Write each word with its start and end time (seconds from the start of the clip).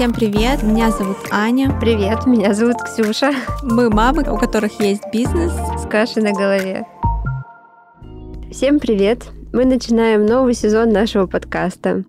Всем 0.00 0.14
привет, 0.14 0.62
меня 0.62 0.90
зовут 0.92 1.18
Аня. 1.30 1.76
Привет, 1.78 2.24
меня 2.24 2.54
зовут 2.54 2.76
Ксюша. 2.82 3.32
Мы 3.62 3.90
мамы, 3.90 4.22
у 4.32 4.38
которых 4.38 4.80
есть 4.80 5.02
бизнес 5.12 5.52
с 5.52 5.86
кашей 5.86 6.22
на 6.22 6.32
голове. 6.32 6.86
Всем 8.50 8.78
привет! 8.78 9.24
Мы 9.52 9.66
начинаем 9.66 10.24
новый 10.24 10.54
сезон 10.54 10.88
нашего 10.88 11.26
подкаста. 11.26 12.04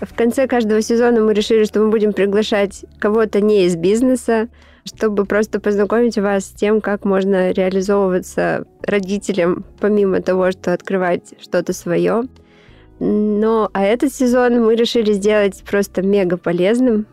В 0.00 0.12
конце 0.16 0.48
каждого 0.48 0.82
сезона 0.82 1.20
мы 1.20 1.32
решили, 1.32 1.62
что 1.62 1.78
мы 1.78 1.90
будем 1.90 2.12
приглашать 2.12 2.84
кого-то 2.98 3.40
не 3.40 3.66
из 3.66 3.76
бизнеса, 3.76 4.48
чтобы 4.84 5.26
просто 5.26 5.60
познакомить 5.60 6.18
вас 6.18 6.46
с 6.46 6.50
тем, 6.50 6.80
как 6.80 7.04
можно 7.04 7.52
реализовываться 7.52 8.64
родителям, 8.82 9.64
помимо 9.78 10.20
того, 10.20 10.50
что 10.50 10.72
открывать 10.72 11.34
что-то 11.40 11.72
свое. 11.72 12.24
Но 13.04 13.68
а 13.72 13.82
этот 13.82 14.14
сезон 14.14 14.64
мы 14.64 14.76
решили 14.76 15.12
сделать 15.12 15.64
просто 15.64 16.02
мега 16.02 16.36
полезным. 16.36 17.06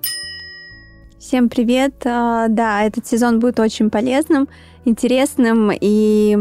Всем 1.17 1.49
привет! 1.49 1.95
А, 2.05 2.47
да, 2.47 2.84
этот 2.84 3.07
сезон 3.07 3.39
будет 3.39 3.59
очень 3.59 3.89
полезным, 3.89 4.47
интересным. 4.85 5.71
И 5.73 6.38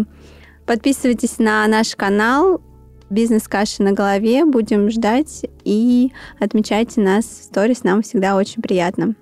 подписывайтесь 0.66 1.38
на 1.38 1.66
наш 1.66 1.96
канал 1.96 2.60
«Бизнес 3.08 3.48
каши 3.48 3.82
на 3.82 3.92
голове». 3.92 4.44
Будем 4.44 4.90
ждать 4.90 5.46
и 5.64 6.12
отмечайте 6.38 7.00
нас 7.00 7.24
в 7.24 7.44
сторис. 7.44 7.84
Нам 7.84 8.02
всегда 8.02 8.36
очень 8.36 8.60
приятно. 8.60 9.14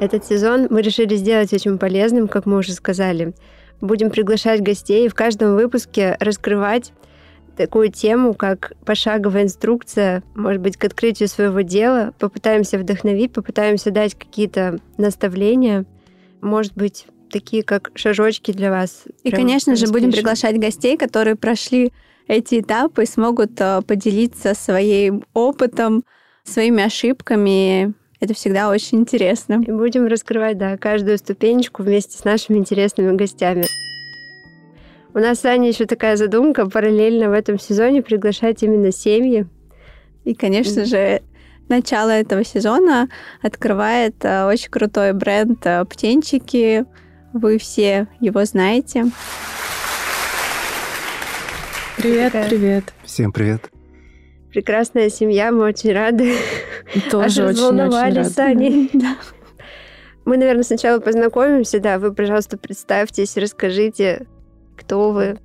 Этот 0.00 0.26
сезон 0.26 0.66
мы 0.68 0.82
решили 0.82 1.14
сделать 1.14 1.52
очень 1.52 1.78
полезным, 1.78 2.26
как 2.26 2.46
мы 2.46 2.58
уже 2.58 2.72
сказали. 2.72 3.34
Будем 3.80 4.10
приглашать 4.10 4.62
гостей 4.62 5.06
и 5.06 5.08
в 5.08 5.14
каждом 5.14 5.54
выпуске 5.54 6.16
раскрывать 6.18 6.92
такую 7.60 7.92
тему, 7.92 8.32
как 8.32 8.72
пошаговая 8.86 9.42
инструкция, 9.42 10.22
может 10.34 10.62
быть, 10.62 10.78
к 10.78 10.84
открытию 10.84 11.28
своего 11.28 11.60
дела. 11.60 12.14
Попытаемся 12.18 12.78
вдохновить, 12.78 13.32
попытаемся 13.32 13.90
дать 13.90 14.14
какие-то 14.14 14.78
наставления, 14.96 15.84
может 16.40 16.74
быть, 16.74 17.04
такие 17.30 17.62
как 17.62 17.90
шажочки 17.94 18.52
для 18.52 18.70
вас. 18.70 19.04
И, 19.24 19.30
конечно 19.30 19.76
же, 19.76 19.88
будем 19.88 20.10
приглашать 20.10 20.58
гостей, 20.58 20.96
которые 20.96 21.36
прошли 21.36 21.92
эти 22.26 22.60
этапы 22.60 23.02
и 23.02 23.06
смогут 23.06 23.60
э, 23.60 23.82
поделиться 23.86 24.54
своим 24.54 25.24
опытом, 25.34 26.02
своими 26.44 26.82
ошибками. 26.82 27.92
Это 28.20 28.32
всегда 28.32 28.70
очень 28.70 29.00
интересно. 29.00 29.62
И 29.66 29.70
будем 29.70 30.06
раскрывать, 30.06 30.56
да, 30.56 30.78
каждую 30.78 31.18
ступенечку 31.18 31.82
вместе 31.82 32.16
с 32.16 32.24
нашими 32.24 32.56
интересными 32.56 33.14
гостями. 33.16 33.66
У 35.12 35.18
нас 35.18 35.40
с 35.40 35.44
Аней 35.44 35.72
еще 35.72 35.86
такая 35.86 36.16
задумка 36.16 36.68
параллельно 36.68 37.30
в 37.30 37.32
этом 37.32 37.58
сезоне 37.58 38.00
приглашать 38.00 38.62
именно 38.62 38.92
семьи. 38.92 39.46
И, 40.24 40.34
конечно 40.34 40.84
же, 40.84 41.22
начало 41.68 42.10
этого 42.10 42.44
сезона 42.44 43.08
открывает 43.42 44.14
э, 44.24 44.44
очень 44.46 44.70
крутой 44.70 45.12
бренд 45.12 45.66
э, 45.66 45.84
«Птенчики». 45.84 46.84
Вы 47.32 47.58
все 47.58 48.06
его 48.20 48.44
знаете. 48.44 49.06
Привет, 51.96 52.32
привет. 52.48 52.84
Всем 53.04 53.32
привет. 53.32 53.68
Прекрасная 54.52 55.10
семья, 55.10 55.50
мы 55.50 55.64
очень 55.64 55.92
рады. 55.92 56.36
Тоже 57.10 57.48
Аж 57.48 57.56
очень, 57.56 57.80
очень 57.80 57.90
рады. 57.90 58.24
с 58.24 58.38
Аней. 58.38 58.90
Да. 58.94 59.16
Мы, 60.24 60.36
наверное, 60.36 60.62
сначала 60.64 61.00
познакомимся. 61.00 61.80
Да, 61.80 61.98
вы, 61.98 62.12
пожалуйста, 62.12 62.56
представьтесь, 62.56 63.36
расскажите, 63.36 64.26
кто 64.80 65.12
вы? 65.12 65.38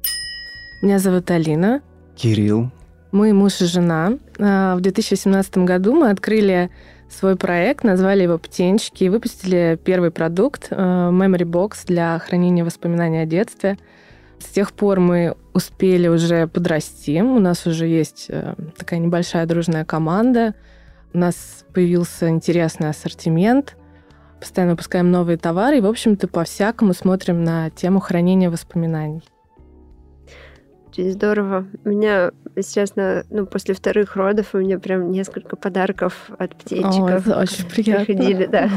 Меня 0.81 0.97
зовут 0.99 1.29
Алина. 1.29 1.81
Кирилл. 2.15 2.71
Мы 3.11 3.33
муж 3.33 3.61
и 3.61 3.65
жена. 3.65 4.13
А, 4.39 4.75
в 4.75 4.81
2017 4.81 5.57
году 5.59 5.93
мы 5.93 6.09
открыли 6.09 6.71
свой 7.09 7.35
проект, 7.35 7.83
назвали 7.83 8.23
его 8.23 8.37
«Птенчики» 8.37 9.03
и 9.03 9.09
выпустили 9.09 9.77
первый 9.83 10.11
продукт 10.11 10.67
а, 10.71 11.11
Memory 11.11 11.43
Box 11.43 11.85
для 11.85 12.17
хранения 12.19 12.63
воспоминаний 12.63 13.19
о 13.19 13.25
детстве. 13.25 13.77
С 14.39 14.45
тех 14.45 14.71
пор 14.71 14.99
мы 14.99 15.35
успели 15.53 16.07
уже 16.07 16.47
подрасти. 16.47 17.21
У 17.21 17.39
нас 17.39 17.65
уже 17.67 17.87
есть 17.87 18.27
э, 18.29 18.53
такая 18.77 18.99
небольшая 18.99 19.45
дружная 19.45 19.85
команда. 19.85 20.53
У 21.13 21.17
нас 21.17 21.65
появился 21.73 22.29
интересный 22.29 22.89
ассортимент– 22.89 23.75
постоянно 24.45 24.73
выпускаем 24.73 25.09
новые 25.09 25.37
товары 25.37 25.79
и, 25.79 25.81
в 25.81 25.87
общем-то, 25.87 26.27
по-всякому 26.27 26.93
смотрим 26.93 27.43
на 27.43 27.71
тему 27.71 27.99
хранения 27.99 28.51
воспоминаний. 28.51 29.23
Очень 30.87 31.11
здорово. 31.11 31.65
У 31.83 31.89
меня, 31.89 32.31
честно, 32.55 33.25
ну, 33.31 33.47
после 33.47 33.73
вторых 33.73 34.15
родов 34.15 34.53
у 34.53 34.59
меня 34.59 34.77
прям 34.77 35.11
несколько 35.11 35.55
подарков 35.55 36.29
от 36.37 36.55
птенчиков. 36.55 37.27
О, 37.27 37.41
очень 37.41 37.65
приятно. 37.65 38.05
Приходили, 38.05 38.45
да. 38.45 38.69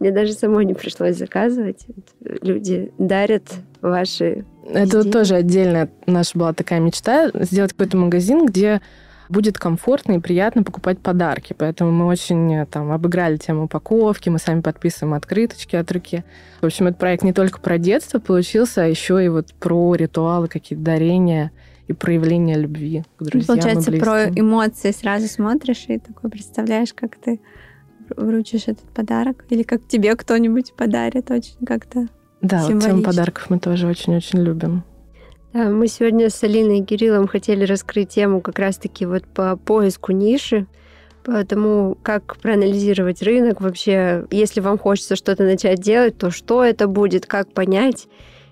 Мне 0.00 0.10
даже 0.10 0.32
самой 0.32 0.64
не 0.64 0.74
пришлось 0.74 1.16
заказывать. 1.16 1.86
Люди 2.20 2.92
дарят 2.98 3.44
ваши 3.80 4.44
Это 4.68 4.98
вот 4.98 5.12
тоже 5.12 5.36
отдельная 5.36 5.88
наша 6.06 6.36
была 6.36 6.52
такая 6.52 6.80
мечта, 6.80 7.30
сделать 7.34 7.72
какой-то 7.72 7.96
магазин, 7.96 8.46
где 8.46 8.82
будет 9.28 9.58
комфортно 9.58 10.12
и 10.12 10.18
приятно 10.18 10.62
покупать 10.62 10.98
подарки. 10.98 11.54
Поэтому 11.56 11.90
мы 11.92 12.06
очень 12.06 12.54
э, 12.54 12.66
там 12.66 12.92
обыграли 12.92 13.36
тему 13.36 13.64
упаковки, 13.64 14.28
мы 14.28 14.38
сами 14.38 14.60
подписываем 14.60 15.14
открыточки 15.14 15.76
от 15.76 15.90
руки. 15.92 16.24
В 16.60 16.66
общем, 16.66 16.86
этот 16.86 16.98
проект 16.98 17.22
не 17.22 17.32
только 17.32 17.60
про 17.60 17.78
детство 17.78 18.18
получился, 18.18 18.82
а 18.82 18.86
еще 18.86 19.24
и 19.24 19.28
вот 19.28 19.54
про 19.54 19.94
ритуалы, 19.94 20.48
какие-то 20.48 20.84
дарения 20.84 21.52
и 21.86 21.92
проявление 21.92 22.56
любви 22.56 23.04
к 23.18 23.22
друзьям 23.22 23.58
Получается, 23.58 23.90
и 23.90 24.00
про 24.00 24.28
эмоции 24.28 24.90
сразу 24.90 25.26
смотришь 25.28 25.84
и 25.88 25.98
такой 25.98 26.30
представляешь, 26.30 26.94
как 26.94 27.16
ты 27.16 27.40
вручишь 28.16 28.68
этот 28.68 28.88
подарок, 28.90 29.44
или 29.50 29.62
как 29.62 29.86
тебе 29.86 30.14
кто-нибудь 30.16 30.74
подарит, 30.74 31.30
очень 31.30 31.64
как-то 31.66 32.08
Да, 32.40 32.66
вот 32.66 32.82
тему 32.82 33.02
подарков 33.02 33.50
мы 33.50 33.58
тоже 33.58 33.86
очень-очень 33.86 34.40
любим. 34.40 34.84
Да, 35.54 35.68
мы 35.70 35.86
сегодня 35.86 36.30
с 36.30 36.42
Алиной 36.42 36.80
и 36.80 36.84
Кириллом 36.84 37.28
хотели 37.28 37.64
раскрыть 37.64 38.08
тему 38.08 38.40
как 38.40 38.58
раз-таки 38.58 39.06
вот 39.06 39.24
по 39.24 39.56
поиску 39.56 40.10
ниши, 40.10 40.66
по 41.22 41.44
тому, 41.44 41.96
как 42.02 42.38
проанализировать 42.38 43.22
рынок 43.22 43.60
вообще. 43.60 44.24
Если 44.32 44.58
вам 44.58 44.78
хочется 44.78 45.14
что-то 45.14 45.44
начать 45.44 45.78
делать, 45.80 46.18
то 46.18 46.32
что 46.32 46.64
это 46.64 46.88
будет, 46.88 47.26
как 47.26 47.52
понять 47.52 48.08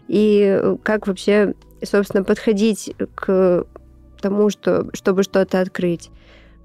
и 0.06 0.76
как 0.84 1.08
вообще, 1.08 1.54
собственно, 1.82 2.22
подходить 2.22 2.94
к 3.16 3.66
тому, 4.20 4.48
что, 4.50 4.86
чтобы 4.92 5.24
что-то 5.24 5.58
открыть. 5.58 6.08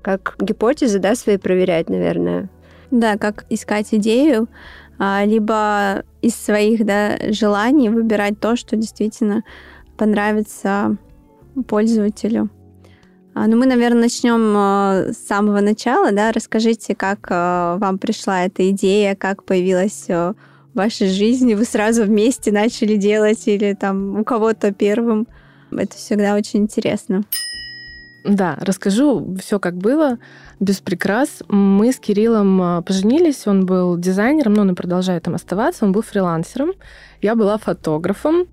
Как 0.04 0.36
гипотезы, 0.40 1.00
да, 1.00 1.16
свои 1.16 1.38
проверять, 1.38 1.90
наверное. 1.90 2.52
Да, 2.92 3.18
как 3.18 3.46
искать 3.50 3.88
идею, 3.92 4.48
а, 5.00 5.26
либо 5.26 6.04
из 6.22 6.36
своих 6.36 6.86
да, 6.86 7.18
желаний 7.32 7.90
выбирать 7.90 8.40
то, 8.40 8.56
что 8.56 8.76
действительно 8.76 9.44
понравится 9.98 10.96
пользователю. 11.68 12.50
А, 13.40 13.46
ну, 13.46 13.56
мы, 13.56 13.68
наверное, 13.68 14.02
начнем 14.02 14.56
э, 14.58 15.14
с 15.14 15.28
самого 15.28 15.62
начала, 15.62 16.12
да, 16.12 16.32
расскажите, 16.32 16.96
как 16.96 17.28
э, 17.30 17.78
вам 17.80 18.00
пришла 18.00 18.46
эта 18.46 18.68
идея, 18.72 19.16
как 19.16 19.44
появилась 19.44 20.06
э, 20.08 20.34
в 20.74 20.76
вашей 20.76 21.08
жизни, 21.10 21.54
вы 21.54 21.66
сразу 21.66 22.04
вместе 22.04 22.52
начали 22.52 22.96
делать 22.96 23.48
или 23.48 23.76
там 23.76 24.20
у 24.20 24.24
кого-то 24.24 24.74
первым. 24.74 25.28
Это 25.72 25.96
всегда 25.98 26.34
очень 26.34 26.62
интересно. 26.62 27.26
Да, 28.24 28.58
расскажу 28.60 29.38
все, 29.40 29.60
как 29.60 29.78
было, 29.78 30.18
без 30.60 30.80
прикрас. 30.80 31.44
Мы 31.48 31.92
с 31.92 32.00
Кириллом 32.00 32.84
поженились, 32.84 33.46
он 33.46 33.68
был 33.68 33.98
дизайнером, 33.98 34.56
но 34.56 34.62
он 34.64 34.72
и 34.72 34.76
продолжает 34.76 35.24
там 35.24 35.36
оставаться, 35.36 35.86
он 35.86 35.92
был 35.92 36.02
фрилансером. 36.02 36.72
Я 37.22 37.36
была 37.36 37.60
фотографом. 37.60 38.48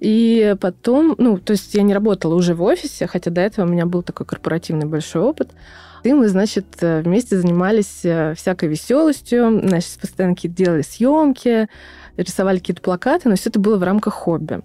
И 0.00 0.56
потом, 0.60 1.14
ну, 1.18 1.38
то 1.38 1.52
есть 1.52 1.74
я 1.74 1.82
не 1.82 1.94
работала 1.94 2.34
уже 2.34 2.54
в 2.54 2.62
офисе, 2.62 3.06
хотя 3.06 3.30
до 3.30 3.42
этого 3.42 3.66
у 3.66 3.68
меня 3.68 3.86
был 3.86 4.02
такой 4.02 4.26
корпоративный 4.26 4.86
большой 4.86 5.22
опыт. 5.22 5.50
И 6.02 6.12
мы, 6.14 6.28
значит, 6.28 6.64
вместе 6.80 7.38
занимались 7.38 8.00
э, 8.04 8.34
всякой 8.34 8.70
веселостью, 8.70 9.60
значит, 9.62 9.98
постоянно 10.00 10.34
какие-то 10.34 10.56
делали 10.56 10.80
съемки, 10.80 11.68
рисовали 12.16 12.58
какие-то 12.58 12.80
плакаты, 12.80 13.28
но 13.28 13.36
все 13.36 13.50
это 13.50 13.60
было 13.60 13.76
в 13.76 13.82
рамках 13.82 14.14
хобби. 14.14 14.62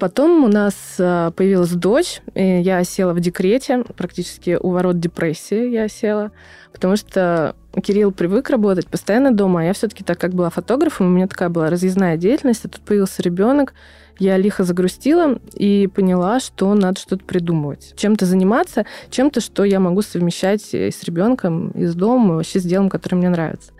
Потом 0.00 0.44
у 0.44 0.48
нас 0.48 0.74
э, 0.98 1.30
появилась 1.36 1.72
дочь, 1.72 2.22
и 2.34 2.60
я 2.62 2.82
села 2.84 3.12
в 3.12 3.20
декрете, 3.20 3.84
практически 3.98 4.56
у 4.58 4.70
ворот 4.70 4.98
депрессии 4.98 5.68
я 5.68 5.88
села, 5.88 6.32
потому 6.72 6.96
что 6.96 7.54
Кирилл 7.82 8.10
привык 8.10 8.48
работать 8.48 8.86
постоянно 8.86 9.30
дома, 9.30 9.60
а 9.60 9.64
я 9.64 9.72
все-таки 9.74 10.02
так 10.02 10.18
как 10.18 10.32
была 10.32 10.48
фотографом, 10.48 11.08
у 11.08 11.10
меня 11.10 11.26
такая 11.26 11.50
была 11.50 11.68
разъездная 11.68 12.16
деятельность, 12.16 12.64
а 12.64 12.68
тут 12.68 12.80
появился 12.80 13.22
ребенок, 13.22 13.74
я 14.20 14.36
лихо 14.36 14.62
загрустила 14.64 15.40
и 15.54 15.88
поняла, 15.92 16.38
что 16.38 16.72
надо 16.74 17.00
что-то 17.00 17.24
придумывать. 17.24 17.94
Чем-то 17.96 18.26
заниматься, 18.26 18.84
чем-то, 19.10 19.40
что 19.40 19.64
я 19.64 19.80
могу 19.80 20.02
совмещать 20.02 20.62
с 20.62 21.02
ребенком, 21.02 21.70
из 21.70 21.94
дома, 21.94 22.36
вообще 22.36 22.60
с 22.60 22.62
делом, 22.62 22.90
которое 22.90 23.16
мне 23.16 23.30
нравится. 23.30 23.72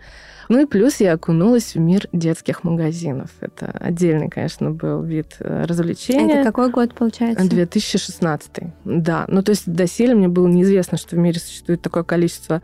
Ну 0.49 0.59
и 0.59 0.65
плюс 0.65 0.99
я 0.99 1.13
окунулась 1.13 1.75
в 1.75 1.79
мир 1.79 2.09
детских 2.11 2.65
магазинов. 2.65 3.29
Это 3.39 3.67
отдельный, 3.67 4.27
конечно, 4.27 4.71
был 4.71 5.01
вид 5.01 5.35
э, 5.39 5.63
развлечения. 5.65 6.41
Это 6.41 6.43
какой 6.43 6.69
год, 6.69 6.93
получается? 6.93 7.47
2016. 7.49 8.51
Да. 8.83 9.23
Ну, 9.29 9.43
то 9.43 9.51
есть 9.51 9.71
доселе 9.71 10.13
мне 10.13 10.27
было 10.27 10.47
неизвестно, 10.47 10.97
что 10.97 11.15
в 11.15 11.19
мире 11.19 11.39
существует 11.39 11.81
такое 11.81 12.03
количество 12.03 12.61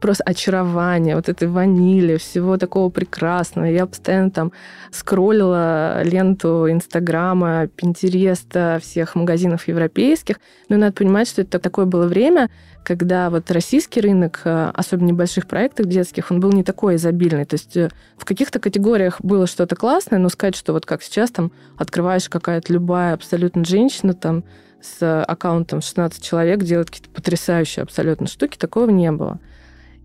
просто 0.00 0.24
очарование, 0.24 1.16
вот 1.16 1.28
этой 1.28 1.48
ванили, 1.48 2.16
всего 2.16 2.56
такого 2.56 2.90
прекрасного. 2.90 3.66
Я 3.66 3.86
постоянно 3.86 4.30
там 4.30 4.52
скроллила 4.90 6.02
ленту 6.02 6.70
Инстаграма, 6.70 7.68
Пинтереста, 7.68 8.78
всех 8.82 9.14
магазинов 9.14 9.68
европейских. 9.68 10.36
Но 10.68 10.76
надо 10.76 10.92
понимать, 10.92 11.28
что 11.28 11.42
это 11.42 11.58
такое 11.58 11.86
было 11.86 12.06
время, 12.06 12.50
когда 12.84 13.30
вот 13.30 13.50
российский 13.50 14.00
рынок, 14.00 14.42
э, 14.44 14.70
особенно 14.72 15.08
небольших 15.08 15.48
проектов 15.48 15.86
детских, 15.86 16.30
он 16.30 16.38
был 16.38 16.52
не 16.52 16.62
такой 16.62 16.96
изобильный. 16.96 17.44
То 17.44 17.54
есть 17.54 17.76
э, 17.76 17.90
в 18.16 18.24
каких-то 18.24 18.60
категориях 18.60 19.20
было 19.20 19.48
что-то 19.48 19.74
классное, 19.74 20.20
но 20.20 20.28
сказать, 20.28 20.54
что 20.54 20.72
вот 20.72 20.86
как 20.86 21.02
сейчас 21.02 21.30
там 21.30 21.50
открываешь 21.76 22.28
какая-то 22.28 22.72
любая 22.72 23.14
абсолютно 23.14 23.64
женщина 23.64 24.14
там 24.14 24.44
с 24.80 25.22
аккаунтом 25.24 25.80
16 25.80 26.22
человек 26.22 26.62
делает 26.62 26.90
какие-то 26.90 27.10
потрясающие 27.10 27.82
абсолютно 27.82 28.28
штуки, 28.28 28.56
такого 28.56 28.88
не 28.88 29.10
было. 29.10 29.40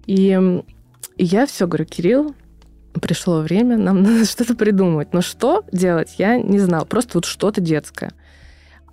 И 0.06 0.64
я 1.18 1.46
все 1.46 1.68
говорю, 1.68 1.86
Кирилл, 1.86 2.36
пришло 3.02 3.42
время, 3.42 3.78
нам 3.78 4.04
надо 4.04 4.26
что-то 4.26 4.56
придумать. 4.56 5.14
Но 5.14 5.22
что 5.22 5.64
делать, 5.72 6.16
я 6.18 6.38
не 6.38 6.60
знала. 6.60 6.86
Просто 6.86 7.18
вот 7.18 7.26
что-то 7.26 7.62
детское. 7.62 8.12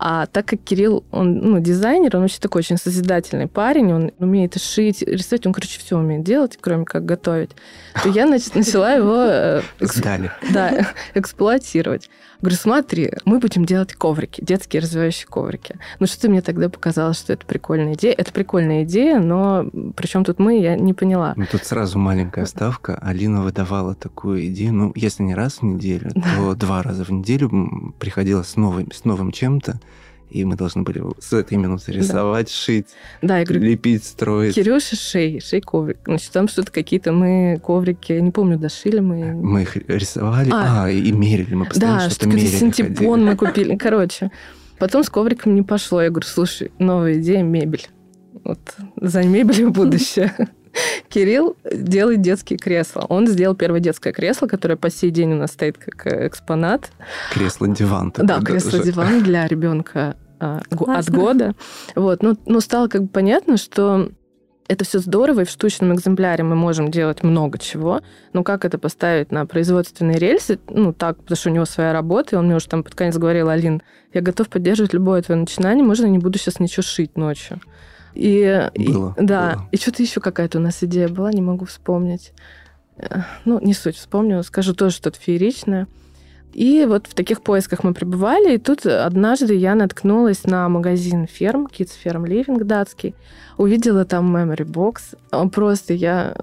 А 0.01 0.27
так 0.27 0.47
как 0.47 0.61
Кирилл, 0.61 1.05
он 1.11 1.39
ну, 1.39 1.59
дизайнер, 1.59 2.15
он 2.15 2.23
вообще 2.23 2.39
такой 2.39 2.61
очень 2.61 2.77
созидательный 2.77 3.49
парень, 3.49 3.93
он 3.93 4.13
умеет 4.21 4.61
шить, 4.61 5.03
рисовать, 5.03 5.45
он, 5.45 5.53
короче, 5.53 5.81
все 5.81 5.99
умеет 5.99 6.23
делать, 6.23 6.57
кроме 6.61 6.85
как 6.85 7.05
готовить, 7.05 7.51
то 8.01 8.09
я 8.09 8.29
значит, 8.29 8.55
начала 8.55 8.93
его 8.93 9.17
э, 9.19 9.63
эксп... 9.81 10.07
да, 10.53 10.87
эксплуатировать. 11.15 12.09
Говорю, 12.41 12.57
смотри, 12.57 13.13
мы 13.25 13.41
будем 13.41 13.65
делать 13.65 13.95
коврики, 13.95 14.43
детские 14.45 14.81
развивающие 14.81 15.27
коврики. 15.27 15.77
Ну 15.99 16.07
что 16.07 16.29
мне 16.29 16.41
тогда 16.41 16.69
показалось, 16.69 17.19
что 17.19 17.33
это 17.33 17.45
прикольная 17.45 17.95
идея? 17.95 18.15
Это 18.17 18.33
прикольная 18.33 18.85
идея, 18.85 19.19
но 19.19 19.69
причем 19.97 20.25
тут 20.25 20.39
мы, 20.39 20.61
я 20.61 20.77
не 20.77 20.95
поняла. 20.95 21.35
Ну, 21.37 21.47
тут 21.51 21.65
сразу 21.65 21.99
маленькая 21.99 22.47
ставка. 22.47 22.97
Алина 23.03 23.43
выдавала 23.43 23.97
такую 23.97 24.47
идею, 24.47 24.73
ну, 24.73 24.93
если 24.95 25.25
не 25.25 25.35
раз 25.35 25.59
в 25.59 25.63
неделю, 25.65 26.11
то 26.13 26.55
два 26.55 26.83
раза 26.83 27.05
в 27.05 27.11
неделю 27.11 27.95
приходила 27.99 28.43
с 28.45 28.55
новым, 28.57 28.93
с 28.93 29.05
новым 29.05 29.33
чем-то 29.33 29.81
и 30.31 30.45
мы 30.45 30.57
должны 30.57 30.83
были 30.83 31.03
с 31.21 31.33
этой 31.33 31.57
минуты 31.57 31.93
рисовать, 31.93 32.47
да. 32.47 32.53
шить, 32.53 32.87
да, 33.23 33.39
я 33.39 33.45
говорю, 33.45 33.63
лепить, 33.65 34.05
строить. 34.05 34.55
Кирюша, 34.55 34.97
шей, 34.97 35.41
шей 35.41 35.61
коврик. 35.61 35.99
Значит, 36.05 36.33
там 36.33 36.49
что-то 36.49 36.71
какие-то 36.71 37.13
мы 37.13 37.61
коврики, 37.65 38.13
не 38.13 38.31
помню, 38.31 38.59
дошили 38.59 39.01
мы. 39.01 39.33
Мы 39.35 39.63
их 39.63 39.77
рисовали, 39.77 40.51
а, 40.53 40.85
а 40.85 40.91
и 40.91 41.13
мерили, 41.13 41.55
мы 41.55 41.67
постоянно 41.67 42.01
да, 42.01 42.11
что-то 42.11 42.29
мерили. 42.29 42.51
Да, 42.51 42.59
синтепон 42.59 43.25
мы 43.25 43.37
купили, 43.37 43.77
короче. 43.77 44.31
Потом 44.79 45.03
с 45.03 45.11
ковриком 45.11 45.55
не 45.55 45.63
пошло. 45.63 46.03
Я 46.03 46.11
говорю, 46.11 46.27
слушай, 46.27 46.71
новая 46.79 47.15
идея– 47.15 47.43
мебель. 47.45 47.89
Вот 48.45 48.61
за 48.97 49.25
мебелью 49.25 49.71
будущее. 49.71 50.33
Кирилл 51.09 51.57
делает 51.71 52.21
детские 52.21 52.59
кресла. 52.59 53.07
Он 53.09 53.27
сделал 53.27 53.55
первое 53.55 53.81
детское 53.81 54.13
кресло, 54.13 54.47
которое 54.47 54.77
по 54.77 54.91
сей 54.91 55.11
день 55.11 55.33
у 55.33 55.37
нас 55.37 55.53
стоит 55.53 55.79
как 55.79 56.07
э, 56.07 56.27
экспонат. 56.27 56.91
Кресло-диван. 57.33 58.13
Да, 58.17 58.41
кресло-диван 58.41 59.23
для 59.23 59.47
ребенка 59.47 60.17
а, 60.41 60.61
от 60.71 61.11
года. 61.11 61.55
Вот. 61.95 62.23
Ну, 62.23 62.37
ну, 62.47 62.61
стало 62.61 62.89
как 62.89 63.03
бы 63.03 63.09
понятно, 63.09 63.57
что 63.57 64.11
это 64.69 64.85
все 64.85 64.99
здорово, 64.99 65.41
и 65.41 65.45
в 65.45 65.51
штучном 65.51 65.95
экземпляре 65.95 66.45
мы 66.45 66.55
можем 66.55 66.91
делать 66.91 67.23
много 67.23 67.59
чего, 67.59 68.03
но 68.35 68.45
как 68.45 68.65
это 68.65 68.79
поставить 68.79 69.33
на 69.33 69.47
производственные 69.47 70.19
рельсы, 70.19 70.61
ну, 70.69 70.93
так, 70.93 71.17
потому 71.17 71.37
что 71.37 71.51
у 71.51 71.53
него 71.53 71.65
своя 71.65 71.93
работа, 71.93 72.37
и 72.37 72.39
он 72.39 72.47
мне 72.47 72.57
уже 72.57 72.69
там 72.69 72.85
под 72.85 72.95
конец 72.95 73.17
говорил, 73.17 73.49
Алин, 73.49 73.83
я 74.13 74.21
готов 74.21 74.49
поддерживать 74.49 74.93
любое 74.93 75.23
твое 75.23 75.41
начинание, 75.41 75.85
можно 75.85 76.05
я 76.05 76.11
не 76.11 76.19
буду 76.19 76.39
сейчас 76.39 76.61
ничего 76.61 76.83
шить 76.83 77.17
ночью. 77.17 77.61
И, 78.19 78.69
было, 78.75 79.15
и, 79.17 79.25
да, 79.25 79.55
было. 79.55 79.69
и 79.71 79.77
что-то 79.77 80.03
еще 80.03 80.21
какая-то 80.21 80.59
у 80.59 80.61
нас 80.61 80.83
идея 80.83 81.09
была, 81.09 81.33
не 81.33 81.41
могу 81.41 81.67
вспомнить. 81.67 82.33
Э, 82.97 83.21
ну, 83.45 83.61
не 83.61 83.75
суть, 83.75 83.97
вспомню, 83.97 84.43
скажу 84.43 84.75
тоже 84.75 84.97
что-то 84.97 85.21
фееричное. 85.21 85.87
И 86.53 86.85
вот 86.89 87.07
в 87.07 87.15
таких 87.15 87.43
поисках 87.43 87.85
мы 87.85 87.95
пребывали, 87.95 88.57
и 88.57 88.59
тут 88.59 88.85
однажды 88.87 89.55
я 89.55 89.77
наткнулась 89.77 90.43
на 90.45 90.69
магазин 90.69 91.29
ферм, 91.29 91.67
Kids 91.67 91.91
Farm 92.05 92.25
Living 92.25 92.65
датский, 92.65 93.15
увидела 93.59 94.05
там 94.05 94.35
memory 94.35 94.65
box, 94.65 95.51
просто 95.51 95.95
я, 95.95 96.35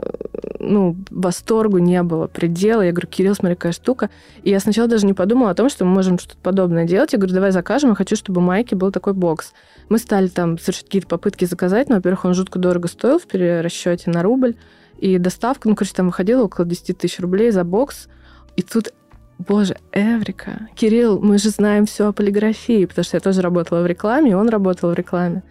ну, 0.60 0.96
восторгу 1.10 1.80
не 1.80 2.02
было 2.04 2.28
предела. 2.28 2.84
Я 2.84 2.92
говорю, 2.92 3.10
Кирилл, 3.10 3.36
смотри, 3.36 3.56
какая 3.56 3.74
штука. 3.74 4.10
И 4.44 4.52
я 4.52 4.62
сначала 4.62 4.88
даже 4.88 5.06
не 5.06 5.14
подумала 5.14 5.50
о 5.52 5.56
том, 5.56 5.70
что 5.70 5.84
мы 5.84 5.92
можем 5.92 6.20
что-то 6.20 6.38
подобное 6.42 6.86
делать. 6.86 7.12
Я 7.12 7.20
говорю, 7.20 7.34
давай 7.34 7.52
закажем, 7.52 7.90
я 7.90 7.96
хочу, 7.96 8.16
чтобы 8.16 8.40
у 8.40 8.44
Майки 8.44 8.76
был 8.76 8.92
такой 8.92 9.14
бокс. 9.14 9.54
Мы 9.90 9.98
стали 9.98 10.28
там 10.28 10.58
совершить 10.58 10.86
какие-то 10.86 11.08
попытки 11.08 11.46
заказать, 11.46 11.90
но, 11.90 11.96
во-первых, 11.96 12.26
он 12.26 12.34
жутко 12.34 12.60
дорого 12.60 12.88
стоил 12.88 13.20
в 13.20 13.28
перерасчете 13.28 14.10
на 14.10 14.24
рубль, 14.24 14.56
и 14.98 15.18
доставка, 15.18 15.68
ну, 15.68 15.76
короче, 15.76 15.94
там 15.94 16.08
выходила 16.08 16.44
около 16.44 16.66
10 16.66 16.98
тысяч 16.98 17.20
рублей 17.20 17.52
за 17.52 17.64
бокс. 17.64 18.08
И 18.56 18.62
тут 18.62 18.94
Боже, 19.38 19.76
Эврика. 19.92 20.70
Кирилл, 20.76 21.20
мы 21.20 21.38
же 21.38 21.50
знаем 21.50 21.86
все 21.86 22.08
о 22.08 22.14
полиграфии, 22.14 22.86
потому 22.86 23.04
что 23.04 23.18
я 23.18 23.22
тоже 23.22 23.42
работала 23.42 23.82
в 23.82 23.86
рекламе, 23.86 24.32
и 24.32 24.34
он 24.34 24.48
работал 24.48 24.92
в 24.92 24.94
рекламе. 24.94 25.44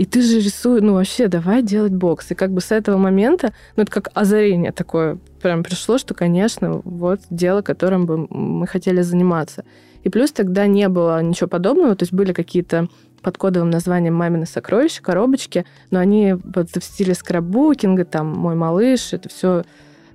И 0.00 0.06
ты 0.06 0.22
же 0.22 0.40
рисуешь, 0.40 0.82
ну 0.82 0.94
вообще, 0.94 1.28
давай 1.28 1.62
делать 1.62 1.92
бокс. 1.92 2.30
И 2.30 2.34
как 2.34 2.52
бы 2.52 2.60
с 2.60 2.72
этого 2.72 2.96
момента, 2.96 3.52
ну 3.76 3.82
это 3.82 3.92
как 3.92 4.08
озарение 4.14 4.72
такое 4.72 5.18
прям 5.42 5.62
пришло, 5.62 5.98
что, 5.98 6.14
конечно, 6.14 6.80
вот 6.84 7.20
дело, 7.30 7.62
которым 7.62 8.06
бы 8.06 8.26
мы 8.28 8.66
хотели 8.66 9.02
заниматься. 9.02 9.64
И 10.02 10.08
плюс 10.08 10.32
тогда 10.32 10.66
не 10.66 10.88
было 10.88 11.22
ничего 11.22 11.48
подобного, 11.48 11.94
то 11.94 12.04
есть 12.04 12.12
были 12.12 12.32
какие-то 12.32 12.88
под 13.20 13.36
кодовым 13.36 13.68
названием 13.68 14.14
«Мамины 14.14 14.46
сокровища», 14.46 15.02
коробочки, 15.02 15.66
но 15.90 15.98
они 15.98 16.32
вот 16.32 16.70
в 16.74 16.82
стиле 16.82 17.14
скраббукинга, 17.14 18.06
там 18.06 18.28
«Мой 18.28 18.54
малыш», 18.54 19.12
это 19.12 19.28
все 19.28 19.64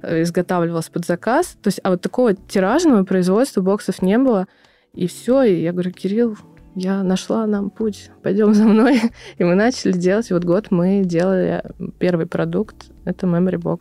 Э, 0.07 0.21
изготавливалась 0.21 0.89
под 0.89 1.05
заказ. 1.05 1.57
То 1.63 1.69
есть, 1.69 1.79
а 1.83 1.89
вот 1.89 2.01
такого 2.01 2.35
тиражного 2.35 3.03
производства 3.03 3.61
боксов 3.61 4.01
не 4.03 4.17
было. 4.19 4.45
И 4.93 5.07
все, 5.07 5.41
и 5.43 5.61
я 5.61 5.71
говорю, 5.71 5.91
Кирилл, 5.91 6.37
я 6.75 7.03
нашла 7.03 7.47
нам 7.47 7.69
путь, 7.69 8.11
пойдем 8.21 8.53
за 8.53 8.65
мной. 8.65 9.01
И 9.37 9.43
мы 9.43 9.55
начали 9.55 9.93
делать. 9.93 10.29
И 10.29 10.33
вот 10.33 10.43
год 10.43 10.67
мы 10.71 11.03
делали 11.03 11.63
первый 11.99 12.27
продукт. 12.27 12.91
Это 13.05 13.25
Memory 13.25 13.61
Box. 13.61 13.79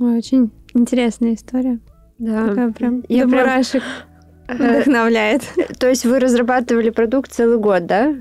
Ой, 0.00 0.18
очень 0.18 0.50
интересная 0.74 1.34
история. 1.34 1.78
Да. 2.18 2.48
Такая 2.48 2.72
прям 2.72 3.04
я 3.08 3.24
до 3.24 3.30
прям... 3.30 3.62
вдохновляет. 4.48 5.42
То 5.78 5.88
есть 5.88 6.04
вы 6.04 6.18
разрабатывали 6.18 6.90
продукт 6.90 7.32
целый 7.32 7.58
год, 7.58 7.86
да? 7.86 8.16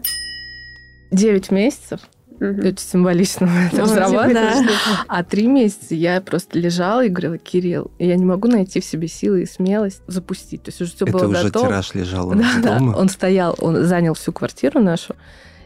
Девять 1.11 1.51
месяцев. 1.51 2.01
Угу. 2.39 2.59
Очень 2.59 2.77
символично 2.77 3.49
это 3.71 3.81
разрабатывать. 3.81 4.33
Да. 4.33 4.65
А 5.07 5.23
три 5.23 5.47
месяца 5.47 5.95
я 5.95 6.21
просто 6.21 6.59
лежала 6.59 7.03
и 7.03 7.09
говорила, 7.09 7.37
Кирилл, 7.37 7.91
я 7.97 8.15
не 8.15 8.25
могу 8.25 8.47
найти 8.47 8.79
в 8.79 8.85
себе 8.85 9.07
силы 9.07 9.43
и 9.43 9.45
смелость 9.45 10.01
запустить. 10.07 10.63
То 10.63 10.69
есть 10.69 10.81
уже 10.81 10.91
все 10.93 11.05
это 11.05 11.13
было 11.13 11.27
уже 11.27 11.43
готово. 11.45 11.67
тираж 11.67 11.93
лежал 11.95 12.29
да, 12.31 12.45
да, 12.61 12.77
дома? 12.77 12.95
он 12.95 13.09
стоял, 13.09 13.55
он 13.59 13.83
занял 13.85 14.13
всю 14.13 14.31
квартиру 14.31 14.79
нашу. 14.79 15.15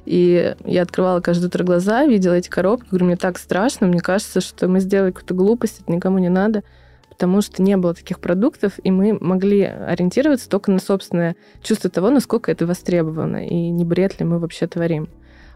И 0.06 0.56
я 0.66 0.82
открывала 0.82 1.20
каждое 1.20 1.48
утро 1.48 1.64
глаза, 1.64 2.06
видела 2.06 2.34
эти 2.34 2.50
коробки, 2.50 2.88
говорю, 2.90 3.06
мне 3.06 3.18
так 3.18 3.38
страшно, 3.38 3.88
мне 3.88 4.00
кажется, 4.00 4.42
что 4.42 4.68
мы 4.68 4.80
сделали 4.80 5.12
какую-то 5.12 5.36
глупость, 5.36 5.82
это 5.82 5.92
никому 5.92 6.18
не 6.18 6.30
надо, 6.30 6.64
потому 7.10 7.42
что 7.42 7.62
не 7.62 7.78
было 7.78 7.94
таких 7.94 8.20
продуктов, 8.20 8.74
и 8.84 8.90
мы 8.90 9.16
могли 9.20 9.62
ориентироваться 9.62 10.50
только 10.50 10.72
на 10.72 10.80
собственное 10.80 11.36
чувство 11.62 11.90
того, 11.90 12.10
насколько 12.10 12.52
это 12.52 12.66
востребовано, 12.66 13.46
и 13.46 13.70
не 13.70 13.86
бред 13.86 14.20
ли 14.20 14.26
мы 14.26 14.40
вообще 14.40 14.66
творим. 14.66 15.08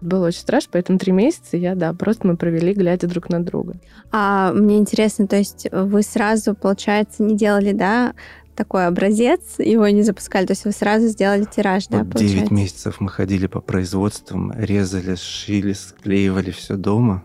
Было 0.05 0.27
очень 0.27 0.39
страшно, 0.39 0.69
поэтому 0.73 0.99
три 0.99 1.11
месяца 1.11 1.57
я, 1.57 1.75
да, 1.75 1.93
просто 1.93 2.27
мы 2.27 2.37
провели, 2.37 2.73
глядя 2.73 3.07
друг 3.07 3.29
на 3.29 3.43
друга. 3.43 3.75
А 4.11 4.51
мне 4.53 4.77
интересно, 4.77 5.27
то 5.27 5.35
есть 5.35 5.67
вы 5.71 6.01
сразу, 6.03 6.55
получается, 6.55 7.23
не 7.23 7.35
делали, 7.35 7.71
да, 7.71 8.13
такой 8.55 8.87
образец, 8.87 9.55
его 9.57 9.87
не 9.89 10.03
запускали, 10.03 10.45
то 10.45 10.51
есть 10.51 10.65
вы 10.65 10.71
сразу 10.71 11.07
сделали 11.07 11.45
тираж, 11.45 11.85
вот 11.89 11.99
да, 11.99 12.03
получается? 12.05 12.37
9 12.37 12.51
месяцев 12.51 13.01
мы 13.01 13.09
ходили 13.09 13.47
по 13.47 13.61
производствам, 13.61 14.53
резали, 14.55 15.15
шили, 15.15 15.73
склеивали 15.73 16.51
все 16.51 16.75
дома. 16.75 17.23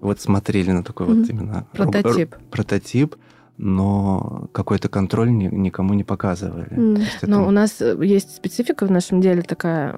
Вот 0.00 0.20
смотрели 0.20 0.70
на 0.70 0.82
такой 0.82 1.08
mm-hmm. 1.08 1.20
вот 1.20 1.28
именно... 1.30 1.66
Прототип. 1.72 2.36
Прототип 2.50 3.16
но 3.62 4.48
какой-то 4.52 4.88
контроль 4.88 5.30
ни, 5.30 5.44
никому 5.44 5.92
не 5.92 6.02
показывали. 6.02 6.70
Mm. 6.70 7.02
Это... 7.18 7.30
Но 7.30 7.46
у 7.46 7.50
нас 7.50 7.82
э, 7.82 7.94
есть 8.02 8.34
специфика 8.36 8.86
в 8.86 8.90
нашем 8.90 9.20
деле 9.20 9.42
такая 9.42 9.94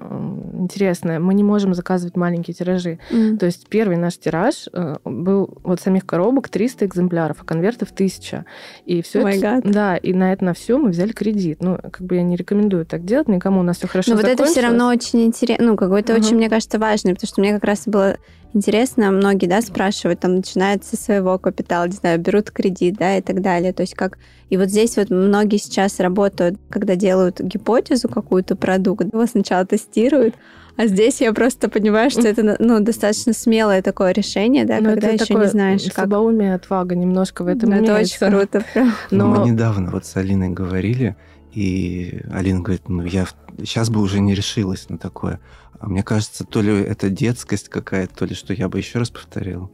интересная. 0.53 1.19
Мы 1.19 1.33
не 1.33 1.43
можем 1.43 1.73
заказывать 1.73 2.17
маленькие 2.17 2.53
тиражи. 2.53 2.99
Mm. 3.09 3.37
То 3.37 3.45
есть 3.45 3.69
первый 3.69 3.95
наш 3.95 4.17
тираж 4.17 4.67
э, 4.73 4.97
был 5.05 5.57
вот 5.63 5.79
самих 5.79 6.05
коробок 6.05 6.49
300 6.49 6.85
экземпляров, 6.87 7.37
а 7.39 7.45
конвертов 7.45 7.91
1000. 7.93 8.43
И 8.85 9.01
все 9.01 9.21
oh 9.21 9.29
это... 9.29 9.61
Да, 9.63 9.95
и 9.95 10.13
на 10.13 10.33
это 10.33 10.43
на 10.43 10.53
все 10.53 10.77
мы 10.77 10.89
взяли 10.89 11.13
кредит. 11.13 11.59
Ну, 11.61 11.77
как 11.77 12.01
бы 12.01 12.15
я 12.15 12.23
не 12.23 12.35
рекомендую 12.35 12.85
так 12.85 13.05
делать, 13.05 13.29
никому 13.29 13.61
у 13.61 13.63
нас 13.63 13.77
все 13.77 13.87
хорошо 13.87 14.11
Но 14.11 14.17
вот 14.17 14.25
это 14.25 14.43
все 14.43 14.59
равно 14.59 14.89
очень 14.89 15.23
интересно, 15.23 15.67
ну, 15.67 15.77
какой-то 15.77 16.13
uh-huh. 16.13 16.19
очень, 16.19 16.35
мне 16.35 16.49
кажется, 16.49 16.79
важный, 16.79 17.13
потому 17.13 17.27
что 17.29 17.39
мне 17.39 17.53
как 17.53 17.63
раз 17.63 17.83
было 17.85 18.17
интересно, 18.53 19.11
многие, 19.11 19.47
да, 19.47 19.61
спрашивают, 19.61 20.19
там, 20.19 20.35
начинают 20.35 20.83
со 20.83 20.95
своего 20.95 21.37
капитала, 21.37 21.85
не 21.85 21.93
знаю, 21.93 22.19
берут 22.19 22.51
кредит, 22.51 22.95
да, 22.97 23.17
и 23.17 23.21
так 23.21 23.41
далее. 23.41 23.73
То 23.73 23.81
есть 23.81 23.95
как... 23.95 24.17
И 24.49 24.57
вот 24.57 24.69
здесь 24.69 24.97
вот 24.97 25.09
многие 25.09 25.57
сейчас 25.57 25.99
работают, 25.99 26.59
когда 26.69 26.95
делают 26.95 27.39
гипотезу 27.39 28.07
какую-то 28.07 28.55
продукт, 28.55 29.05
его 29.11 29.25
сначала 29.25 29.65
тестируют, 29.65 30.35
а 30.75 30.87
здесь 30.87 31.21
я 31.21 31.33
просто 31.33 31.69
понимаю, 31.69 32.09
что 32.09 32.27
это 32.27 32.55
ну, 32.59 32.79
достаточно 32.79 33.33
смелое 33.33 33.81
такое 33.81 34.11
решение, 34.11 34.65
да, 34.65 34.79
Но 34.79 34.89
ну, 34.89 34.89
когда 34.91 35.09
еще 35.09 35.35
не 35.35 35.47
знаешь, 35.47 35.83
как. 35.83 35.93
Слабоумие, 35.93 36.55
отвага 36.55 36.95
немножко 36.95 37.43
в 37.43 37.47
этом 37.47 37.69
да, 37.69 37.77
Это 37.77 37.95
очень 37.95 38.17
круто. 38.17 38.63
Но... 39.11 39.27
Мы 39.27 39.49
недавно 39.49 39.91
вот 39.91 40.05
с 40.05 40.15
Алиной 40.15 40.49
говорили, 40.49 41.15
и 41.51 42.21
Алина 42.31 42.61
говорит, 42.61 42.89
ну 42.89 43.03
я 43.03 43.27
сейчас 43.59 43.91
бы 43.91 44.01
уже 44.01 44.19
не 44.19 44.33
решилась 44.33 44.89
на 44.89 44.97
такое. 44.97 45.39
А 45.83 45.89
мне 45.89 46.01
кажется, 46.01 46.45
то 46.45 46.61
ли 46.61 46.81
это 46.81 47.09
детскость 47.09 47.67
какая-то, 47.67 48.15
то 48.15 48.25
ли 48.25 48.35
что 48.35 48.53
я 48.53 48.69
бы 48.69 48.77
еще 48.77 48.99
раз 48.99 49.09
повторил. 49.09 49.69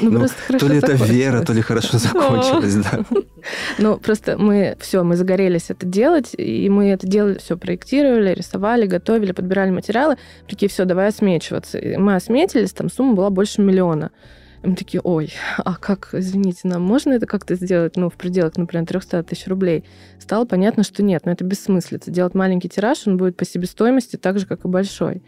Ну, 0.00 0.26
ну 0.50 0.58
то 0.58 0.66
ли 0.66 0.78
это 0.78 0.92
вера, 0.92 1.42
то 1.42 1.52
ли 1.52 1.60
хорошо 1.60 1.98
закончилось, 1.98 2.76
да. 2.76 3.04
Ну, 3.76 3.98
просто 3.98 4.38
мы 4.38 4.78
все, 4.80 5.02
мы 5.02 5.14
загорелись 5.14 5.66
это 5.68 5.84
делать, 5.84 6.30
и 6.38 6.70
мы 6.70 6.88
это 6.88 7.06
делали, 7.06 7.36
все 7.36 7.58
проектировали, 7.58 8.32
рисовали, 8.32 8.86
готовили, 8.86 9.32
подбирали 9.32 9.70
материалы. 9.70 10.16
Такие, 10.48 10.70
все, 10.70 10.86
давай 10.86 11.08
осмечиваться. 11.08 11.76
И 11.76 11.98
мы 11.98 12.14
осметились, 12.14 12.72
там 12.72 12.88
сумма 12.88 13.12
была 13.12 13.28
больше 13.28 13.60
миллиона. 13.60 14.10
И 14.62 14.66
мы 14.68 14.76
такие, 14.76 15.00
ой, 15.02 15.32
а 15.58 15.76
как, 15.76 16.10
извините, 16.12 16.68
нам 16.68 16.82
можно 16.82 17.12
это 17.12 17.26
как-то 17.26 17.56
сделать, 17.56 17.96
ну, 17.96 18.08
в 18.08 18.14
пределах, 18.14 18.56
например, 18.56 18.86
300 18.86 19.24
тысяч 19.24 19.46
рублей? 19.48 19.84
Стало 20.20 20.44
понятно, 20.44 20.84
что 20.84 21.02
нет, 21.02 21.26
но 21.26 21.32
это 21.32 21.44
бессмыслица. 21.44 22.10
Делать 22.10 22.34
маленький 22.34 22.68
тираж, 22.68 23.06
он 23.06 23.16
будет 23.16 23.36
по 23.36 23.44
себестоимости 23.44 24.16
так 24.16 24.38
же, 24.38 24.46
как 24.46 24.64
и 24.64 24.68
большой. 24.68 25.22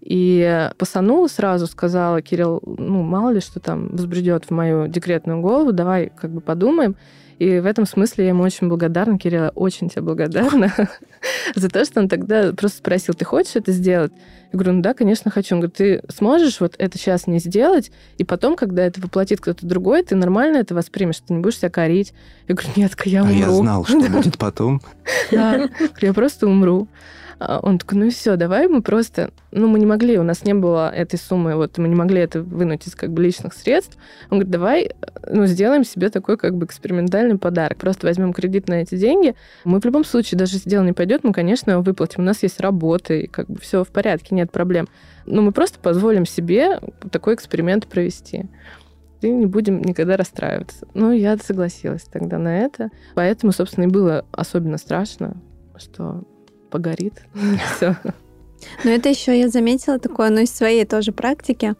И 0.00 0.70
посанула 0.76 1.28
сразу, 1.28 1.66
сказала, 1.66 2.20
Кирилл, 2.20 2.60
ну, 2.66 3.02
мало 3.02 3.30
ли, 3.30 3.40
что 3.40 3.58
там 3.58 3.88
взбредет 3.88 4.44
в 4.44 4.50
мою 4.50 4.86
декретную 4.86 5.40
голову, 5.40 5.72
давай 5.72 6.12
как 6.14 6.30
бы 6.30 6.42
подумаем. 6.42 6.96
И 7.38 7.58
в 7.58 7.66
этом 7.66 7.86
смысле 7.86 8.24
я 8.24 8.30
ему 8.30 8.42
очень 8.42 8.68
благодарна, 8.68 9.18
Кирилл, 9.18 9.50
очень 9.54 9.88
тебе 9.88 10.02
благодарна 10.02 10.72
за 11.54 11.68
то, 11.68 11.84
что 11.84 12.00
он 12.00 12.08
тогда 12.08 12.52
просто 12.52 12.78
спросил, 12.78 13.14
ты 13.14 13.24
хочешь 13.24 13.56
это 13.56 13.72
сделать? 13.72 14.12
Я 14.52 14.58
говорю, 14.58 14.74
ну 14.74 14.82
да, 14.82 14.94
конечно, 14.94 15.30
хочу. 15.30 15.56
Он 15.56 15.60
говорит, 15.60 15.76
ты 15.76 16.02
сможешь 16.08 16.60
вот 16.60 16.76
это 16.78 16.96
сейчас 16.96 17.26
не 17.26 17.40
сделать, 17.40 17.90
и 18.18 18.24
потом, 18.24 18.54
когда 18.54 18.84
это 18.84 19.00
воплотит 19.00 19.40
кто-то 19.40 19.66
другой, 19.66 20.04
ты 20.04 20.14
нормально 20.14 20.58
это 20.58 20.74
воспримешь, 20.74 21.18
ты 21.18 21.34
не 21.34 21.40
будешь 21.40 21.58
себя 21.58 21.70
корить. 21.70 22.12
Я 22.46 22.54
говорю, 22.54 22.72
нет, 22.76 22.92
я 23.04 23.22
умру. 23.22 23.34
А 23.34 23.38
я 23.38 23.50
знал, 23.50 23.84
что 23.84 24.00
будет 24.10 24.38
потом. 24.38 24.80
Да, 25.32 25.68
я 26.00 26.12
просто 26.12 26.46
умру. 26.46 26.88
А 27.38 27.60
он 27.60 27.78
такой, 27.78 27.98
ну 27.98 28.10
все, 28.10 28.36
давай 28.36 28.68
мы 28.68 28.82
просто... 28.82 29.30
Ну, 29.50 29.68
мы 29.68 29.78
не 29.78 29.86
могли, 29.86 30.18
у 30.18 30.22
нас 30.22 30.44
не 30.44 30.54
было 30.54 30.90
этой 30.90 31.18
суммы, 31.18 31.56
вот 31.56 31.78
мы 31.78 31.88
не 31.88 31.94
могли 31.94 32.20
это 32.20 32.42
вынуть 32.42 32.86
из 32.86 32.94
как 32.94 33.12
бы 33.12 33.22
личных 33.22 33.54
средств. 33.54 33.96
Он 34.30 34.38
говорит, 34.38 34.50
давай 34.50 34.90
ну, 35.28 35.46
сделаем 35.46 35.84
себе 35.84 36.10
такой 36.10 36.36
как 36.36 36.56
бы 36.56 36.66
экспериментальный 36.66 37.38
подарок. 37.38 37.78
Просто 37.78 38.06
возьмем 38.06 38.32
кредит 38.32 38.68
на 38.68 38.74
эти 38.74 38.96
деньги. 38.96 39.34
Мы 39.64 39.80
в 39.80 39.84
любом 39.84 40.04
случае, 40.04 40.38
даже 40.38 40.56
если 40.56 40.70
дело 40.70 40.84
не 40.84 40.92
пойдет, 40.92 41.24
мы, 41.24 41.32
конечно, 41.32 41.70
его 41.70 41.82
выплатим. 41.82 42.22
У 42.22 42.26
нас 42.26 42.42
есть 42.42 42.60
работа, 42.60 43.14
и 43.14 43.26
как 43.26 43.48
бы 43.48 43.58
все 43.60 43.84
в 43.84 43.88
порядке, 43.88 44.34
нет 44.34 44.50
проблем. 44.50 44.88
Но 45.26 45.42
мы 45.42 45.52
просто 45.52 45.78
позволим 45.78 46.26
себе 46.26 46.80
такой 47.10 47.34
эксперимент 47.34 47.86
провести 47.86 48.48
и 49.20 49.30
не 49.30 49.46
будем 49.46 49.80
никогда 49.80 50.16
расстраиваться. 50.16 50.86
Ну, 50.94 51.10
я 51.12 51.36
согласилась 51.38 52.02
тогда 52.02 52.38
на 52.38 52.60
это. 52.60 52.90
Поэтому, 53.14 53.52
собственно, 53.52 53.84
и 53.84 53.88
было 53.88 54.24
особенно 54.32 54.76
страшно, 54.76 55.36
что 55.76 56.24
погорит. 56.74 57.22
Все. 57.76 57.96
Но 58.82 58.90
это 58.90 59.08
еще 59.08 59.38
я 59.38 59.48
заметила 59.48 60.00
такое, 60.00 60.30
ну, 60.30 60.40
из 60.40 60.50
своей 60.50 60.84
тоже 60.84 61.12
практики, 61.12 61.74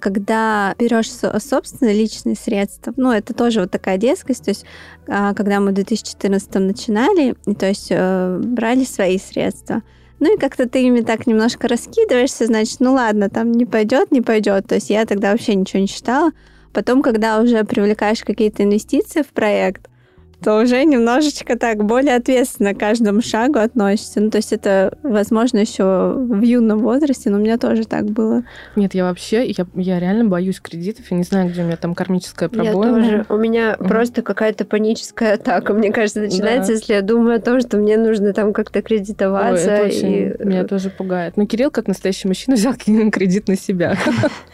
когда 0.00 0.74
берешь 0.76 1.10
собственные 1.40 1.94
личные 1.94 2.34
средства, 2.34 2.92
ну, 2.96 3.12
это 3.12 3.32
тоже 3.32 3.60
вот 3.60 3.70
такая 3.70 3.96
детскость, 3.96 4.44
то 4.44 4.50
есть, 4.50 4.64
а, 5.06 5.34
когда 5.34 5.60
мы 5.60 5.70
в 5.70 5.74
2014 5.74 6.54
начинали, 6.54 7.36
то 7.56 7.66
есть, 7.66 7.88
э, 7.90 8.40
брали 8.42 8.84
свои 8.84 9.18
средства, 9.20 9.82
ну 10.18 10.34
и 10.34 10.38
как-то 10.38 10.68
ты 10.68 10.82
ими 10.82 11.02
так 11.02 11.28
немножко 11.28 11.68
раскидываешься, 11.68 12.46
значит, 12.46 12.80
ну 12.80 12.94
ладно, 12.94 13.30
там 13.30 13.52
не 13.52 13.66
пойдет, 13.66 14.10
не 14.10 14.20
пойдет. 14.20 14.66
То 14.66 14.74
есть 14.74 14.90
я 14.90 15.06
тогда 15.06 15.30
вообще 15.30 15.54
ничего 15.54 15.80
не 15.80 15.86
считала. 15.86 16.32
Потом, 16.74 17.00
когда 17.00 17.40
уже 17.40 17.64
привлекаешь 17.64 18.22
какие-то 18.22 18.62
инвестиции 18.62 19.22
в 19.22 19.28
проект, 19.28 19.88
то 20.42 20.60
уже 20.60 20.84
немножечко 20.84 21.58
так 21.58 21.84
более 21.84 22.16
ответственно 22.16 22.74
к 22.74 22.78
каждому 22.78 23.20
шагу 23.20 23.58
относишься. 23.58 24.20
Ну, 24.20 24.30
то 24.30 24.38
есть 24.38 24.52
это, 24.52 24.96
возможно, 25.02 25.58
еще 25.58 26.14
в 26.16 26.40
юном 26.40 26.80
возрасте, 26.80 27.30
но 27.30 27.38
у 27.38 27.40
меня 27.40 27.58
тоже 27.58 27.84
так 27.84 28.06
было. 28.06 28.42
Нет, 28.76 28.94
я 28.94 29.04
вообще, 29.04 29.46
я, 29.46 29.66
я 29.74 29.98
реально 29.98 30.24
боюсь 30.24 30.60
кредитов. 30.60 31.10
Я 31.10 31.16
не 31.16 31.24
знаю, 31.24 31.50
где 31.50 31.62
у 31.62 31.64
меня 31.64 31.76
там 31.76 31.94
кармическая 31.94 32.48
пробоина. 32.48 32.98
Я 32.98 33.02
тоже. 33.02 33.26
У 33.28 33.36
меня 33.36 33.76
mm. 33.78 33.88
просто 33.88 34.22
какая-то 34.22 34.64
паническая 34.64 35.34
атака, 35.34 35.74
мне 35.74 35.92
кажется, 35.92 36.20
начинается, 36.20 36.68
да. 36.68 36.78
если 36.78 36.92
я 36.94 37.02
думаю 37.02 37.36
о 37.36 37.40
том, 37.40 37.60
что 37.60 37.76
мне 37.76 37.96
нужно 37.96 38.32
там 38.32 38.52
как-то 38.52 38.82
кредитоваться. 38.82 39.70
Ой, 39.70 39.74
это 39.74 39.86
очень 39.86 40.12
и... 40.12 40.44
меня 40.44 40.64
тоже 40.64 40.90
пугает. 40.90 41.36
Но 41.36 41.46
Кирилл, 41.46 41.70
как 41.70 41.86
настоящий 41.86 42.28
мужчина, 42.28 42.56
взял 42.60 42.74
кредит 42.74 43.48
на 43.48 43.56
себя, 43.56 43.96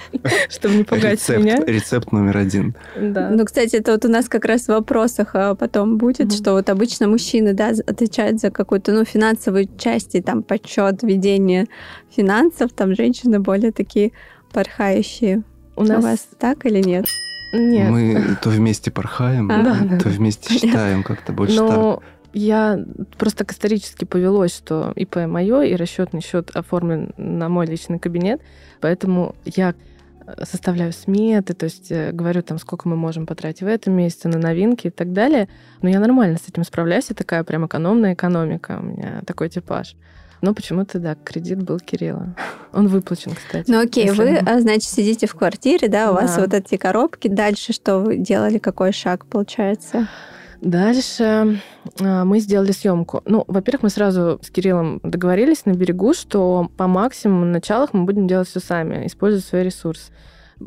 чтобы 0.49 0.75
не 0.75 0.85
пугать 0.85 1.27
меня. 1.29 1.63
Рецепт 1.65 2.13
номер 2.13 2.39
один. 2.39 2.75
Ну, 2.97 3.45
кстати, 3.45 3.77
это 3.77 3.93
вот 3.93 4.05
у 4.05 4.09
нас 4.09 4.29
как 4.29 4.45
раз 4.45 4.65
в 4.65 4.69
вопросах 4.69 5.35
а 5.35 5.55
потом 5.55 5.76
потом 5.77 5.99
будет, 5.99 6.29
mm-hmm. 6.29 6.37
что 6.39 6.53
вот 6.53 6.71
обычно 6.71 7.07
мужчины, 7.07 7.53
да, 7.53 7.69
отвечают 7.69 8.41
за 8.41 8.51
какую-то, 8.51 8.93
ну, 8.93 9.05
финансовую 9.05 9.69
часть, 9.77 10.15
и 10.15 10.23
там 10.23 10.43
подсчет, 10.43 11.03
ведение 11.03 11.67
финансов, 12.11 12.73
там 12.73 12.95
женщины 12.95 13.41
более 13.41 13.73
такие 13.73 14.13
порхающие. 14.53 15.43
У, 15.77 15.85
нас... 15.85 15.99
У 15.99 16.07
вас 16.07 16.29
так 16.39 16.65
или 16.65 16.83
нет? 16.83 17.05
Нет. 17.53 17.91
Мы 17.91 18.37
то 18.41 18.49
вместе 18.49 18.91
порхаем, 18.91 19.51
а, 19.51 19.99
то 20.03 20.09
вместе 20.09 20.55
считаем 20.55 21.03
как-то 21.03 21.33
больше 21.33 21.61
Но... 21.61 21.97
так. 21.97 22.05
Я 22.33 22.81
просто 23.19 23.47
исторически 23.49 24.05
повелось, 24.05 24.55
что 24.55 24.93
ИП 24.97 25.27
мое, 25.27 25.63
и 25.63 25.75
расчетный 25.75 26.23
счет 26.23 26.51
оформлен 26.55 27.13
на 27.17 27.49
мой 27.49 27.67
личный 27.67 27.99
кабинет. 27.99 28.41
Поэтому 28.81 29.35
я 29.45 29.75
составляю 30.45 30.93
сметы, 30.93 31.55
то 31.55 31.65
есть 31.65 31.91
э, 31.91 32.13
говорю 32.13 32.43
там, 32.43 32.59
сколько 32.59 32.89
мы 32.89 32.97
можем 32.97 33.27
потратить 33.27 33.63
в 33.63 33.67
этом 33.67 33.95
месяце 33.95 34.29
на 34.29 34.39
новинки 34.39 34.89
и 34.89 34.91
так 34.91 35.13
далее. 35.13 35.49
Но 35.83 35.89
я 35.89 36.01
нормально 36.01 36.39
с 36.39 36.49
этим 36.49 36.65
справляюсь, 36.65 37.11
и 37.11 37.15
такая 37.15 37.45
прям 37.45 37.67
экономная 37.67 38.15
экономика 38.15 38.79
у 38.81 38.85
меня, 38.85 39.23
такой 39.27 39.49
типаж. 39.49 39.97
Но 40.43 40.55
почему-то, 40.55 40.99
да, 40.99 41.15
кредит 41.15 41.63
был 41.63 41.79
Кирилла. 41.79 42.35
Он 42.73 42.89
выплачен, 42.89 43.33
кстати. 43.35 43.71
Ну 43.71 43.81
окей, 43.81 44.11
вы, 44.11 44.37
а, 44.37 44.61
значит, 44.61 44.91
сидите 44.91 45.27
в 45.27 45.35
квартире, 45.35 45.89
да, 45.89 46.11
у 46.11 46.15
да. 46.15 46.23
вас 46.23 46.37
вот 46.37 46.53
эти 46.53 46.77
коробки. 46.77 47.29
Дальше 47.29 47.73
что 47.73 48.01
вы 48.01 48.19
делали? 48.19 48.59
Какой 48.59 48.93
шаг 48.93 49.25
получается? 49.27 50.09
Дальше 50.61 51.61
а, 52.01 52.25
мы 52.25 52.41
сделали 52.41 52.73
съемку. 52.73 53.23
Ну, 53.25 53.45
во-первых, 53.47 53.85
мы 53.85 53.91
сразу 53.91 54.39
с 54.43 54.51
Кириллом 54.51 55.01
договорились 55.03 55.67
на 55.67 55.73
берегу, 55.73 56.15
что 56.15 56.71
по 56.77 56.87
максимуму 56.87 57.45
на 57.45 57.53
началах 57.53 57.93
мы 57.93 58.05
будем 58.05 58.27
делать 58.27 58.49
все 58.49 58.61
сами, 58.61 59.07
используя 59.07 59.43
свой 59.43 59.65
ресурс. 59.65 60.11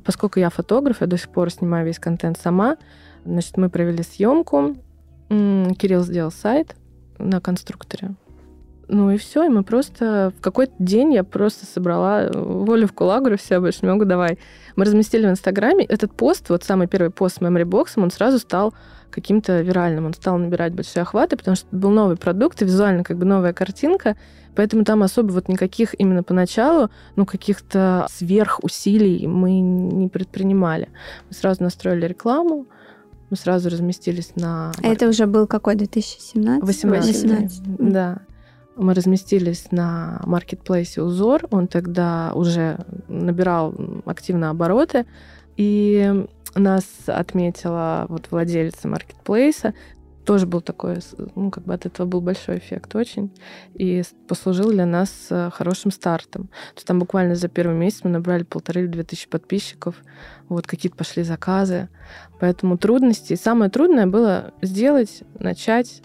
Поскольку 0.05 0.39
я 0.39 0.49
фотограф, 0.49 1.01
я 1.01 1.07
до 1.07 1.17
сих 1.17 1.29
пор 1.29 1.49
снимаю 1.49 1.85
весь 1.85 1.99
контент 1.99 2.37
сама. 2.37 2.77
Значит, 3.25 3.57
мы 3.57 3.69
провели 3.69 4.03
съемку. 4.03 4.75
Кирилл 5.29 6.03
сделал 6.03 6.31
сайт 6.31 6.75
на 7.17 7.41
конструкторе. 7.41 8.15
Ну 8.89 9.11
и 9.11 9.17
все, 9.17 9.45
и 9.45 9.49
мы 9.49 9.63
просто 9.63 10.33
в 10.35 10.41
какой-то 10.41 10.73
день 10.79 11.13
я 11.13 11.23
просто 11.23 11.67
собрала 11.67 12.29
волю 12.33 12.87
в 12.87 12.93
кулак, 12.93 13.19
говорю, 13.19 13.37
все, 13.37 13.59
больше 13.59 13.79
не 13.83 13.89
могу, 13.91 14.03
давай. 14.03 14.39
Мы 14.75 14.85
разместили 14.85 15.27
в 15.27 15.29
Инстаграме 15.29 15.85
этот 15.85 16.11
пост, 16.11 16.49
вот 16.49 16.63
самый 16.63 16.87
первый 16.87 17.11
пост 17.11 17.37
с 17.37 17.39
Memory 17.39 17.65
Box, 17.65 17.91
он 17.97 18.09
сразу 18.09 18.39
стал 18.39 18.73
каким-то 19.11 19.61
виральным. 19.61 20.05
Он 20.05 20.13
стал 20.13 20.37
набирать 20.37 20.73
большие 20.73 21.01
охваты, 21.01 21.37
потому 21.37 21.55
что 21.55 21.67
это 21.67 21.77
был 21.77 21.89
новый 21.91 22.15
продукт, 22.15 22.61
и 22.61 22.65
визуально 22.65 23.03
как 23.03 23.17
бы 23.17 23.25
новая 23.25 23.53
картинка, 23.53 24.15
поэтому 24.55 24.83
там 24.83 25.03
особо 25.03 25.31
вот 25.31 25.49
никаких 25.49 25.99
именно 25.99 26.23
поначалу, 26.23 26.89
ну, 27.15 27.25
каких-то 27.25 28.07
сверхусилий 28.09 29.27
мы 29.27 29.59
не 29.59 30.09
предпринимали. 30.09 30.89
Мы 31.27 31.35
сразу 31.35 31.63
настроили 31.63 32.07
рекламу, 32.07 32.65
мы 33.29 33.37
сразу 33.37 33.69
разместились 33.69 34.31
на... 34.35 34.71
А 34.81 34.87
это 34.87 35.07
уже 35.07 35.27
был 35.27 35.45
какой, 35.45 35.75
2017? 35.75 36.63
18. 36.63 37.15
18. 37.15 37.61
Да. 37.77 38.21
Мы 38.79 38.93
разместились 38.93 39.71
на 39.71 40.21
маркетплейсе 40.25 41.01
Узор. 41.01 41.47
Он 41.51 41.67
тогда 41.67 42.31
уже 42.33 42.79
набирал 43.09 43.75
активно 44.05 44.51
обороты. 44.51 45.05
И 45.57 46.25
нас 46.55 46.85
отметила 47.05 48.05
вот 48.07 48.31
владелица 48.31 48.87
маркетплейса. 48.87 49.73
Тоже 50.25 50.45
был 50.45 50.61
такой, 50.61 50.99
ну, 51.35 51.51
как 51.51 51.65
бы 51.65 51.73
от 51.73 51.85
этого 51.87 52.07
был 52.07 52.21
большой 52.21 52.59
эффект 52.59 52.95
очень. 52.95 53.35
И 53.73 54.01
послужил 54.29 54.71
для 54.71 54.85
нас 54.85 55.27
э, 55.29 55.49
хорошим 55.51 55.91
стартом. 55.91 56.43
То 56.47 56.75
есть 56.75 56.87
там 56.87 56.99
буквально 56.99 57.35
за 57.35 57.49
первый 57.49 57.75
месяц 57.75 58.05
мы 58.05 58.11
набрали 58.11 58.43
полторы 58.43 58.83
или 58.83 58.87
две 58.87 59.03
тысячи 59.03 59.27
подписчиков. 59.27 59.95
Вот 60.47 60.67
какие-то 60.67 60.95
пошли 60.95 61.23
заказы. 61.23 61.89
Поэтому 62.39 62.77
трудности. 62.77 63.33
И 63.33 63.37
самое 63.37 63.69
трудное 63.69 64.07
было 64.07 64.53
сделать, 64.61 65.23
начать, 65.37 66.01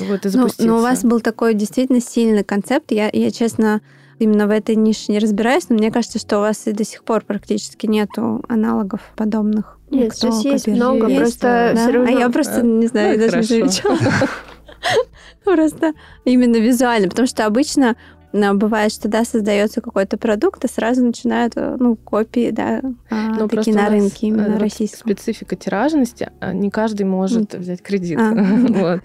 вот 0.00 0.26
и 0.26 0.28
запуститься. 0.28 0.66
Но, 0.66 0.74
но 0.74 0.78
у 0.78 0.82
вас 0.82 1.04
был 1.04 1.20
такой 1.20 1.54
действительно 1.54 2.00
сильный 2.00 2.44
концепт. 2.44 2.90
Я, 2.92 3.10
я 3.12 3.30
честно, 3.30 3.80
именно 4.18 4.46
в 4.46 4.50
этой 4.50 4.76
нише 4.76 5.12
не 5.12 5.18
разбираюсь, 5.18 5.68
но 5.68 5.76
мне 5.76 5.90
кажется, 5.90 6.18
что 6.18 6.38
у 6.38 6.40
вас 6.40 6.66
и 6.66 6.72
до 6.72 6.84
сих 6.84 7.04
пор 7.04 7.24
практически 7.24 7.86
нету 7.86 8.42
аналогов 8.48 9.00
подобных. 9.16 9.78
Нет, 9.90 10.06
Никто 10.06 10.30
сейчас 10.30 10.44
есть 10.44 10.64
копирует. 10.64 10.82
много, 10.82 11.06
Есть, 11.08 11.20
просто 11.20 11.72
да? 11.74 11.82
все 11.82 11.92
равно... 11.92 12.08
А 12.08 12.20
я 12.20 12.30
просто 12.30 12.62
не 12.62 12.86
знаю, 12.86 13.18
Ну, 13.18 13.24
даже 13.24 13.54
не 13.54 13.60
хорошо. 13.62 13.80
замечала. 13.88 14.28
Просто 15.44 15.92
именно 16.24 16.56
визуально, 16.56 17.08
потому 17.08 17.26
что 17.26 17.46
обычно 17.46 17.96
а, 18.32 18.54
бывает, 18.54 18.92
что 18.92 19.08
да, 19.08 19.24
создается 19.24 19.80
какой-то 19.80 20.16
продукт, 20.16 20.64
и 20.64 20.68
сразу 20.68 21.04
начинают 21.04 21.54
э, 21.56 21.76
ну, 21.78 21.96
копии, 21.96 22.50
да, 22.50 22.80
а, 23.10 23.34
Ну, 23.38 23.48
такие 23.48 23.76
на 23.76 23.88
рынке 23.88 24.26
э, 24.26 24.28
именно 24.28 24.50
вот 24.50 24.60
российском. 24.60 25.00
Специфика 25.00 25.56
тиражности, 25.56 26.30
а 26.40 26.52
не 26.52 26.70
каждый 26.70 27.04
может 27.04 27.54
взять 27.54 27.82
кредит. 27.82 28.18
А. 28.20 28.32
Вот. 28.68 29.00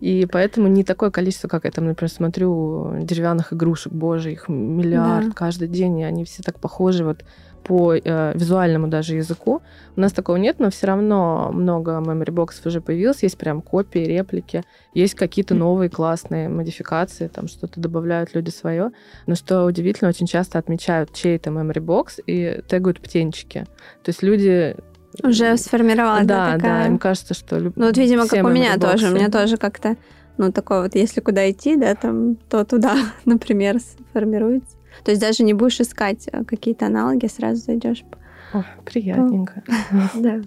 И 0.00 0.26
поэтому 0.30 0.68
не 0.68 0.84
такое 0.84 1.10
количество, 1.10 1.48
как 1.48 1.64
я 1.64 1.70
там, 1.70 1.86
например, 1.86 2.10
смотрю 2.10 2.98
деревянных 3.02 3.52
игрушек, 3.52 3.92
боже, 3.92 4.32
их 4.32 4.48
миллиард 4.48 5.28
Да. 5.28 5.32
каждый 5.34 5.68
день, 5.68 5.98
и 5.98 6.04
они 6.04 6.24
все 6.24 6.42
так 6.42 6.60
похожи 6.60 7.04
вот 7.04 7.24
по 7.64 7.94
э, 7.94 8.32
визуальному 8.34 8.86
даже 8.88 9.16
языку. 9.16 9.60
У 9.96 10.00
нас 10.00 10.12
такого 10.12 10.36
нет, 10.36 10.58
но 10.58 10.70
все 10.70 10.86
равно 10.86 11.50
много 11.52 11.92
memory 11.98 12.30
боксов 12.30 12.64
уже 12.66 12.80
появилось, 12.80 13.22
есть 13.22 13.36
прям 13.36 13.60
копии, 13.60 13.98
реплики, 13.98 14.62
есть 14.94 15.14
какие-то 15.14 15.54
новые 15.54 15.90
классные 15.90 16.48
модификации, 16.48 17.26
там 17.28 17.48
что-то 17.48 17.80
добавляют 17.80 18.34
люди 18.34 18.50
свое. 18.50 18.92
Но 19.26 19.34
что 19.34 19.64
удивительно, 19.64 20.08
очень 20.08 20.26
часто 20.26 20.58
отмечают 20.58 21.12
чей-то 21.12 21.50
memory 21.50 21.80
бокс 21.80 22.20
и 22.26 22.62
тегают 22.68 23.00
птенчики. 23.00 23.66
То 24.02 24.08
есть 24.10 24.22
люди 24.22 24.76
Уже 25.22 25.56
сформировалась, 25.56 26.26
да, 26.26 26.46
да, 26.52 26.56
такая... 26.56 26.82
да, 26.82 26.86
им 26.88 26.98
кажется, 26.98 27.34
что... 27.34 27.58
люб- 27.58 27.76
Ну, 27.76 27.86
вот, 27.86 27.96
видимо, 27.96 28.26
как 28.28 28.44
у 28.44 28.48
меня 28.48 28.78
тоже. 28.78 29.08
У 29.08 29.14
меня 29.14 29.30
тоже 29.30 29.56
как-то, 29.56 29.96
ну, 30.36 30.52
такое 30.52 30.82
вот, 30.82 30.94
если 30.94 31.20
куда 31.20 31.50
идти, 31.50 31.76
да, 31.76 31.94
там, 31.94 32.36
то 32.48 32.64
туда, 32.64 32.94
например, 33.24 33.78
сформируется. 33.80 34.76
То 35.04 35.10
есть 35.12 35.20
даже 35.22 35.42
не 35.44 35.54
будешь 35.54 35.80
искать 35.80 36.28
э, 36.30 36.44
какие-то 36.44 36.86
аналоги, 36.86 37.26
сразу 37.26 37.62
зайдешь. 37.62 38.04
О, 38.52 38.64
приятненько. 38.84 39.62
Да. 40.14 40.40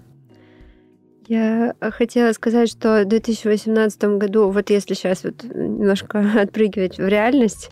Я 1.27 1.75
хотела 1.79 2.33
сказать, 2.33 2.69
что 2.69 3.03
в 3.03 3.07
2018 3.07 4.03
году, 4.17 4.49
вот 4.49 4.69
если 4.69 4.93
сейчас 4.95 5.23
вот 5.23 5.43
немножко 5.43 6.19
отпрыгивать 6.41 6.97
в 6.97 7.07
реальность, 7.07 7.69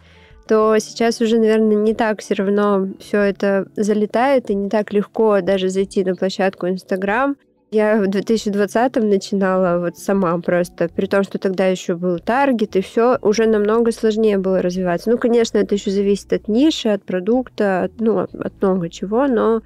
то 0.49 0.75
сейчас 0.79 1.21
уже, 1.21 1.37
наверное, 1.37 1.75
не 1.75 1.93
так 1.93 2.21
все 2.21 2.33
равно 2.33 2.87
все 2.99 3.21
это 3.21 3.67
залетает, 3.75 4.49
и 4.49 4.55
не 4.55 4.67
так 4.67 4.91
легко 4.91 5.41
даже 5.41 5.69
зайти 5.69 6.03
на 6.03 6.15
площадку 6.15 6.67
Инстаграм. 6.67 7.37
Я 7.69 8.01
в 8.01 8.07
2020 8.07 8.95
начинала 8.95 9.77
вот 9.79 9.99
сама 9.99 10.35
просто, 10.39 10.89
при 10.89 11.05
том, 11.05 11.21
что 11.21 11.37
тогда 11.37 11.67
еще 11.67 11.93
был 11.93 12.17
таргет, 12.17 12.75
и 12.75 12.81
все 12.81 13.19
уже 13.21 13.45
намного 13.45 13.91
сложнее 13.91 14.39
было 14.39 14.63
развиваться. 14.63 15.11
Ну, 15.11 15.19
конечно, 15.19 15.59
это 15.59 15.75
еще 15.75 15.91
зависит 15.91 16.33
от 16.33 16.47
ниши, 16.47 16.89
от 16.89 17.03
продукта, 17.03 17.83
от, 17.83 17.99
ну, 17.99 18.17
от 18.17 18.53
много 18.59 18.89
чего, 18.89 19.27
но 19.27 19.61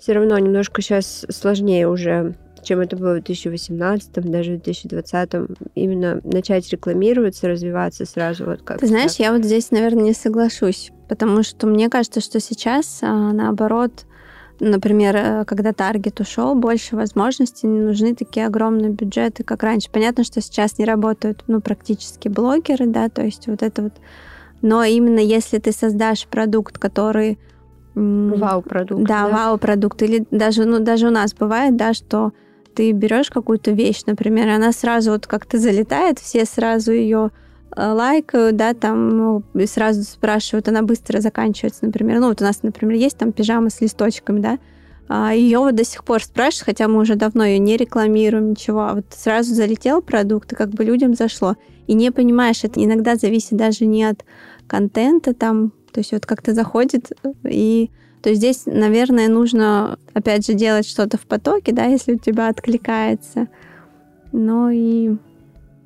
все 0.00 0.14
равно 0.14 0.38
немножко 0.38 0.80
сейчас 0.80 1.26
сложнее 1.28 1.88
уже, 1.88 2.36
чем 2.62 2.80
это 2.80 2.96
было 2.96 3.12
в 3.12 3.24
2018, 3.24 4.12
даже 4.12 4.52
в 4.52 4.62
2020, 4.62 5.30
именно 5.74 6.20
начать 6.24 6.68
рекламироваться, 6.70 7.48
развиваться 7.48 8.06
сразу 8.06 8.44
вот 8.46 8.62
как 8.62 8.78
Ты 8.78 8.86
знаешь, 8.86 9.16
я 9.16 9.32
вот 9.32 9.44
здесь, 9.44 9.70
наверное, 9.70 10.04
не 10.04 10.14
соглашусь, 10.14 10.90
потому 11.08 11.42
что 11.42 11.66
мне 11.66 11.88
кажется, 11.88 12.20
что 12.20 12.40
сейчас, 12.40 13.00
а, 13.02 13.32
наоборот, 13.32 14.06
например, 14.60 15.16
э, 15.16 15.44
когда 15.44 15.72
таргет 15.72 16.20
ушел, 16.20 16.54
больше 16.54 16.94
возможностей, 16.96 17.66
не 17.66 17.80
нужны 17.80 18.14
такие 18.14 18.46
огромные 18.46 18.90
бюджеты, 18.90 19.42
как 19.42 19.62
раньше. 19.62 19.90
Понятно, 19.90 20.24
что 20.24 20.40
сейчас 20.40 20.78
не 20.78 20.84
работают, 20.84 21.44
ну, 21.48 21.60
практически 21.60 22.28
блогеры, 22.28 22.86
да, 22.86 23.08
то 23.08 23.22
есть 23.22 23.46
вот 23.48 23.62
это 23.62 23.82
вот. 23.82 23.94
Но 24.60 24.84
именно 24.84 25.18
если 25.18 25.58
ты 25.58 25.72
создашь 25.72 26.26
продукт, 26.26 26.78
который 26.78 27.38
вау-продукт. 27.94 29.04
да, 29.04 29.28
вау-продукт. 29.28 30.00
Или 30.02 30.24
даже, 30.30 30.64
ну, 30.64 30.78
даже 30.78 31.08
у 31.08 31.10
нас 31.10 31.34
бывает, 31.34 31.76
да, 31.76 31.92
что 31.92 32.32
ты 32.74 32.92
берешь 32.92 33.30
какую-то 33.30 33.70
вещь, 33.70 34.02
например, 34.06 34.48
она 34.48 34.72
сразу 34.72 35.12
вот 35.12 35.26
как-то 35.26 35.58
залетает, 35.58 36.18
все 36.18 36.44
сразу 36.44 36.92
ее 36.92 37.30
лайкают, 37.76 38.56
да, 38.56 38.74
там, 38.74 39.08
ну, 39.08 39.42
и 39.54 39.66
сразу 39.66 40.02
спрашивают, 40.02 40.68
она 40.68 40.82
быстро 40.82 41.20
заканчивается, 41.20 41.86
например. 41.86 42.20
Ну, 42.20 42.28
вот 42.28 42.42
у 42.42 42.44
нас, 42.44 42.62
например, 42.62 42.96
есть 42.96 43.16
там 43.16 43.32
пижама 43.32 43.70
с 43.70 43.80
листочками, 43.80 44.40
да, 44.40 44.58
ее 45.32 45.58
вот 45.58 45.74
до 45.74 45.84
сих 45.84 46.04
пор 46.04 46.22
спрашивают, 46.22 46.66
хотя 46.66 46.88
мы 46.88 47.00
уже 47.00 47.16
давно 47.16 47.44
ее 47.44 47.58
не 47.58 47.76
рекламируем, 47.76 48.50
ничего, 48.50 48.80
а 48.80 48.94
вот 48.94 49.06
сразу 49.10 49.54
залетел 49.54 50.00
продукт, 50.00 50.52
и 50.52 50.56
как 50.56 50.70
бы 50.70 50.84
людям 50.84 51.14
зашло. 51.14 51.56
И 51.86 51.94
не 51.94 52.10
понимаешь, 52.12 52.64
это 52.64 52.82
иногда 52.82 53.16
зависит 53.16 53.56
даже 53.56 53.84
не 53.86 54.04
от 54.04 54.24
контента 54.66 55.34
там, 55.34 55.72
то 55.92 56.00
есть 56.00 56.12
вот 56.12 56.24
как-то 56.24 56.54
заходит 56.54 57.12
и 57.44 57.90
то 58.22 58.32
здесь, 58.34 58.62
наверное, 58.66 59.28
нужно, 59.28 59.98
опять 60.14 60.46
же, 60.46 60.54
делать 60.54 60.86
что-то 60.86 61.18
в 61.18 61.22
потоке, 61.22 61.72
да, 61.72 61.86
если 61.86 62.14
у 62.14 62.18
тебя 62.18 62.48
откликается. 62.48 63.48
Но 64.30 64.70
и... 64.70 65.16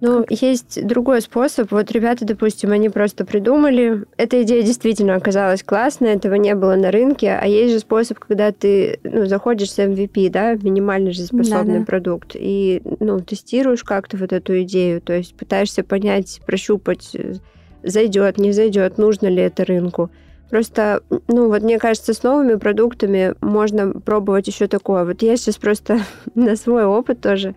Ну, 0.02 0.26
есть 0.28 0.86
другой 0.86 1.22
способ. 1.22 1.72
Вот 1.72 1.90
ребята, 1.90 2.26
допустим, 2.26 2.72
они 2.72 2.90
просто 2.90 3.24
придумали. 3.24 4.04
Эта 4.18 4.42
идея 4.42 4.62
действительно 4.62 5.14
оказалась 5.14 5.62
классной, 5.62 6.10
этого 6.10 6.34
не 6.34 6.54
было 6.54 6.76
на 6.76 6.90
рынке. 6.90 7.30
А 7.30 7.46
есть 7.46 7.72
же 7.72 7.78
способ, 7.78 8.18
когда 8.18 8.52
ты 8.52 9.00
ну, 9.02 9.24
заходишь 9.24 9.72
с 9.72 9.78
MVP, 9.78 10.28
да, 10.28 10.54
минимально 10.54 11.12
жизнеспособный 11.12 11.78
Да-да. 11.78 11.86
продукт, 11.86 12.32
и 12.34 12.82
ну, 13.00 13.20
тестируешь 13.20 13.84
как-то 13.84 14.18
вот 14.18 14.34
эту 14.34 14.60
идею, 14.62 15.00
то 15.00 15.14
есть 15.14 15.34
пытаешься 15.34 15.82
понять, 15.82 16.42
прощупать, 16.46 17.10
э, 17.14 17.36
зайдет, 17.82 18.36
не 18.36 18.52
зайдет, 18.52 18.98
нужно 18.98 19.28
ли 19.28 19.42
это 19.42 19.64
рынку. 19.64 20.10
Просто, 20.50 21.02
ну, 21.28 21.48
вот 21.48 21.62
мне 21.62 21.78
кажется, 21.78 22.14
с 22.14 22.22
новыми 22.22 22.54
продуктами 22.54 23.34
можно 23.40 23.92
пробовать 23.92 24.46
еще 24.46 24.68
такое. 24.68 25.04
Вот 25.04 25.22
я 25.22 25.36
сейчас 25.36 25.56
просто 25.56 26.00
на 26.34 26.56
свой 26.56 26.84
опыт 26.84 27.20
тоже 27.20 27.54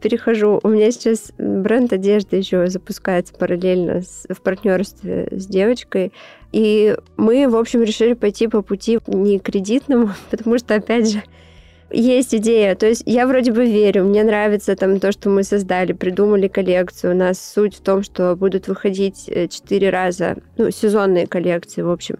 перехожу. 0.00 0.60
У 0.62 0.68
меня 0.68 0.90
сейчас 0.90 1.32
бренд 1.36 1.92
одежды 1.92 2.36
еще 2.36 2.66
запускается 2.68 3.34
параллельно 3.34 4.00
с- 4.00 4.26
в 4.28 4.40
партнерстве 4.40 5.28
с 5.30 5.46
девочкой. 5.46 6.12
И 6.52 6.96
мы, 7.16 7.46
в 7.48 7.56
общем, 7.56 7.82
решили 7.82 8.14
пойти 8.14 8.48
по 8.48 8.62
пути 8.62 8.98
не 9.06 9.38
кредитному, 9.38 10.10
потому 10.30 10.58
что, 10.58 10.74
опять 10.74 11.10
же, 11.10 11.22
есть 11.90 12.34
идея. 12.34 12.74
То 12.74 12.86
есть 12.86 13.02
я 13.04 13.26
вроде 13.26 13.52
бы 13.52 13.66
верю, 13.66 14.04
мне 14.04 14.22
нравится 14.24 14.76
там 14.76 15.00
то, 15.00 15.12
что 15.12 15.28
мы 15.28 15.42
создали, 15.42 15.92
придумали 15.92 16.48
коллекцию. 16.48 17.12
У 17.14 17.16
нас 17.16 17.38
суть 17.38 17.76
в 17.76 17.80
том, 17.80 18.02
что 18.02 18.36
будут 18.36 18.68
выходить 18.68 19.28
э, 19.28 19.48
четыре 19.48 19.90
раза, 19.90 20.36
ну, 20.56 20.70
сезонные 20.70 21.26
коллекции, 21.26 21.82
в 21.82 21.90
общем. 21.90 22.16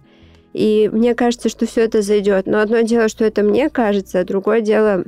И 0.53 0.91
мне 0.93 1.15
кажется, 1.15 1.49
что 1.49 1.67
все 1.67 1.83
это 1.83 2.03
зайдет. 2.03 2.47
Но 2.47 2.61
одно 2.61 2.81
дело, 2.81 3.09
что 3.09 3.25
это 3.25 3.43
мне 3.43 3.71
кажется, 3.71 4.21
а 4.21 4.25
другое 4.25 4.61
дело, 4.61 5.05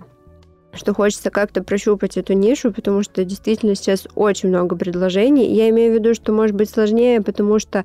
что 0.73 0.95
хочется 0.95 1.31
как-то 1.31 1.63
прощупать 1.63 2.17
эту 2.17 2.33
нишу, 2.35 2.73
потому 2.73 3.03
что 3.03 3.25
действительно 3.25 3.75
сейчас 3.75 4.07
очень 4.15 4.49
много 4.49 4.77
предложений. 4.77 5.53
Я 5.55 5.69
имею 5.71 5.93
в 5.93 5.95
виду, 5.97 6.15
что 6.15 6.33
может 6.33 6.57
быть 6.57 6.71
сложнее, 6.71 7.21
потому 7.21 7.59
что 7.59 7.85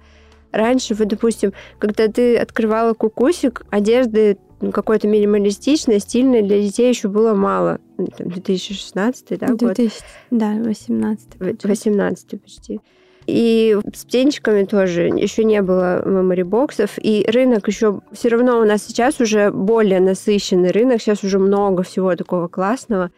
раньше, 0.51 0.93
вот, 0.93 1.07
допустим, 1.07 1.53
когда 1.79 2.07
ты 2.07 2.37
открывала 2.37 2.93
кукусик, 2.93 3.65
одежды 3.69 4.37
ну, 4.59 4.71
какой-то 4.71 5.07
минималистичной, 5.07 5.99
стильной 5.99 6.41
для 6.41 6.61
детей 6.61 6.89
еще 6.89 7.09
было 7.09 7.33
мало. 7.33 7.79
Ну, 7.97 8.07
там, 8.07 8.29
2016 8.29 9.39
да, 9.39 9.47
год? 9.47 9.57
2000, 9.57 10.03
да, 10.31 10.51
18 10.53 11.27
В- 11.39 11.67
18 11.67 12.41
почти. 12.41 12.79
И 13.27 13.77
с 13.93 14.05
птенчиками 14.05 14.63
тоже 14.63 15.07
еще 15.07 15.43
не 15.43 15.61
было 15.61 16.01
memory 16.01 16.45
боксов. 16.45 16.91
И 16.97 17.25
рынок 17.27 17.67
еще 17.67 17.99
все 18.13 18.29
равно 18.29 18.59
у 18.59 18.63
нас 18.63 18.83
сейчас 18.87 19.19
уже 19.19 19.51
более 19.51 19.99
насыщенный 19.99 20.71
рынок. 20.71 21.01
Сейчас 21.01 21.25
уже 21.25 21.37
много 21.37 21.83
всего 21.83 22.15
такого 22.15 22.47
классного. 22.47 23.11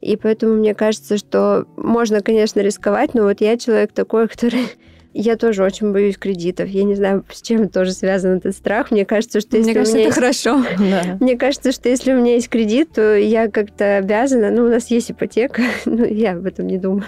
И 0.00 0.16
поэтому 0.16 0.54
мне 0.54 0.74
кажется, 0.74 1.16
что 1.16 1.64
можно, 1.76 2.22
конечно, 2.22 2.58
рисковать, 2.58 3.14
но 3.14 3.22
вот 3.22 3.40
я 3.40 3.56
человек 3.56 3.92
такой, 3.92 4.28
который... 4.28 4.66
Я 5.14 5.36
тоже 5.36 5.62
очень 5.62 5.92
боюсь 5.92 6.16
кредитов. 6.16 6.70
Я 6.70 6.84
не 6.84 6.94
знаю, 6.94 7.22
с 7.30 7.42
чем 7.42 7.68
тоже 7.68 7.92
связан 7.92 8.38
этот 8.38 8.56
страх. 8.56 8.90
Мне 8.90 9.04
кажется, 9.04 9.40
что 9.40 9.58
если 9.58 9.72
Мне 9.72 9.80
у 9.80 9.82
кажется, 9.82 9.98
меня 9.98 10.08
это 10.08 10.24
есть 10.24 10.42
хорошо. 10.42 10.64
Да. 10.78 11.18
мне 11.20 11.36
кажется, 11.36 11.70
что 11.70 11.90
если 11.90 12.14
у 12.14 12.16
меня 12.16 12.34
есть 12.34 12.48
кредит, 12.48 12.92
то 12.94 13.14
я 13.14 13.48
как-то 13.48 13.98
обязана. 13.98 14.50
Ну, 14.50 14.64
у 14.64 14.68
нас 14.68 14.90
есть 14.90 15.10
ипотека, 15.10 15.62
ну, 15.84 16.04
я 16.04 16.32
об 16.32 16.46
этом 16.46 16.66
не 16.66 16.78
думаю. 16.78 17.04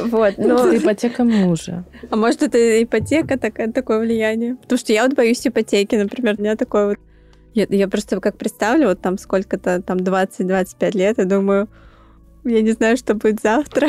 Вот, 0.00 0.38
но... 0.38 0.66
Это 0.66 0.76
ипотека 0.76 1.24
мужа. 1.24 1.84
А 2.10 2.16
может, 2.16 2.42
это 2.42 2.82
ипотека 2.82 3.38
такая, 3.38 3.72
такое 3.72 4.00
влияние? 4.00 4.56
Потому 4.56 4.78
что 4.78 4.92
я 4.92 5.04
вот 5.04 5.14
боюсь 5.14 5.46
ипотеки, 5.46 5.94
например. 5.96 6.36
У 6.38 6.42
меня 6.42 6.56
такое 6.56 6.88
вот... 6.88 6.98
Я, 7.54 7.66
я 7.68 7.88
просто 7.88 8.18
как 8.20 8.38
представлю, 8.38 8.88
вот 8.88 9.00
там 9.00 9.18
сколько-то, 9.18 9.82
там 9.82 9.98
20-25 9.98 10.96
лет, 10.96 11.18
и 11.18 11.24
думаю, 11.24 11.68
я 12.44 12.62
не 12.62 12.72
знаю, 12.72 12.96
что 12.96 13.14
будет 13.14 13.40
завтра. 13.40 13.88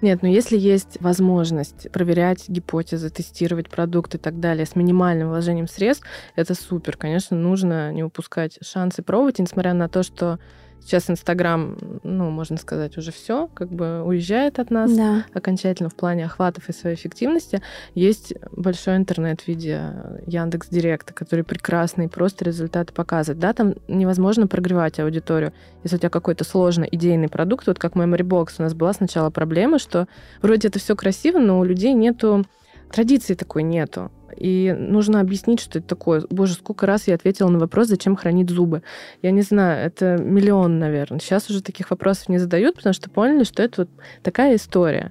Нет, 0.00 0.20
ну 0.22 0.28
если 0.28 0.56
есть 0.56 0.98
возможность 1.00 1.90
проверять 1.90 2.48
гипотезы, 2.48 3.10
тестировать 3.10 3.68
продукт 3.68 4.14
и 4.14 4.18
так 4.18 4.38
далее 4.38 4.64
с 4.64 4.76
минимальным 4.76 5.28
вложением 5.28 5.66
средств, 5.66 6.06
это 6.36 6.54
супер. 6.54 6.96
Конечно, 6.96 7.36
нужно 7.36 7.92
не 7.92 8.04
упускать 8.04 8.58
шансы 8.62 9.02
пробовать, 9.02 9.40
несмотря 9.40 9.74
на 9.74 9.88
то, 9.88 10.04
что 10.04 10.38
Сейчас 10.80 11.10
Инстаграм, 11.10 11.76
ну, 12.02 12.30
можно 12.30 12.56
сказать, 12.56 12.96
уже 12.96 13.12
все, 13.12 13.48
как 13.54 13.70
бы 13.70 14.02
уезжает 14.02 14.58
от 14.58 14.70
нас 14.70 14.90
Да. 14.94 15.24
окончательно 15.34 15.90
в 15.90 15.94
плане 15.94 16.24
охватов 16.24 16.68
и 16.68 16.72
своей 16.72 16.96
эффективности. 16.96 17.62
Есть 17.94 18.32
большой 18.52 18.96
интернет 18.96 19.42
в 19.42 19.48
виде 19.48 19.92
Яндекс 20.26 20.68
Директа, 20.68 21.12
который 21.12 21.44
прекрасные 21.44 22.08
просто 22.08 22.44
результаты 22.44 22.92
показывает. 22.94 23.38
Да, 23.38 23.52
там 23.52 23.74
невозможно 23.86 24.46
прогревать 24.46 24.98
аудиторию. 24.98 25.52
Если 25.84 25.96
у 25.96 25.98
тебя 25.98 26.10
какой-то 26.10 26.44
сложный 26.44 26.88
идейный 26.90 27.28
продукт, 27.28 27.66
вот 27.66 27.78
как 27.78 27.94
Memory 27.94 28.22
Box, 28.22 28.54
у 28.58 28.62
нас 28.62 28.74
была 28.74 28.92
сначала 28.92 29.30
проблема, 29.30 29.78
что 29.78 30.06
вроде 30.42 30.68
это 30.68 30.78
все 30.78 30.96
красиво, 30.96 31.38
но 31.38 31.60
у 31.60 31.64
людей 31.64 31.92
нету 31.92 32.44
традиции 32.90 33.34
такой 33.34 33.62
нету. 33.62 34.10
И 34.38 34.72
нужно 34.78 35.20
объяснить, 35.20 35.58
что 35.60 35.80
это 35.80 35.88
такое. 35.88 36.22
Боже, 36.30 36.54
сколько 36.54 36.86
раз 36.86 37.08
я 37.08 37.16
ответила 37.16 37.48
на 37.48 37.58
вопрос, 37.58 37.88
зачем 37.88 38.14
хранить 38.14 38.50
зубы. 38.50 38.82
Я 39.20 39.32
не 39.32 39.42
знаю, 39.42 39.84
это 39.84 40.16
миллион, 40.16 40.78
наверное. 40.78 41.18
Сейчас 41.18 41.50
уже 41.50 41.60
таких 41.60 41.90
вопросов 41.90 42.28
не 42.28 42.38
задают, 42.38 42.76
потому 42.76 42.92
что 42.92 43.10
поняли, 43.10 43.42
что 43.42 43.64
это 43.64 43.82
вот 43.82 43.90
такая 44.22 44.54
история. 44.54 45.10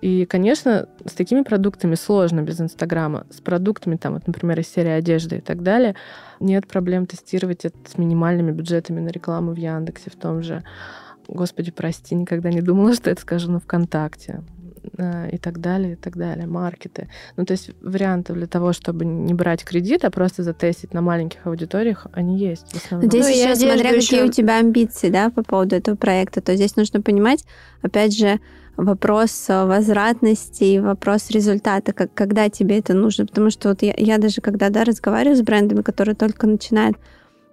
И, 0.00 0.26
конечно, 0.26 0.88
с 1.06 1.12
такими 1.12 1.42
продуктами 1.42 1.94
сложно 1.94 2.42
без 2.42 2.60
Инстаграма. 2.60 3.26
С 3.30 3.40
продуктами, 3.40 3.96
там, 3.96 4.14
вот, 4.14 4.26
например, 4.26 4.58
из 4.58 4.68
серии 4.68 4.90
одежды 4.90 5.36
и 5.36 5.40
так 5.40 5.62
далее, 5.62 5.94
нет 6.40 6.66
проблем 6.66 7.06
тестировать 7.06 7.64
это 7.64 7.78
с 7.88 7.96
минимальными 7.96 8.50
бюджетами 8.50 9.00
на 9.00 9.08
рекламу 9.08 9.52
в 9.52 9.56
Яндексе 9.56 10.10
в 10.10 10.16
том 10.16 10.42
же. 10.42 10.64
Господи, 11.28 11.70
прости, 11.70 12.14
никогда 12.16 12.50
не 12.50 12.60
думала, 12.60 12.92
что 12.94 13.08
это 13.08 13.20
скажу 13.20 13.52
на 13.52 13.60
ВКонтакте 13.60 14.42
и 15.32 15.38
так 15.38 15.60
далее, 15.60 15.92
и 15.92 15.96
так 15.96 16.16
далее, 16.16 16.46
маркеты. 16.46 17.08
Ну, 17.36 17.44
то 17.44 17.52
есть 17.52 17.70
вариантов 17.82 18.36
для 18.36 18.46
того, 18.46 18.72
чтобы 18.72 19.04
не 19.04 19.34
брать 19.34 19.64
кредит, 19.64 20.04
а 20.04 20.10
просто 20.10 20.42
затестить 20.42 20.94
на 20.94 21.00
маленьких 21.00 21.46
аудиториях, 21.46 22.06
они 22.12 22.38
есть 22.38 22.72
в 22.72 22.84
основном. 22.84 23.08
Здесь 23.10 23.24
Ну, 23.24 23.30
еще 23.32 23.44
одежду 23.44 23.66
смотря 23.66 23.90
какие 23.90 24.20
еще- 24.20 24.24
у 24.24 24.32
тебя 24.32 24.58
амбиции, 24.58 25.10
да, 25.10 25.30
по 25.30 25.42
поводу 25.42 25.76
этого 25.76 25.96
проекта, 25.96 26.40
то 26.40 26.54
здесь 26.54 26.76
нужно 26.76 27.00
понимать, 27.00 27.44
опять 27.82 28.16
же, 28.16 28.40
вопрос 28.76 29.46
э, 29.48 29.64
возвратности 29.66 30.64
и 30.64 30.80
вопрос 30.80 31.30
результата, 31.30 31.92
как, 31.92 32.12
когда 32.12 32.48
тебе 32.48 32.78
это 32.78 32.92
нужно. 32.94 33.24
Потому 33.26 33.50
что 33.50 33.68
вот 33.68 33.82
я, 33.82 33.94
я 33.96 34.18
даже 34.18 34.40
когда 34.40 34.68
да, 34.70 34.84
разговариваю 34.84 35.36
с 35.36 35.42
брендами, 35.42 35.82
которые 35.82 36.14
только 36.16 36.46
начинают, 36.46 36.96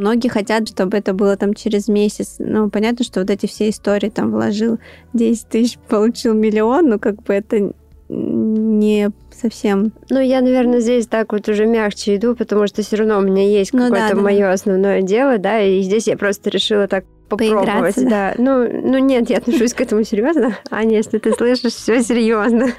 многие 0.01 0.27
хотят, 0.27 0.67
чтобы 0.67 0.97
это 0.97 1.13
было 1.13 1.37
там 1.37 1.53
через 1.53 1.87
месяц. 1.87 2.35
Ну, 2.39 2.69
понятно, 2.69 3.05
что 3.05 3.21
вот 3.21 3.29
эти 3.29 3.45
все 3.45 3.69
истории, 3.69 4.09
там, 4.09 4.31
вложил 4.31 4.79
10 5.13 5.47
тысяч, 5.47 5.77
получил 5.87 6.33
миллион, 6.33 6.89
ну, 6.89 6.99
как 6.99 7.23
бы 7.23 7.33
это 7.33 7.73
не 8.09 9.09
совсем... 9.31 9.93
Ну, 10.09 10.19
я, 10.19 10.41
наверное, 10.41 10.81
здесь 10.81 11.07
так 11.07 11.31
вот 11.31 11.47
уже 11.47 11.65
мягче 11.65 12.17
иду, 12.17 12.35
потому 12.35 12.67
что 12.67 12.81
все 12.81 12.97
равно 12.97 13.19
у 13.19 13.21
меня 13.21 13.47
есть 13.47 13.71
Ну 13.71 13.79
да, 13.79 13.85
какое-то 13.89 14.15
да, 14.15 14.21
мое 14.21 14.51
основное 14.51 15.01
дело, 15.01 15.37
да, 15.37 15.61
и 15.61 15.81
здесь 15.81 16.07
я 16.07 16.17
просто 16.17 16.49
решила 16.49 16.87
так 16.87 17.05
попробовать, 17.29 17.95
Поиграться, 17.95 18.09
да. 18.09 18.33
Ну, 18.37 18.67
ну 18.69 18.97
нет, 18.97 19.29
я 19.29 19.37
отношусь 19.37 19.73
к 19.73 19.79
этому 19.79 20.03
серьезно. 20.03 20.57
Аня, 20.69 20.97
если 20.97 21.19
ты 21.19 21.31
слышишь, 21.31 21.73
все 21.73 22.03
серьезно. 22.03 22.67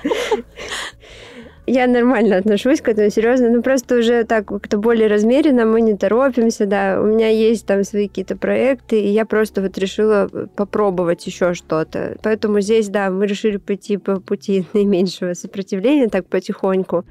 Я 1.66 1.87
нормально 1.87 2.38
отношусь 2.38 2.81
к 2.81 2.88
этому 2.88 3.09
серьезно, 3.11 3.48
но 3.48 3.62
просто 3.62 3.98
уже 3.98 4.25
так 4.25 4.46
как-то 4.46 4.79
более 4.79 5.07
размеренно, 5.07 5.64
мы 5.64 5.81
не 5.81 5.96
торопимся, 5.96 6.66
да. 6.66 7.01
У 7.01 7.07
меня 7.07 7.29
есть 7.29 7.66
там 7.66 7.85
свои 7.85 8.09
какие-то 8.09 8.37
проекты, 8.37 9.01
и 9.01 9.09
я 9.09 9.25
просто 9.25 9.62
вот 9.62 9.79
решила 9.79 10.29
попробовать 10.57 11.25
еще 11.25 11.55
что-то. 11.55 12.16
Поэтому 12.22 12.61
здесь, 12.61 12.88
да, 12.88 13.11
мы 13.11 13.27
решили 13.27 13.59
пойти 13.59 13.96
по 13.96 14.18
пути 14.18 14.66
наименьшего 14.72 15.35
сопротивления, 15.35 16.09
так 16.09 16.27
потихоньку. 16.27 17.05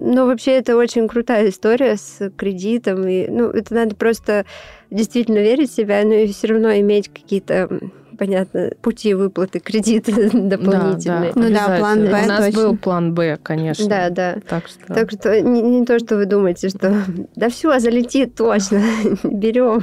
Но 0.00 0.26
вообще 0.26 0.52
это 0.52 0.76
очень 0.76 1.08
крутая 1.08 1.48
история 1.48 1.96
с 1.96 2.30
кредитом. 2.36 3.08
И, 3.08 3.26
ну, 3.28 3.48
это 3.48 3.74
надо 3.74 3.96
просто 3.96 4.44
действительно 4.90 5.38
верить 5.38 5.70
в 5.70 5.74
себя, 5.74 6.04
но 6.04 6.12
и 6.12 6.26
все 6.26 6.48
равно 6.48 6.74
иметь 6.74 7.08
какие-то, 7.08 7.70
понятно, 8.14 8.70
пути 8.80 9.14
выплаты 9.14 9.60
кредита 9.60 10.12
дополнительные. 10.32 11.32
Ну 11.34 11.42
да, 11.42 11.48
обязательно. 11.48 11.78
план 11.78 12.04
«Б» 12.04 12.08
У 12.08 12.26
нас 12.26 12.44
точно. 12.44 12.60
был 12.60 12.76
план 12.76 13.14
Б, 13.14 13.38
конечно. 13.42 13.88
Да, 13.88 14.10
да. 14.10 14.36
Так 14.48 14.68
что... 14.68 14.94
Так 14.94 15.10
что 15.10 15.40
не, 15.40 15.62
не 15.62 15.84
то, 15.84 15.98
что 15.98 16.16
вы 16.16 16.26
думаете, 16.26 16.68
что 16.68 17.04
да 17.36 17.48
все, 17.48 17.78
залетит 17.78 18.34
точно, 18.34 18.82
берем. 19.24 19.82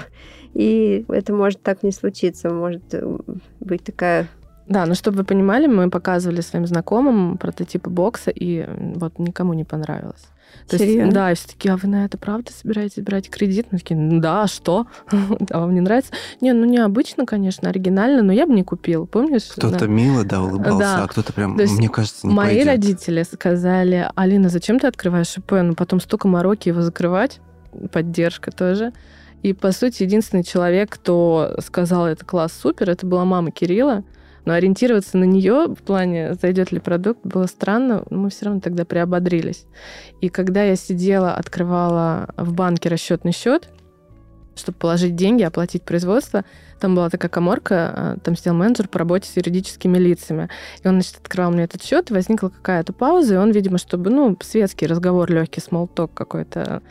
И 0.53 1.05
это 1.07 1.33
может 1.33 1.61
так 1.61 1.83
не 1.83 1.91
случиться, 1.91 2.49
может 2.49 2.93
э, 2.93 3.17
быть 3.59 3.83
такая... 3.83 4.27
Да, 4.67 4.85
но 4.85 4.93
чтобы 4.95 5.17
вы 5.17 5.23
понимали, 5.23 5.67
мы 5.67 5.89
показывали 5.89 6.41
своим 6.41 6.65
знакомым 6.65 7.37
прототипы 7.37 7.89
бокса, 7.89 8.31
и 8.31 8.65
вот 8.95 9.19
никому 9.19 9.53
не 9.53 9.63
понравилось. 9.63 10.30
То 10.67 10.75
есть, 10.75 10.85
Серьезно? 10.85 11.11
да, 11.13 11.31
и 11.31 11.35
все 11.35 11.47
такие, 11.47 11.73
а 11.73 11.77
вы 11.77 11.87
на 11.87 12.05
это 12.05 12.17
правда 12.17 12.51
собираетесь 12.53 13.03
брать 13.03 13.29
кредит? 13.29 13.67
Мы 13.71 13.79
такие, 13.79 13.99
ну 13.99 14.19
да, 14.21 14.43
а 14.43 14.47
что? 14.47 14.87
а 15.49 15.59
вам 15.59 15.73
не 15.73 15.81
нравится? 15.81 16.11
Не, 16.39 16.53
ну 16.53 16.65
необычно, 16.65 17.25
конечно, 17.25 17.69
оригинально, 17.69 18.21
но 18.23 18.31
я 18.31 18.45
бы 18.47 18.53
не 18.53 18.63
купил, 18.63 19.05
помнишь? 19.07 19.43
Кто-то 19.55 19.79
Да. 19.79 19.87
мило, 19.87 20.23
да, 20.23 20.41
улыбался, 20.41 20.77
Да. 20.79 21.03
а 21.03 21.07
кто-то 21.07 21.33
прям, 21.33 21.55
То 21.57 21.63
есть 21.63 21.77
мне 21.77 21.89
кажется, 21.89 22.27
не 22.27 22.33
Мои 22.33 22.47
пойдет. 22.47 22.67
родители 22.67 23.23
сказали, 23.23 24.09
Алина, 24.15 24.49
зачем 24.49 24.79
ты 24.79 24.87
открываешь 24.87 25.35
ИП? 25.37 25.51
Ну, 25.63 25.73
потом 25.75 25.99
столько 25.99 26.27
мороки 26.27 26.69
его 26.69 26.81
закрывать. 26.81 27.39
Поддержка 27.91 28.51
тоже. 28.51 28.93
И, 29.43 29.53
по 29.53 29.71
сути, 29.71 30.03
единственный 30.03 30.43
человек, 30.43 30.89
кто 30.91 31.55
сказал, 31.65 32.05
это 32.05 32.23
класс, 32.25 32.53
супер, 32.53 32.89
это 32.89 33.05
была 33.07 33.25
мама 33.25 33.51
Кирилла. 33.51 34.03
Но 34.45 34.53
ориентироваться 34.53 35.17
на 35.17 35.23
нее 35.23 35.67
в 35.67 35.83
плане, 35.83 36.33
зайдет 36.33 36.71
ли 36.71 36.79
продукт, 36.79 37.19
было 37.23 37.45
странно. 37.45 38.03
Мы 38.09 38.29
все 38.29 38.45
равно 38.45 38.59
тогда 38.59 38.85
приободрились. 38.85 39.65
И 40.19 40.29
когда 40.29 40.63
я 40.63 40.75
сидела, 40.75 41.33
открывала 41.33 42.29
в 42.37 42.53
банке 42.53 42.89
расчетный 42.89 43.33
счет, 43.33 43.69
чтобы 44.55 44.77
положить 44.77 45.15
деньги, 45.15 45.43
оплатить 45.43 45.83
производство, 45.83 46.43
там 46.79 46.95
была 46.95 47.09
такая 47.09 47.29
коморка, 47.29 47.93
а, 47.95 48.17
там 48.23 48.35
сидел 48.35 48.53
менеджер 48.53 48.87
по 48.87 48.99
работе 48.99 49.29
с 49.29 49.37
юридическими 49.37 49.97
лицами. 49.97 50.49
И 50.83 50.87
он, 50.87 50.95
значит, 50.95 51.17
открывал 51.17 51.51
мне 51.51 51.63
этот 51.63 51.83
счет, 51.83 52.09
и 52.09 52.13
возникла 52.13 52.49
какая-то 52.49 52.91
пауза, 52.91 53.35
и 53.35 53.37
он, 53.37 53.51
видимо, 53.51 53.77
чтобы, 53.77 54.09
ну, 54.09 54.35
светский 54.41 54.87
разговор, 54.87 55.31
легкий 55.31 55.61
смолток 55.61 56.13
какой-то 56.13 56.81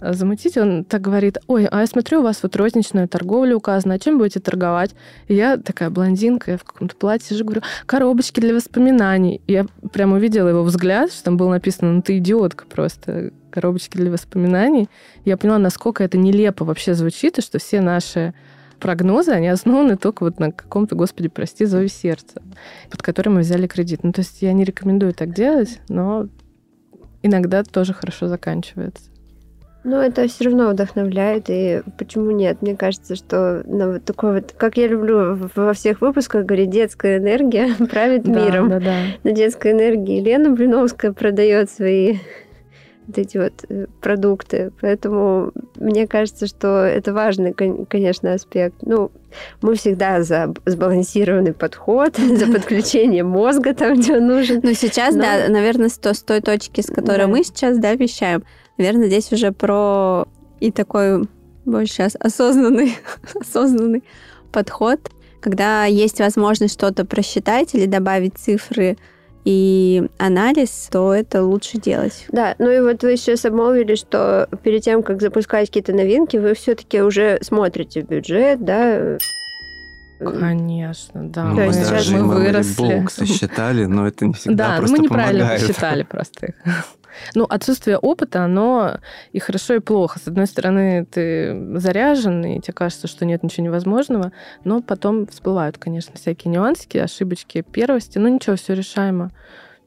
замутить, 0.00 0.56
он 0.56 0.84
так 0.84 1.00
говорит, 1.00 1.38
ой, 1.46 1.66
а 1.66 1.80
я 1.80 1.86
смотрю, 1.86 2.20
у 2.20 2.22
вас 2.22 2.42
вот 2.42 2.56
розничная 2.56 3.06
торговля 3.06 3.56
указана, 3.56 3.94
а 3.94 3.98
чем 3.98 4.18
будете 4.18 4.40
торговать? 4.40 4.94
И 5.26 5.34
я 5.34 5.56
такая 5.56 5.90
блондинка, 5.90 6.52
я 6.52 6.58
в 6.58 6.64
каком-то 6.64 6.96
платье 6.96 7.36
же 7.36 7.44
говорю, 7.44 7.62
коробочки 7.86 8.40
для 8.40 8.54
воспоминаний. 8.54 9.40
И 9.46 9.52
я 9.52 9.66
прям 9.92 10.12
увидела 10.12 10.48
его 10.48 10.62
взгляд, 10.62 11.12
что 11.12 11.24
там 11.24 11.36
было 11.36 11.50
написано, 11.50 11.92
ну 11.92 12.02
ты 12.02 12.18
идиотка 12.18 12.66
просто, 12.66 13.32
коробочки 13.50 13.96
для 13.96 14.10
воспоминаний. 14.10 14.88
Я 15.24 15.36
поняла, 15.36 15.58
насколько 15.58 16.04
это 16.04 16.18
нелепо 16.18 16.64
вообще 16.64 16.94
звучит, 16.94 17.38
и 17.38 17.42
что 17.42 17.58
все 17.58 17.80
наши 17.80 18.34
прогнозы, 18.78 19.32
они 19.32 19.48
основаны 19.48 19.96
только 19.96 20.22
вот 20.22 20.38
на 20.38 20.52
каком-то, 20.52 20.94
господи, 20.94 21.28
прости, 21.28 21.64
зове 21.64 21.88
сердца, 21.88 22.42
под 22.90 23.02
которым 23.02 23.34
мы 23.34 23.40
взяли 23.40 23.66
кредит. 23.66 24.04
Ну, 24.04 24.12
то 24.12 24.20
есть 24.20 24.40
я 24.42 24.52
не 24.52 24.64
рекомендую 24.64 25.12
так 25.14 25.34
делать, 25.34 25.80
но 25.88 26.28
иногда 27.22 27.64
тоже 27.64 27.92
хорошо 27.92 28.28
заканчивается. 28.28 29.10
Ну, 29.88 29.96
это 29.96 30.28
все 30.28 30.44
равно 30.44 30.68
вдохновляет, 30.68 31.44
и 31.48 31.82
почему 31.98 32.30
нет? 32.30 32.60
Мне 32.60 32.76
кажется, 32.76 33.16
что 33.16 33.62
ну, 33.66 33.92
вот 33.92 34.04
такой 34.04 34.34
вот, 34.34 34.52
как 34.56 34.76
я 34.76 34.86
люблю 34.86 35.48
во 35.54 35.72
всех 35.72 36.00
выпусках 36.02 36.44
говорить, 36.44 36.70
детская 36.70 37.16
энергия 37.18 37.70
правит 37.90 38.22
Да, 38.24 38.30
миром. 38.30 38.68
Да, 38.68 38.80
да. 38.80 38.96
На 39.24 39.32
детской 39.32 39.72
энергии 39.72 40.20
Лена 40.20 40.50
Блиновская 40.50 41.12
продает 41.12 41.70
свои 41.70 42.18
вот 43.06 43.16
эти 43.16 43.38
вот 43.38 43.54
э, 43.70 43.86
продукты. 44.02 44.70
Поэтому 44.82 45.52
мне 45.76 46.06
кажется, 46.06 46.46
что 46.46 46.84
это 46.84 47.14
важный, 47.14 47.54
кон- 47.54 47.86
конечно, 47.86 48.34
аспект. 48.34 48.74
Ну, 48.82 49.10
мы 49.62 49.76
всегда 49.76 50.22
за 50.22 50.52
сбалансированный 50.66 51.54
подход, 51.54 52.16
за 52.18 52.46
подключение 52.52 53.24
мозга 53.24 53.72
там, 53.74 53.94
где 53.98 54.18
он 54.18 54.26
нужен. 54.26 54.60
Ну, 54.62 54.74
сейчас, 54.74 55.14
Но- 55.14 55.22
да, 55.22 55.48
наверное, 55.48 55.88
с, 55.88 55.96
то- 55.96 56.12
с 56.12 56.22
той 56.22 56.42
точки, 56.42 56.82
с 56.82 56.88
которой 56.88 57.20
Да. 57.22 57.26
мы 57.28 57.42
сейчас, 57.44 57.78
да, 57.78 57.94
вещаем, 57.94 58.42
наверное, 58.78 59.08
здесь 59.08 59.30
уже 59.32 59.52
про 59.52 60.26
и 60.60 60.70
такой 60.70 61.28
больше 61.64 62.04
ос- 62.04 62.16
осознанный, 62.18 62.96
осознанный 63.40 64.02
подход, 64.52 64.98
когда 65.40 65.84
есть 65.84 66.18
возможность 66.20 66.74
что-то 66.74 67.04
просчитать 67.04 67.74
или 67.74 67.86
добавить 67.86 68.36
цифры 68.38 68.96
и 69.44 70.08
анализ, 70.18 70.88
то 70.90 71.14
это 71.14 71.42
лучше 71.44 71.78
делать. 71.78 72.26
Да, 72.30 72.54
ну 72.58 72.70
и 72.70 72.80
вот 72.80 73.02
вы 73.02 73.16
сейчас 73.16 73.44
обмолвились, 73.44 73.98
что 74.00 74.48
перед 74.62 74.82
тем, 74.82 75.02
как 75.02 75.20
запускать 75.22 75.68
какие-то 75.68 75.92
новинки, 75.94 76.36
вы 76.36 76.54
все-таки 76.54 77.00
уже 77.02 77.38
смотрите 77.42 78.00
бюджет, 78.02 78.64
да? 78.64 79.16
Конечно, 80.18 81.28
да. 81.28 81.44
Ну, 81.44 81.54
мы 81.54 81.62
есть 81.66 81.88
даже 81.88 82.16
мы 82.16 82.34
выросли. 82.34 83.04
box 83.04 83.10
сосчитали, 83.10 83.84
но 83.84 84.08
это 84.08 84.26
не 84.26 84.32
всегда 84.34 84.70
Да, 84.72 84.76
просто 84.78 84.96
мы 84.96 85.02
неправильно 85.04 85.40
помогает. 85.44 85.66
посчитали 85.66 86.02
просто 86.02 86.46
их. 86.46 86.54
Ну, 87.34 87.44
отсутствие 87.44 87.98
опыта, 87.98 88.44
оно 88.44 88.98
и 89.32 89.38
хорошо, 89.38 89.74
и 89.74 89.80
плохо. 89.80 90.18
С 90.18 90.28
одной 90.28 90.46
стороны, 90.46 91.04
ты 91.04 91.78
заряжен, 91.78 92.44
и 92.44 92.60
тебе 92.60 92.74
кажется, 92.74 93.06
что 93.06 93.24
нет 93.24 93.42
ничего 93.42 93.66
невозможного, 93.66 94.32
но 94.64 94.82
потом 94.82 95.26
всплывают, 95.26 95.78
конечно, 95.78 96.14
всякие 96.16 96.52
нюансики, 96.52 96.98
ошибочки 96.98 97.62
первости. 97.62 98.18
Ну, 98.18 98.28
ничего, 98.28 98.56
все 98.56 98.74
решаемо. 98.74 99.30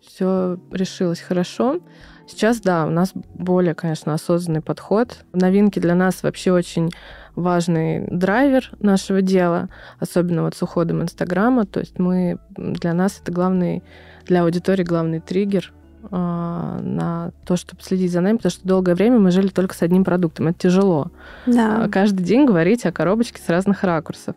все 0.01 0.57
решилось 0.71 1.19
хорошо. 1.19 1.79
Сейчас, 2.27 2.61
да, 2.61 2.85
у 2.85 2.89
нас 2.89 3.11
более, 3.13 3.75
конечно, 3.75 4.13
осознанный 4.13 4.61
подход. 4.61 5.25
Новинки 5.33 5.79
для 5.79 5.95
нас 5.95 6.23
вообще 6.23 6.51
очень 6.51 6.91
важный 7.35 8.07
драйвер 8.07 8.71
нашего 8.79 9.21
дела, 9.21 9.69
особенно 9.99 10.43
вот 10.43 10.55
с 10.55 10.61
уходом 10.61 11.01
Инстаграма. 11.01 11.65
То 11.65 11.81
есть 11.81 11.99
мы 11.99 12.39
для 12.55 12.93
нас 12.93 13.19
это 13.21 13.31
главный, 13.31 13.83
для 14.25 14.43
аудитории 14.43 14.83
главный 14.83 15.19
триггер 15.19 15.73
на 16.11 17.31
то, 17.45 17.55
чтобы 17.55 17.81
следить 17.81 18.11
за 18.11 18.21
нами, 18.21 18.35
потому 18.35 18.51
что 18.51 18.67
долгое 18.67 18.95
время 18.95 19.19
мы 19.19 19.31
жили 19.31 19.47
только 19.47 19.73
с 19.73 19.81
одним 19.81 20.03
продуктом. 20.03 20.47
Это 20.49 20.59
тяжело. 20.59 21.07
Да. 21.45 21.85
А, 21.85 21.89
каждый 21.89 22.23
день 22.23 22.45
говорить 22.45 22.85
о 22.85 22.91
коробочке 22.91 23.41
с 23.41 23.47
разных 23.47 23.83
ракурсов. 23.83 24.35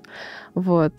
Вот. 0.55 0.93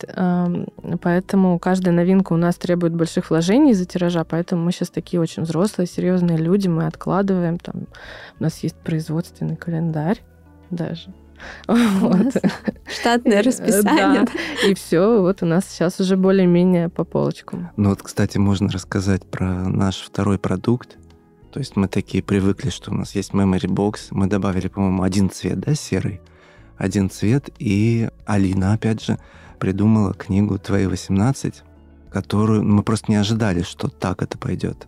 Поэтому 1.01 1.59
каждая 1.59 1.93
новинка 1.93 2.33
у 2.33 2.37
нас 2.37 2.55
требует 2.55 2.93
больших 2.93 3.29
вложений 3.29 3.71
из-за 3.71 3.85
тиража, 3.85 4.25
поэтому 4.25 4.65
мы 4.65 4.73
сейчас 4.73 4.89
такие 4.89 5.21
очень 5.21 5.43
взрослые, 5.43 5.87
серьезные 5.87 6.37
люди, 6.37 6.67
мы 6.67 6.87
откладываем. 6.87 7.57
Там, 7.57 7.87
у 8.37 8.43
нас 8.43 8.59
есть 8.63 8.75
производственный 8.75 9.55
календарь 9.55 10.21
даже. 10.69 11.13
Вот. 11.67 12.33
Штатное 12.87 13.43
расписание. 13.43 14.25
Да. 14.25 14.67
И 14.67 14.73
все, 14.73 15.21
вот 15.21 15.43
у 15.43 15.45
нас 15.45 15.65
сейчас 15.65 15.99
уже 15.99 16.17
более-менее 16.17 16.89
по 16.89 17.03
полочкам. 17.03 17.71
Ну 17.77 17.89
вот, 17.89 18.01
кстати, 18.01 18.37
можно 18.37 18.69
рассказать 18.69 19.25
про 19.25 19.67
наш 19.67 19.97
второй 19.97 20.37
продукт. 20.37 20.97
То 21.51 21.59
есть 21.59 21.75
мы 21.75 21.87
такие 21.87 22.21
привыкли, 22.21 22.69
что 22.69 22.91
у 22.91 22.93
нас 22.93 23.15
есть 23.15 23.31
memory 23.31 23.67
box. 23.67 24.07
Мы 24.11 24.27
добавили, 24.27 24.67
по-моему, 24.67 25.03
один 25.03 25.29
цвет, 25.29 25.59
да, 25.59 25.73
серый? 25.73 26.21
Один 26.77 27.09
цвет. 27.09 27.49
И 27.59 28.09
Алина, 28.25 28.73
опять 28.73 29.03
же, 29.03 29.17
придумала 29.59 30.13
книгу 30.13 30.59
«Твои 30.59 30.85
18», 30.85 31.55
которую 32.11 32.63
мы 32.63 32.83
просто 32.83 33.11
не 33.11 33.17
ожидали, 33.17 33.61
что 33.61 33.87
так 33.87 34.21
это 34.21 34.37
пойдет. 34.37 34.87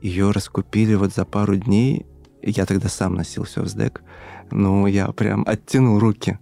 Ее 0.00 0.30
раскупили 0.30 0.94
вот 0.94 1.14
за 1.14 1.24
пару 1.24 1.56
дней. 1.56 2.06
Я 2.42 2.66
тогда 2.66 2.88
сам 2.88 3.14
носил 3.14 3.44
все 3.44 3.62
в 3.62 3.68
СДЭК 3.68 4.02
ну, 4.52 4.86
я 4.86 5.08
прям 5.08 5.44
оттянул 5.46 5.98
руки. 5.98 6.38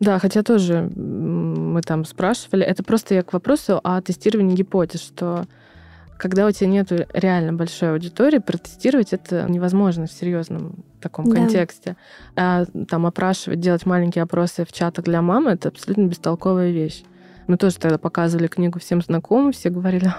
Да, 0.00 0.18
хотя 0.18 0.42
тоже 0.42 0.90
мы 0.94 1.82
там 1.82 2.04
спрашивали, 2.04 2.64
это 2.64 2.84
просто 2.84 3.14
я 3.14 3.22
к 3.22 3.32
вопросу 3.32 3.80
о 3.82 4.00
тестировании 4.00 4.54
гипотез, 4.54 5.00
что 5.00 5.46
когда 6.18 6.46
у 6.46 6.50
тебя 6.50 6.68
нет 6.68 6.90
реально 7.12 7.52
большой 7.52 7.92
аудитории, 7.92 8.38
протестировать 8.38 9.12
это 9.12 9.46
невозможно 9.48 10.06
в 10.06 10.12
серьезном 10.12 10.84
таком 11.00 11.28
да. 11.28 11.36
контексте. 11.36 11.96
А 12.36 12.64
там 12.88 13.06
опрашивать, 13.06 13.60
делать 13.60 13.86
маленькие 13.86 14.22
опросы 14.22 14.64
в 14.64 14.72
чатах 14.72 15.04
для 15.04 15.22
мамы, 15.22 15.52
это 15.52 15.68
абсолютно 15.68 16.06
бестолковая 16.06 16.70
вещь. 16.70 17.04
Мы 17.46 17.56
тоже 17.56 17.78
тогда 17.78 17.98
показывали 17.98 18.48
книгу 18.48 18.78
всем 18.78 19.00
знакомым, 19.00 19.52
все 19.52 19.70
говорили, 19.70 20.12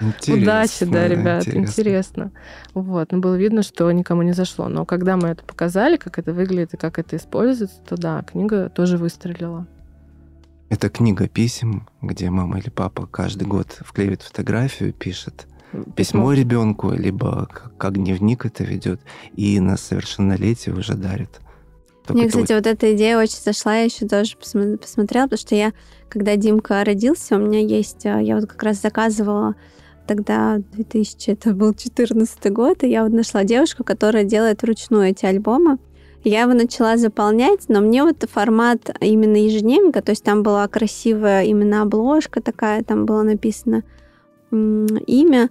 Интересно, 0.00 0.42
Удачи, 0.42 0.84
да, 0.86 1.08
ребят, 1.08 1.46
интересно. 1.46 1.60
интересно. 1.60 2.32
Вот, 2.74 3.12
но 3.12 3.18
было 3.18 3.36
видно, 3.36 3.62
что 3.62 3.90
никому 3.92 4.22
не 4.22 4.32
зашло. 4.32 4.68
Но 4.68 4.84
когда 4.84 5.16
мы 5.16 5.28
это 5.28 5.44
показали, 5.44 5.96
как 5.96 6.18
это 6.18 6.32
выглядит 6.32 6.74
и 6.74 6.76
как 6.76 6.98
это 6.98 7.16
используется, 7.16 7.80
то 7.88 7.96
да, 7.96 8.22
книга 8.22 8.68
тоже 8.70 8.98
выстрелила. 8.98 9.66
Это 10.68 10.88
книга 10.88 11.28
писем, 11.28 11.86
где 12.02 12.30
мама 12.30 12.58
или 12.58 12.70
папа 12.70 13.06
каждый 13.06 13.46
год 13.46 13.78
вклеивает 13.80 14.22
фотографию, 14.22 14.92
пишет 14.92 15.46
письмо, 15.70 15.92
письмо 15.94 16.32
ребенку, 16.32 16.90
либо 16.90 17.46
как, 17.52 17.76
как 17.76 17.94
дневник 17.94 18.46
это 18.46 18.64
ведет, 18.64 19.00
и 19.36 19.60
на 19.60 19.76
совершеннолетие 19.76 20.74
уже 20.74 20.94
дарит. 20.94 21.40
Только 22.06 22.18
Мне, 22.18 22.28
кстати, 22.28 22.52
вот... 22.52 22.64
вот 22.64 22.66
эта 22.66 22.94
идея 22.94 23.18
очень 23.18 23.38
зашла, 23.42 23.76
я 23.76 23.84
еще 23.84 24.06
тоже 24.06 24.36
посмотрела, 24.36 25.24
потому 25.24 25.38
что 25.38 25.54
я, 25.54 25.72
когда 26.08 26.36
Димка 26.36 26.84
родился, 26.84 27.36
у 27.36 27.38
меня 27.38 27.60
есть, 27.60 28.04
а, 28.04 28.20
я 28.20 28.36
вот 28.36 28.46
как 28.46 28.62
раз 28.62 28.80
заказывала 28.80 29.54
тогда 30.06 30.58
2000, 30.72 31.30
это 31.30 31.54
был 31.54 31.74
14 31.74 32.52
год, 32.52 32.82
и 32.82 32.88
я 32.88 33.04
вот 33.04 33.12
нашла 33.12 33.44
девушку, 33.44 33.84
которая 33.84 34.24
делает 34.24 34.62
вручную 34.62 35.10
эти 35.10 35.26
альбомы. 35.26 35.78
Я 36.24 36.42
его 36.42 36.54
начала 36.54 36.96
заполнять, 36.96 37.68
но 37.68 37.80
мне 37.80 38.02
вот 38.02 38.24
формат 38.30 38.96
именно 39.00 39.36
ежедневника, 39.36 40.00
то 40.00 40.10
есть 40.10 40.24
там 40.24 40.42
была 40.42 40.66
красивая 40.68 41.44
именно 41.44 41.82
обложка 41.82 42.40
такая, 42.40 42.82
там 42.82 43.04
было 43.04 43.22
написано 43.22 43.82
имя, 44.50 45.50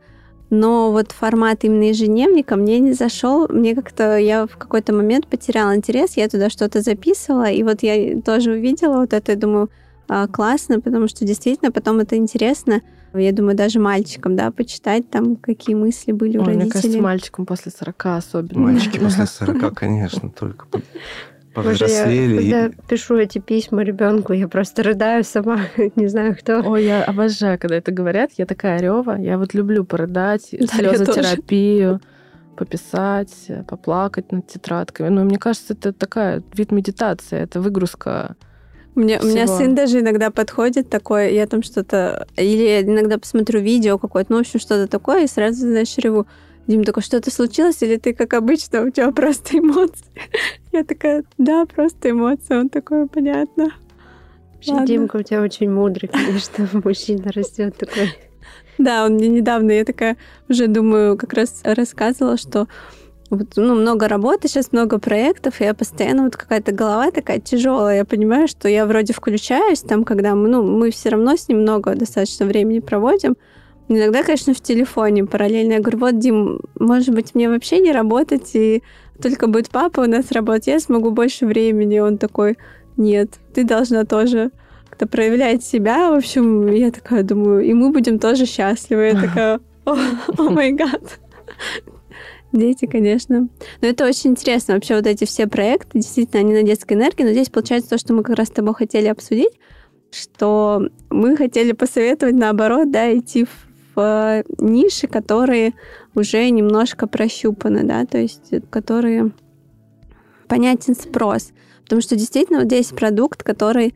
но 0.50 0.92
вот 0.92 1.12
формат 1.12 1.64
именно 1.64 1.90
ежедневника 1.90 2.56
мне 2.56 2.80
не 2.80 2.94
зашел. 2.94 3.48
Мне 3.50 3.76
как-то 3.76 4.18
я 4.18 4.46
в 4.46 4.58
какой-то 4.58 4.94
момент 4.94 5.28
потеряла 5.28 5.76
интерес, 5.76 6.16
я 6.16 6.30
туда 6.30 6.50
что-то 6.50 6.82
записывала, 6.82 7.50
и 7.50 7.64
вот 7.64 7.84
я 7.84 8.22
тоже 8.22 8.52
увидела 8.52 9.00
вот 9.00 9.14
это, 9.14 9.32
и 9.32 9.36
думаю, 9.36 9.70
а, 10.08 10.28
классно, 10.28 10.80
потому 10.80 11.08
что 11.08 11.26
действительно 11.26 11.72
потом 11.72 12.00
это 12.00 12.16
интересно. 12.18 12.82
Я 13.14 13.32
думаю, 13.32 13.56
даже 13.56 13.80
мальчикам, 13.80 14.36
да, 14.36 14.52
почитать 14.52 15.10
там, 15.10 15.36
какие 15.36 15.76
мысли 15.76 16.12
были 16.12 16.38
у 16.38 16.42
Ой, 16.42 16.48
родителей. 16.48 16.64
Мне 16.66 16.72
кажется, 16.72 17.02
мальчикам 17.02 17.46
после 17.46 17.72
40 17.72 18.06
особенно. 18.06 18.60
Мальчики 18.60 19.00
после 19.04 19.26
40, 19.26 19.74
конечно, 19.76 20.30
только 20.30 20.66
повзрослели. 21.54 22.36
Боже, 22.36 22.48
я, 22.48 22.62
когда 22.64 22.84
пишу 22.88 23.18
эти 23.18 23.40
письма 23.40 23.84
ребенку, 23.84 24.34
я 24.34 24.48
просто 24.48 24.84
рыдаю 24.84 25.24
сама, 25.24 25.60
не 25.96 26.08
знаю 26.08 26.36
кто. 26.36 26.62
Ой, 26.62 26.86
я 26.86 27.04
обожаю, 27.04 27.60
когда 27.60 27.76
это 27.76 27.92
говорят. 27.92 28.32
Я 28.38 28.46
такая 28.46 28.80
рева. 28.80 29.18
Я 29.20 29.38
вот 29.38 29.54
люблю 29.54 29.86
порыдать, 29.86 30.50
да, 30.52 30.68
слезотерапию, 30.68 32.02
пописать, 32.58 33.48
поплакать 33.68 34.32
над 34.32 34.48
тетрадками. 34.48 35.10
Но 35.10 35.24
мне 35.24 35.38
кажется, 35.38 35.74
это 35.74 35.94
такая 35.94 36.42
вид 36.54 36.72
медитации, 36.72 37.40
это 37.40 37.62
выгрузка 37.62 38.36
мне, 38.96 39.20
у 39.20 39.26
меня 39.26 39.48
сын 39.48 39.76
даже 39.76 40.00
иногда 40.00 40.30
подходит 40.30 40.90
такой, 40.90 41.34
я 41.34 41.48
там 41.48 41.64
что-то... 41.64 42.28
Или 42.38 42.82
иногда 42.82 43.18
посмотрю 43.18 43.60
видео 43.60 43.98
какое-то, 43.98 44.32
ну, 44.32 44.38
в 44.38 44.42
общем, 44.42 44.60
что-то 44.60 44.88
такое, 44.88 45.24
и 45.24 45.28
сразу, 45.28 45.62
знаешь, 45.62 45.98
реву. 45.98 46.28
Дим 46.66 46.86
такой, 46.86 47.04
что-то 47.04 47.30
случилось, 47.30 47.82
или 47.82 47.98
ты, 47.98 48.14
как 48.14 48.34
обычно, 48.34 48.84
у 48.84 48.90
тебя 48.90 49.12
просто 49.12 49.58
эмоции? 49.58 50.06
Я 50.72 50.86
такая, 50.86 51.26
да, 51.38 51.66
просто 51.66 52.12
эмоции. 52.12 52.56
Он 52.56 52.70
такой, 52.70 53.08
понятно. 53.08 53.72
Вообще, 54.54 54.86
Димка, 54.86 55.18
у 55.18 55.24
тебя 55.24 55.42
очень 55.42 55.70
мудрый, 55.70 56.08
конечно, 56.08 56.70
мужчина 56.86 57.32
растет 57.34 57.76
такой. 57.78 58.14
Да, 58.78 59.06
он 59.06 59.16
мне 59.16 59.28
недавно, 59.28 59.72
я 59.72 59.84
такая 59.84 60.18
уже 60.48 60.68
думаю, 60.68 61.18
как 61.18 61.34
раз 61.34 61.62
рассказывала, 61.64 62.38
что 62.38 62.68
вот, 63.36 63.48
ну, 63.56 63.76
много 63.76 64.08
работы, 64.08 64.48
сейчас 64.48 64.72
много 64.72 65.00
проектов, 65.00 65.60
и 65.60 65.64
я 65.64 65.74
постоянно 65.74 66.24
вот 66.24 66.36
какая-то 66.36 66.72
голова 66.72 67.12
такая 67.12 67.40
тяжелая. 67.40 67.98
Я 67.98 68.06
понимаю, 68.06 68.48
что 68.48 68.68
я 68.68 68.86
вроде 68.86 69.14
включаюсь 69.14 69.82
там, 69.82 70.04
когда 70.04 70.36
мы, 70.36 70.50
ну, 70.50 70.64
мы 70.64 70.92
все 70.92 71.10
равно 71.10 71.36
с 71.36 71.48
ним 71.48 71.62
много 71.62 71.96
достаточно 71.96 72.46
времени 72.46 72.80
проводим. 72.80 73.36
Иногда, 73.90 74.24
конечно, 74.24 74.54
в 74.54 74.62
телефоне 74.62 75.26
параллельно. 75.26 75.74
Я 75.74 75.80
говорю, 75.80 76.00
вот, 76.00 76.20
Дим, 76.20 76.62
может 76.80 77.14
быть, 77.14 77.36
мне 77.36 77.50
вообще 77.50 77.80
не 77.80 77.92
работать, 77.92 78.52
и 78.54 78.84
только 79.22 79.48
будет 79.48 79.70
папа 79.70 80.02
у 80.02 80.06
нас 80.08 80.32
работать, 80.32 80.68
я 80.68 80.80
смогу 80.80 81.12
больше 81.12 81.46
времени. 81.46 82.00
Он 82.00 82.18
такой, 82.18 82.58
нет, 82.98 83.30
ты 83.54 83.64
должна 83.64 84.06
тоже 84.06 84.52
как-то 84.90 85.08
проявлять 85.08 85.64
себя. 85.64 86.12
В 86.12 86.16
общем, 86.16 86.68
я 86.68 86.92
такая 86.92 87.24
думаю, 87.24 87.62
и 87.62 87.74
мы 87.74 87.92
будем 87.92 88.20
тоже 88.20 88.46
счастливы. 88.46 89.06
Я 89.08 89.22
такая, 89.22 89.60
о 89.86 89.96
май 90.50 90.72
гад. 90.72 91.20
Дети, 92.54 92.86
конечно. 92.86 93.50
Но 93.82 93.88
это 93.88 94.06
очень 94.06 94.32
интересно. 94.32 94.76
Вообще 94.76 94.96
вот 94.96 95.08
эти 95.08 95.26
все 95.26 95.48
проекты, 95.48 96.00
действительно, 96.00 96.40
они 96.42 96.54
на 96.54 96.62
детской 96.62 96.94
энергии. 96.94 97.24
Но 97.24 97.32
здесь 97.32 97.50
получается 97.50 97.90
то, 97.90 97.98
что 97.98 98.14
мы 98.14 98.22
как 98.22 98.38
раз 98.38 98.50
с 98.50 98.52
тобой 98.52 98.76
хотели 98.76 99.08
обсудить, 99.08 99.60
что 100.12 100.88
мы 101.10 101.36
хотели 101.36 101.72
посоветовать, 101.72 102.36
наоборот, 102.36 102.92
да, 102.92 103.12
идти 103.18 103.46
в, 103.46 103.50
в 103.96 104.44
ниши, 104.60 105.08
которые 105.08 105.74
уже 106.14 106.48
немножко 106.50 107.08
прощупаны, 107.08 107.84
да, 107.84 108.06
то 108.06 108.20
есть 108.20 108.54
которые 108.70 109.32
понятен 110.48 110.94
спрос. 110.96 111.54
Потому 111.84 112.02
что 112.02 112.16
действительно 112.16 112.60
вот 112.60 112.68
здесь 112.68 112.90
продукт, 112.90 113.42
который 113.42 113.96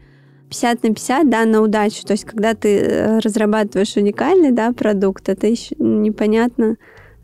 50 0.49 0.83
на 0.83 0.89
50, 0.95 1.29
да, 1.29 1.45
на 1.45 1.61
удачу. 1.61 2.03
То 2.05 2.13
есть 2.13 2.25
когда 2.25 2.55
ты 2.55 2.79
э, 2.79 3.19
разрабатываешь 3.19 3.95
уникальный, 3.97 4.51
да, 4.51 4.71
продукт, 4.71 5.29
это 5.29 5.45
еще 5.45 5.75
непонятно, 5.77 6.77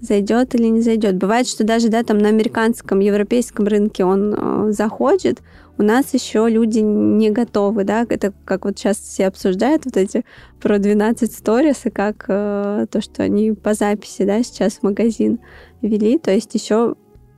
зайдет 0.04 0.54
или 0.56 0.68
не 0.68 0.82
зайдет. 0.82 1.18
Бывает, 1.18 1.48
что 1.48 1.64
даже 1.64 1.90
да, 1.90 2.04
там 2.04 2.18
на 2.18 2.30
американском, 2.30 3.00
европейском 3.00 3.66
рынке 3.66 4.04
он 4.04 4.36
э, 4.36 4.72
заходит, 4.72 5.40
у 5.78 5.84
нас 5.84 6.14
еще 6.14 6.48
люди 6.50 6.80
не 6.80 7.32
готовы, 7.32 7.84
да, 7.84 8.06
это 8.08 8.32
как 8.46 8.66
вот 8.66 8.78
сейчас 8.78 8.98
все 8.98 9.28
обсуждают 9.28 9.86
вот 9.86 9.98
эти 9.98 10.24
про 10.62 10.78
12 10.78 11.34
сторис 11.34 11.86
и 11.86 11.90
как 11.90 12.26
э, 12.28 12.86
то, 12.92 13.02
что 13.02 13.24
они 13.24 13.54
по 13.54 13.74
записи, 13.74 14.24
да, 14.24 14.44
сейчас 14.44 14.74
в 14.74 14.84
магазин 14.84 15.40
вели, 15.82 16.20
то 16.20 16.32
есть 16.32 16.54
еще 16.54 16.96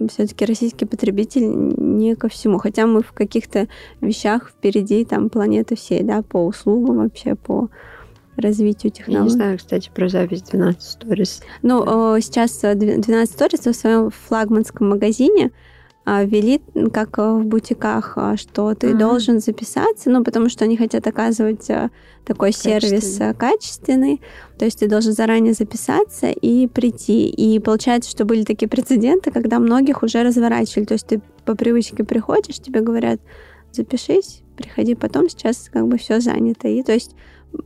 все-таки 0.10 0.46
российский 0.46 0.86
потребитель 0.86 1.48
не 1.48 2.16
ко 2.16 2.28
всему, 2.28 2.58
хотя 2.58 2.86
мы 2.86 3.02
в 3.02 3.14
каких-то 3.14 3.68
вещах 4.02 4.50
впереди 4.50 5.06
там 5.06 5.30
планеты 5.30 5.78
всей, 5.78 6.04
да, 6.04 6.22
по 6.22 6.46
услугам 6.46 6.98
вообще, 6.98 7.36
по 7.36 7.70
развитию 8.38 8.92
технологий. 8.92 9.20
Я 9.20 9.24
не 9.24 9.30
знаю, 9.30 9.58
кстати, 9.58 9.92
про 9.94 10.10
запись 10.10 10.42
12 10.44 11.02
Stories. 11.02 11.44
Ну, 11.62 11.84
сейчас 12.22 12.60
12 12.60 13.06
Stories 13.36 13.72
в 13.72 13.76
своем 13.76 14.10
флагманском 14.10 14.90
магазине 14.90 15.52
а, 16.08 16.24
ввели, 16.24 16.62
как 16.94 17.18
в 17.18 17.44
бутиках, 17.46 18.14
а, 18.18 18.38
что 18.38 18.76
ты 18.76 18.88
mm-hmm. 18.88 18.98
должен 18.98 19.40
записаться, 19.40 20.12
ну, 20.12 20.24
потому 20.24 20.50
что 20.50 20.64
они 20.64 20.78
хотят 20.78 21.08
оказывать 21.08 21.68
а, 21.72 21.90
такой 22.26 22.52
сервис 22.52 23.20
качественный. 23.38 24.22
То 24.60 24.66
есть 24.66 24.80
ты 24.80 24.88
должен 24.88 25.14
заранее 25.14 25.54
записаться 25.54 26.28
и 26.28 26.68
прийти. 26.68 27.28
И 27.28 27.58
получается, 27.60 28.12
что 28.12 28.24
были 28.24 28.44
такие 28.44 28.70
прецеденты, 28.70 29.32
когда 29.32 29.58
многих 29.58 30.04
уже 30.04 30.22
разворачивали. 30.22 30.86
То 30.86 30.94
есть 30.94 31.08
ты 31.08 31.22
по 31.44 31.56
привычке 31.56 32.04
приходишь, 32.04 32.60
тебе 32.60 32.82
говорят, 32.82 33.20
запишись, 33.72 34.44
приходи 34.56 34.94
потом, 34.94 35.28
сейчас 35.28 35.70
как 35.74 35.88
бы 35.88 35.98
все 35.98 36.20
занято. 36.20 36.68
И 36.68 36.84
то 36.84 36.94
есть 36.94 37.16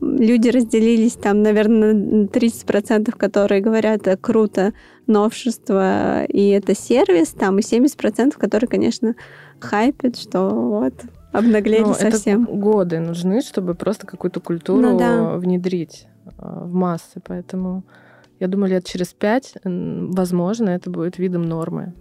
люди 0.01 0.49
разделились 0.49 1.13
там, 1.13 1.41
наверное, 1.41 1.93
30%, 2.25 3.11
которые 3.15 3.61
говорят, 3.61 4.07
это 4.07 4.17
круто, 4.17 4.73
новшество, 5.07 6.25
и 6.25 6.49
это 6.49 6.75
сервис, 6.75 7.29
там, 7.29 7.59
и 7.59 7.61
70%, 7.61 8.37
которые, 8.37 8.67
конечно, 8.67 9.15
хайпят, 9.59 10.17
что 10.17 10.49
вот, 10.49 10.93
обнаглели 11.31 11.81
Но 11.81 11.87
ну, 11.89 11.93
совсем. 11.93 12.43
Это 12.43 12.53
годы 12.53 12.99
нужны, 12.99 13.41
чтобы 13.41 13.75
просто 13.75 14.07
какую-то 14.07 14.39
культуру 14.39 14.91
ну, 14.91 14.97
да. 14.97 15.37
внедрить 15.37 16.07
э, 16.25 16.31
в 16.37 16.73
массы, 16.73 17.21
поэтому 17.23 17.83
я 18.39 18.47
думаю, 18.47 18.71
лет 18.71 18.85
через 18.85 19.07
пять, 19.13 19.55
возможно, 19.63 20.69
это 20.69 20.89
будет 20.89 21.17
видом 21.17 21.43
нормы. 21.43 21.93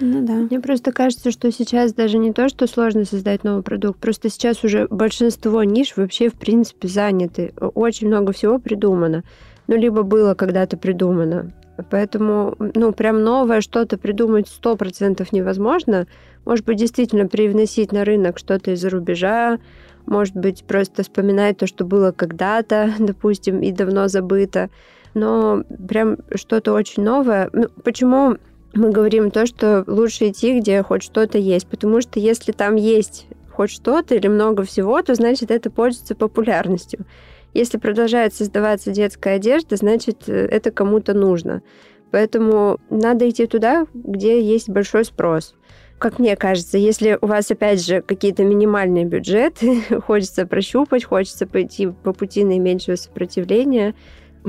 Ну 0.00 0.24
да. 0.24 0.34
Мне 0.34 0.60
просто 0.60 0.92
кажется, 0.92 1.30
что 1.30 1.50
сейчас 1.50 1.92
даже 1.92 2.18
не 2.18 2.32
то, 2.32 2.48
что 2.48 2.66
сложно 2.66 3.04
создать 3.04 3.44
новый 3.44 3.62
продукт, 3.62 3.98
просто 3.98 4.28
сейчас 4.30 4.62
уже 4.64 4.86
большинство 4.88 5.62
ниш 5.64 5.96
вообще 5.96 6.28
в 6.28 6.34
принципе 6.34 6.88
заняты. 6.88 7.52
Очень 7.74 8.08
много 8.08 8.32
всего 8.32 8.58
придумано. 8.58 9.24
Ну, 9.66 9.76
либо 9.76 10.02
было 10.02 10.34
когда-то 10.34 10.76
придумано. 10.76 11.52
Поэтому, 11.90 12.56
ну, 12.74 12.92
прям 12.92 13.22
новое 13.22 13.60
что-то 13.60 13.98
придумать 13.98 14.48
сто 14.48 14.76
процентов 14.76 15.32
невозможно. 15.32 16.06
Может 16.44 16.64
быть, 16.64 16.78
действительно 16.78 17.26
привносить 17.26 17.92
на 17.92 18.04
рынок 18.04 18.38
что-то 18.38 18.72
из-за 18.72 18.90
рубежа, 18.90 19.58
может 20.06 20.34
быть, 20.34 20.64
просто 20.64 21.02
вспоминать 21.02 21.58
то, 21.58 21.66
что 21.66 21.84
было 21.84 22.12
когда-то, 22.12 22.94
допустим, 22.98 23.60
и 23.60 23.70
давно 23.72 24.08
забыто. 24.08 24.70
Но 25.14 25.64
прям 25.88 26.16
что-то 26.34 26.72
очень 26.72 27.02
новое. 27.02 27.50
Ну, 27.52 27.68
почему 27.84 28.38
мы 28.74 28.90
говорим 28.90 29.30
то, 29.30 29.46
что 29.46 29.84
лучше 29.86 30.28
идти, 30.28 30.60
где 30.60 30.82
хоть 30.82 31.02
что-то 31.02 31.38
есть. 31.38 31.66
Потому 31.66 32.00
что 32.00 32.20
если 32.20 32.52
там 32.52 32.76
есть 32.76 33.26
хоть 33.50 33.70
что-то 33.70 34.14
или 34.14 34.28
много 34.28 34.62
всего, 34.62 35.00
то 35.02 35.14
значит 35.14 35.50
это 35.50 35.70
пользуется 35.70 36.14
популярностью. 36.14 37.06
Если 37.54 37.78
продолжает 37.78 38.34
создаваться 38.34 38.90
детская 38.92 39.36
одежда, 39.36 39.76
значит 39.76 40.28
э, 40.28 40.46
это 40.46 40.70
кому-то 40.70 41.14
нужно. 41.14 41.62
Поэтому 42.10 42.78
надо 42.90 43.28
идти 43.28 43.46
туда, 43.46 43.86
где 43.92 44.40
есть 44.40 44.68
большой 44.68 45.04
спрос. 45.04 45.54
Как 45.98 46.20
мне 46.20 46.36
кажется, 46.36 46.78
если 46.78 47.18
у 47.20 47.26
вас, 47.26 47.50
опять 47.50 47.84
же, 47.84 48.02
какие-то 48.02 48.44
минимальные 48.44 49.04
бюджеты, 49.04 49.80
хочется 50.06 50.46
прощупать, 50.46 51.04
хочется 51.04 51.46
пойти 51.46 51.88
по 51.88 52.12
пути 52.12 52.44
наименьшего 52.44 52.96
сопротивления, 52.96 53.94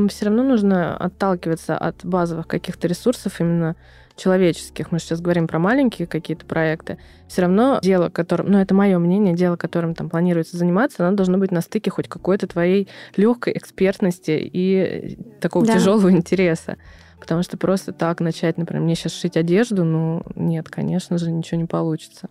все 0.10 0.25
равно 0.25 0.43
нужно 0.43 0.95
отталкиваться 0.95 1.75
от 1.75 2.05
базовых 2.05 2.47
каких-то 2.47 2.88
ресурсов 2.88 3.41
именно 3.41 3.75
человеческих, 4.19 4.91
мы 4.91 4.99
сейчас 4.99 5.21
говорим 5.21 5.47
про 5.47 5.60
маленькие 5.60 6.08
какие-то 6.08 6.45
проекты, 6.45 6.97
все 7.27 7.43
равно 7.43 7.79
дело, 7.82 8.10
которым, 8.10 8.51
ну 8.51 8.60
это 8.60 8.73
мое 8.75 8.99
мнение, 8.99 9.34
дело, 9.34 9.55
которым 9.55 9.95
там 9.95 10.10
планируется 10.10 10.58
заниматься, 10.58 11.08
оно 11.08 11.15
должно 11.15 11.38
быть 11.38 11.51
на 11.51 11.62
стыке 11.62 11.89
хоть 11.89 12.08
какой-то 12.08 12.47
твоей 12.47 12.88
легкой 13.15 13.53
экспертности 13.58 14.32
и 14.32 15.17
такого 15.39 15.65
да. 15.65 15.75
тяжелого 15.75 16.12
интереса. 16.12 16.77
Потому 17.19 17.43
что 17.43 17.58
просто 17.58 17.91
так 17.91 18.21
начать, 18.21 18.58
например, 18.58 18.84
мне 18.84 18.95
сейчас 18.95 19.13
шить 19.13 19.36
одежду, 19.36 19.84
ну, 19.84 20.23
нет, 20.36 20.69
конечно 20.69 21.17
же, 21.17 21.29
ничего 21.32 21.60
не 21.60 21.65
получится. 21.65 22.29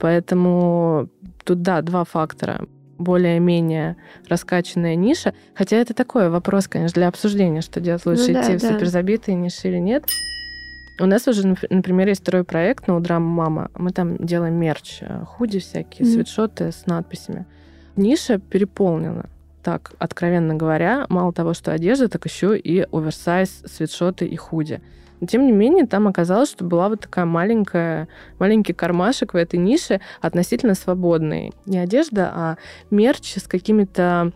Поэтому 0.00 1.08
тут, 1.44 1.62
да, 1.62 1.82
два 1.82 2.04
фактора 2.04 2.66
более-менее 2.98 3.96
раскачанная 4.28 4.96
ниша. 4.96 5.34
Хотя 5.54 5.76
это 5.76 5.94
такой 5.94 6.30
вопрос, 6.30 6.68
конечно, 6.68 6.94
для 6.94 7.08
обсуждения, 7.08 7.60
что 7.60 7.80
делать 7.80 8.04
лучше, 8.06 8.28
ну, 8.28 8.34
да, 8.34 8.42
идти 8.42 8.52
да. 8.52 8.58
в 8.58 8.72
суперзабитые 8.72 9.36
ниши 9.36 9.68
или 9.68 9.78
нет. 9.78 10.04
У 11.00 11.06
нас 11.06 11.26
уже, 11.26 11.56
например, 11.70 12.08
есть 12.08 12.20
второй 12.20 12.44
проект 12.44 12.86
на 12.86 12.96
Удрама 12.96 13.26
Мама. 13.26 13.70
Мы 13.74 13.90
там 13.90 14.16
делаем 14.18 14.54
мерч, 14.54 14.98
э, 15.00 15.24
худи 15.24 15.58
всякие, 15.58 16.06
mm-hmm. 16.06 16.12
свитшоты 16.12 16.70
с 16.70 16.86
надписями. 16.86 17.46
Ниша 17.96 18.38
переполнена. 18.38 19.26
Так, 19.62 19.92
откровенно 19.98 20.54
говоря, 20.54 21.06
мало 21.08 21.32
того, 21.32 21.54
что 21.54 21.72
одежда, 21.72 22.08
так 22.08 22.24
еще 22.26 22.56
и 22.56 22.86
оверсайз, 22.92 23.62
свитшоты 23.66 24.26
и 24.26 24.36
худи. 24.36 24.80
Но, 25.20 25.26
тем 25.26 25.46
не 25.46 25.52
менее, 25.52 25.86
там 25.86 26.06
оказалось, 26.06 26.50
что 26.50 26.64
была 26.64 26.88
вот 26.88 27.00
такая 27.00 27.24
маленькая, 27.24 28.08
маленький 28.38 28.72
кармашек 28.72 29.34
в 29.34 29.36
этой 29.36 29.58
нише 29.58 30.00
относительно 30.20 30.74
свободный. 30.74 31.52
Не 31.66 31.78
одежда, 31.78 32.30
а 32.32 32.56
мерч 32.90 33.36
с 33.38 33.48
какими-то 33.48 34.32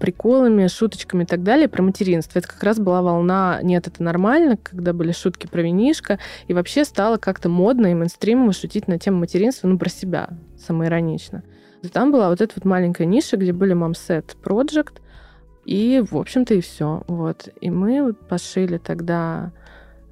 приколами, 0.00 0.68
шуточками 0.68 1.24
и 1.24 1.26
так 1.26 1.42
далее 1.42 1.68
про 1.68 1.82
материнство. 1.82 2.38
Это 2.38 2.48
как 2.48 2.62
раз 2.62 2.78
была 2.78 3.02
волна 3.02 3.60
«нет, 3.62 3.86
это 3.86 4.02
нормально», 4.02 4.56
когда 4.56 4.92
были 4.92 5.12
шутки 5.12 5.46
про 5.46 5.60
винишко, 5.60 6.18
и 6.48 6.54
вообще 6.54 6.84
стало 6.84 7.18
как-то 7.18 7.48
модно 7.48 7.88
и 7.88 7.94
мейнстримово 7.94 8.52
шутить 8.52 8.88
на 8.88 8.98
тему 8.98 9.18
материнства, 9.18 9.68
ну, 9.68 9.78
про 9.78 9.90
себя, 9.90 10.30
самоиронично. 10.58 11.42
И 11.82 11.88
там 11.88 12.10
была 12.10 12.30
вот 12.30 12.40
эта 12.40 12.54
вот 12.56 12.64
маленькая 12.64 13.04
ниша, 13.04 13.36
где 13.36 13.52
были 13.52 13.74
мамсет 13.74 14.36
Project, 14.42 14.94
и, 15.66 16.02
в 16.10 16.16
общем-то, 16.16 16.54
и 16.54 16.60
все. 16.60 17.02
Вот. 17.06 17.48
И 17.60 17.70
мы 17.70 18.02
вот 18.02 18.28
пошили 18.28 18.78
тогда 18.78 19.52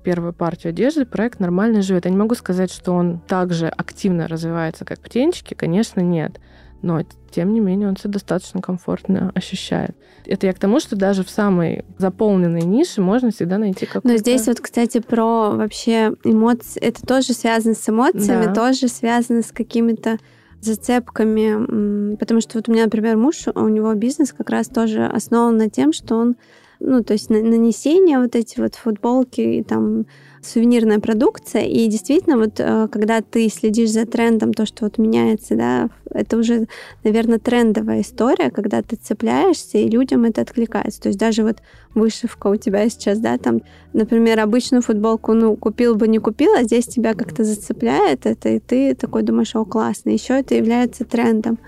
первую 0.03 0.35
партию 0.35 0.71
одежды, 0.73 1.07
проект 1.07 1.41
нормально 1.41 1.81
живет. 1.81 2.05
Я 2.05 2.11
не 2.11 2.19
могу 2.19 2.35
сказать, 2.35 2.71
что 2.71 2.93
он 2.93 3.21
так 3.21 3.55
же 3.55 3.69
активно 3.69 4.29
развивается, 4.29 4.85
как 4.85 4.99
птенчики, 4.99 5.55
конечно, 5.55 6.01
нет 6.01 6.39
но 6.85 7.03
тем 7.31 7.53
не 7.53 7.61
менее 7.61 7.89
он 7.89 7.97
себя 7.97 8.11
достаточно 8.11 8.61
комфортно 8.61 9.33
ощущает. 9.35 9.97
Это 10.27 10.47
я 10.47 10.53
к 10.53 10.59
тому, 10.59 10.79
что 10.79 10.97
даже 10.97 11.25
в 11.25 11.31
самой 11.31 11.85
заполненной 11.99 12.63
нише 12.63 13.01
можно 13.01 13.31
всегда 13.31 13.59
найти 13.59 13.87
какую-то... 13.87 14.09
Но 14.09 14.17
здесь 14.17 14.47
вот, 14.47 14.61
кстати, 14.61 15.01
про 15.01 15.51
вообще 15.51 16.13
эмоции, 16.23 16.81
это 16.81 17.05
тоже 17.05 17.33
связано 17.33 17.75
с 17.75 17.89
эмоциями, 17.89 18.47
да. 18.47 18.55
тоже 18.55 18.89
связано 18.89 19.43
с 19.43 19.51
какими-то 19.51 20.19
зацепками, 20.61 22.17
потому 22.17 22.41
что 22.41 22.59
вот 22.59 22.69
у 22.69 22.73
меня, 22.73 22.85
например, 22.85 23.17
муж, 23.17 23.49
у 23.55 23.69
него 23.69 23.93
бизнес 23.95 24.33
как 24.33 24.51
раз 24.51 24.69
тоже 24.69 25.05
основан 25.07 25.57
на 25.57 25.69
тем, 25.69 25.93
что 25.93 26.17
он, 26.17 26.37
ну, 26.81 27.03
то 27.03 27.15
есть 27.15 27.31
нанесение 27.31 28.19
вот 28.19 28.37
эти 28.37 28.61
вот 28.61 28.75
футболки 28.75 29.41
и 29.41 29.63
там 29.63 30.07
сувенирная 30.45 31.01
продукция, 31.01 31.63
и 31.63 31.87
действительно, 31.89 32.37
вот 32.37 32.59
э, 32.59 32.89
когда 32.91 33.21
ты 33.21 33.49
следишь 33.49 33.91
за 33.91 34.07
трендом, 34.07 34.53
то, 34.53 34.67
что 34.67 34.85
вот 34.85 34.99
меняется, 34.99 35.57
да, 35.57 35.89
это 36.11 36.37
уже, 36.37 36.67
наверное, 37.03 37.39
трендовая 37.39 38.03
история, 38.03 38.51
когда 38.51 38.83
ты 38.83 38.97
цепляешься, 38.97 39.79
и 39.79 39.89
людям 39.89 40.25
это 40.25 40.43
откликается. 40.43 41.01
То 41.01 41.09
есть 41.09 41.19
даже 41.19 41.43
вот 41.43 41.59
вышивка 41.95 42.49
у 42.49 42.57
тебя 42.57 42.89
сейчас, 42.89 43.19
да, 43.19 43.39
там, 43.39 43.63
например, 43.93 44.41
обычную 44.41 44.83
футболку, 44.83 45.33
ну, 45.33 45.57
купил 45.57 45.95
бы, 45.95 46.09
не 46.09 46.19
купил, 46.19 46.53
а 46.55 46.63
здесь 46.63 46.87
тебя 46.87 47.15
как-то 47.15 47.45
зацепляет 47.45 48.27
это, 48.27 48.51
и 48.51 48.59
ты 48.61 48.95
такой 48.95 49.23
думаешь, 49.23 49.55
о, 49.57 49.65
классно. 49.65 50.11
Еще 50.11 50.35
это 50.35 50.55
является 50.55 51.05
трендом. 51.05 51.59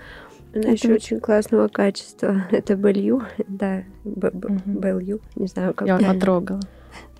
Она 0.53 0.63
это 0.63 0.71
еще 0.71 0.93
очень 0.93 1.19
классного 1.19 1.67
качества. 1.67 2.47
Это 2.51 2.75
белью, 2.75 3.21
да, 3.47 3.83
белью, 4.03 5.19
не 5.35 5.47
знаю, 5.47 5.73
как. 5.73 5.87
Я 5.87 5.99
потрогала. 5.99 6.61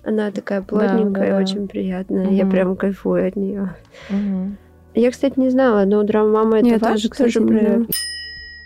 Она 0.08 0.30
такая 0.30 0.62
плотненькая, 0.62 1.32
да, 1.32 1.36
да, 1.36 1.42
очень 1.42 1.68
приятная. 1.68 2.28
Угу. 2.28 2.34
Я 2.34 2.46
прям 2.46 2.76
кайфую 2.76 3.28
от 3.28 3.36
нее. 3.36 3.74
Угу. 4.08 4.56
Я, 4.94 5.10
кстати, 5.10 5.38
не 5.38 5.50
знала, 5.50 5.84
но 5.84 6.02
драма 6.02 6.44
мама 6.44 6.60
это 6.60 6.82
тоже, 6.82 7.10
тоже 7.10 7.42
проект. 7.42 7.90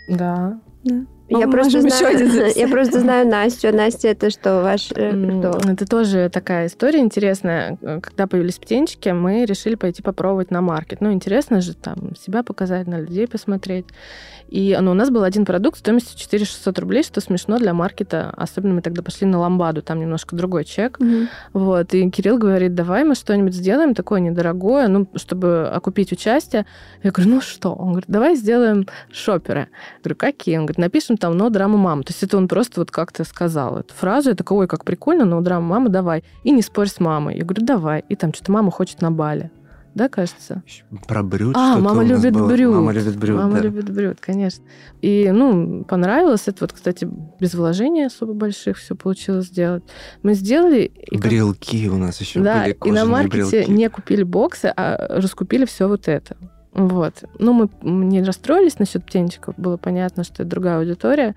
Да. 0.07 0.57
да. 0.85 1.05
Я 1.27 1.47
просто, 1.49 1.81
знаю, 1.81 2.51
я 2.55 2.67
просто 2.69 3.01
знаю 3.01 3.27
Настю. 3.27 3.75
Настя, 3.75 4.09
это 4.09 4.29
что, 4.29 4.61
ваш 4.61 4.91
э, 4.95 5.11
кто? 5.11 5.59
Это 5.69 5.85
тоже 5.85 6.29
такая 6.31 6.67
история 6.67 6.99
интересная. 6.99 7.77
Когда 7.81 8.25
появились 8.27 8.57
птенчики, 8.57 9.09
мы 9.09 9.43
решили 9.43 9.75
пойти 9.75 10.01
попробовать 10.01 10.49
на 10.49 10.61
маркет. 10.61 11.01
Ну, 11.01 11.11
интересно 11.11 11.59
же 11.59 11.75
там 11.75 12.15
себя 12.15 12.43
показать, 12.43 12.87
на 12.87 13.01
людей 13.01 13.27
посмотреть. 13.27 13.85
И 14.53 14.77
ну, 14.79 14.91
у 14.91 14.93
нас 14.93 15.09
был 15.09 15.23
один 15.23 15.45
продукт 15.45 15.79
стоимостью 15.79 16.15
4 16.15 16.45
600 16.45 16.77
рублей, 16.77 17.01
что 17.01 17.19
смешно 17.21 17.57
для 17.57 17.73
маркета. 17.73 18.31
Особенно 18.37 18.75
мы 18.75 18.81
тогда 18.83 19.01
пошли 19.01 19.25
на 19.25 19.39
ламбаду, 19.39 19.81
там 19.81 19.99
немножко 19.99 20.35
другой 20.35 20.63
чек. 20.63 20.99
Mm-hmm. 20.99 21.27
Вот. 21.53 21.93
И 21.95 22.07
Кирилл 22.11 22.37
говорит, 22.37 22.75
давай 22.75 23.03
мы 23.03 23.15
что-нибудь 23.15 23.55
сделаем 23.55 23.95
такое 23.95 24.19
недорогое, 24.19 24.87
ну, 24.89 25.07
чтобы 25.15 25.67
окупить 25.73 26.11
участие. 26.11 26.67
Я 27.01 27.09
говорю, 27.09 27.31
ну 27.31 27.41
что? 27.41 27.73
Он 27.73 27.93
говорит, 27.93 28.09
давай 28.11 28.35
сделаем 28.35 28.85
шоперы. 29.11 29.61
Я 29.61 30.03
говорю, 30.03 30.17
какие? 30.17 30.57
Он 30.57 30.67
говорит, 30.67 30.77
напишем 30.77 31.17
там 31.17 31.35
«но 31.35 31.49
драма 31.49 31.79
мама». 31.79 32.03
То 32.03 32.11
есть 32.11 32.21
это 32.21 32.37
он 32.37 32.47
просто 32.47 32.81
вот 32.81 32.91
как-то 32.91 33.23
сказал 33.23 33.79
эту 33.79 33.95
фразу. 33.95 34.29
Я 34.29 34.35
такой, 34.35 34.59
ой, 34.59 34.67
как 34.67 34.85
прикольно, 34.85 35.25
но 35.25 35.41
драма 35.41 35.65
мама, 35.65 35.89
давай. 35.89 36.23
И 36.43 36.51
не 36.51 36.61
спорь 36.61 36.89
с 36.89 36.99
мамой. 36.99 37.37
Я 37.37 37.43
говорю, 37.43 37.65
давай. 37.65 38.05
И 38.07 38.15
там 38.15 38.31
что-то 38.31 38.51
мама 38.51 38.69
хочет 38.69 39.01
на 39.01 39.09
бале. 39.09 39.49
Да, 39.95 40.09
кажется? 40.09 40.63
Про 41.07 41.23
брюд 41.23 41.55
А, 41.57 41.77
мама 41.79 42.03
любит 42.03 42.33
было. 42.33 42.47
брюд. 42.47 42.73
Мама 42.75 42.91
любит 42.91 43.15
брюд, 43.17 43.37
Мама 43.37 43.53
да. 43.53 43.59
любит 43.61 43.89
брюд, 43.89 44.17
конечно. 44.19 44.63
И, 45.01 45.29
ну, 45.31 45.83
понравилось. 45.83 46.43
Это 46.47 46.57
вот, 46.61 46.73
кстати, 46.73 47.07
без 47.39 47.53
вложений 47.53 48.07
особо 48.07 48.33
больших 48.33 48.77
все 48.77 48.95
получилось 48.95 49.47
сделать. 49.47 49.83
Мы 50.23 50.33
сделали... 50.33 50.91
и 51.09 51.15
как- 51.17 51.25
Брелки 51.29 51.89
у 51.89 51.97
нас 51.97 52.19
еще 52.21 52.39
да, 52.41 52.63
были, 52.63 52.77
и 52.85 52.91
на 52.91 53.05
маркете 53.05 53.43
брелки. 53.63 53.71
не 53.71 53.89
купили 53.89 54.23
боксы, 54.23 54.73
а 54.75 55.19
раскупили 55.19 55.65
все 55.65 55.87
вот 55.87 56.07
это. 56.07 56.37
Вот. 56.73 57.23
Ну, 57.37 57.53
мы 57.53 57.69
не 57.83 58.23
расстроились 58.23 58.79
насчет 58.79 59.05
птенчиков. 59.05 59.53
Было 59.57 59.77
понятно, 59.77 60.23
что 60.23 60.41
это 60.41 60.45
другая 60.45 60.79
аудитория. 60.79 61.35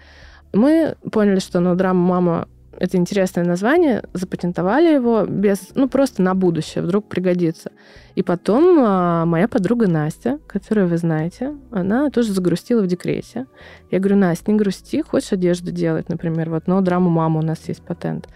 Мы 0.55 0.97
поняли, 1.13 1.41
что 1.41 1.61
ну, 1.61 1.75
драма 1.75 2.01
«Мама»— 2.01 2.49
это 2.79 2.97
интересное 2.97 3.45
название, 3.45 4.05
запатентовали 4.13 4.93
его 4.93 5.25
без, 5.27 5.71
ну, 5.75 5.89
просто 5.89 6.23
на 6.23 6.35
будущее, 6.35 6.83
вдруг 6.83 7.09
пригодится. 7.09 7.73
И 8.15 8.23
потом 8.23 8.79
а, 8.81 9.25
моя 9.25 9.49
подруга 9.49 9.89
Настя, 9.89 10.39
которую 10.47 10.89
вы 10.89 10.97
знаете, 10.99 11.55
она 11.71 12.11
тоже 12.11 12.33
загрустила 12.33 12.83
в 12.83 12.87
декрете. 12.87 13.47
Я 13.91 13.99
говорю, 13.99 14.17
Настя, 14.17 14.51
не 14.51 14.59
грусти, 14.59 15.03
хочешь 15.03 15.33
одежду 15.33 15.71
делать, 15.71 16.09
например, 16.09 16.51
вот, 16.51 16.67
но 16.67 16.81
драму 16.81 17.11
«Мама» 17.11 17.41
у 17.41 17.43
нас 17.43 17.59
есть 17.67 17.83
патент. 17.83 18.29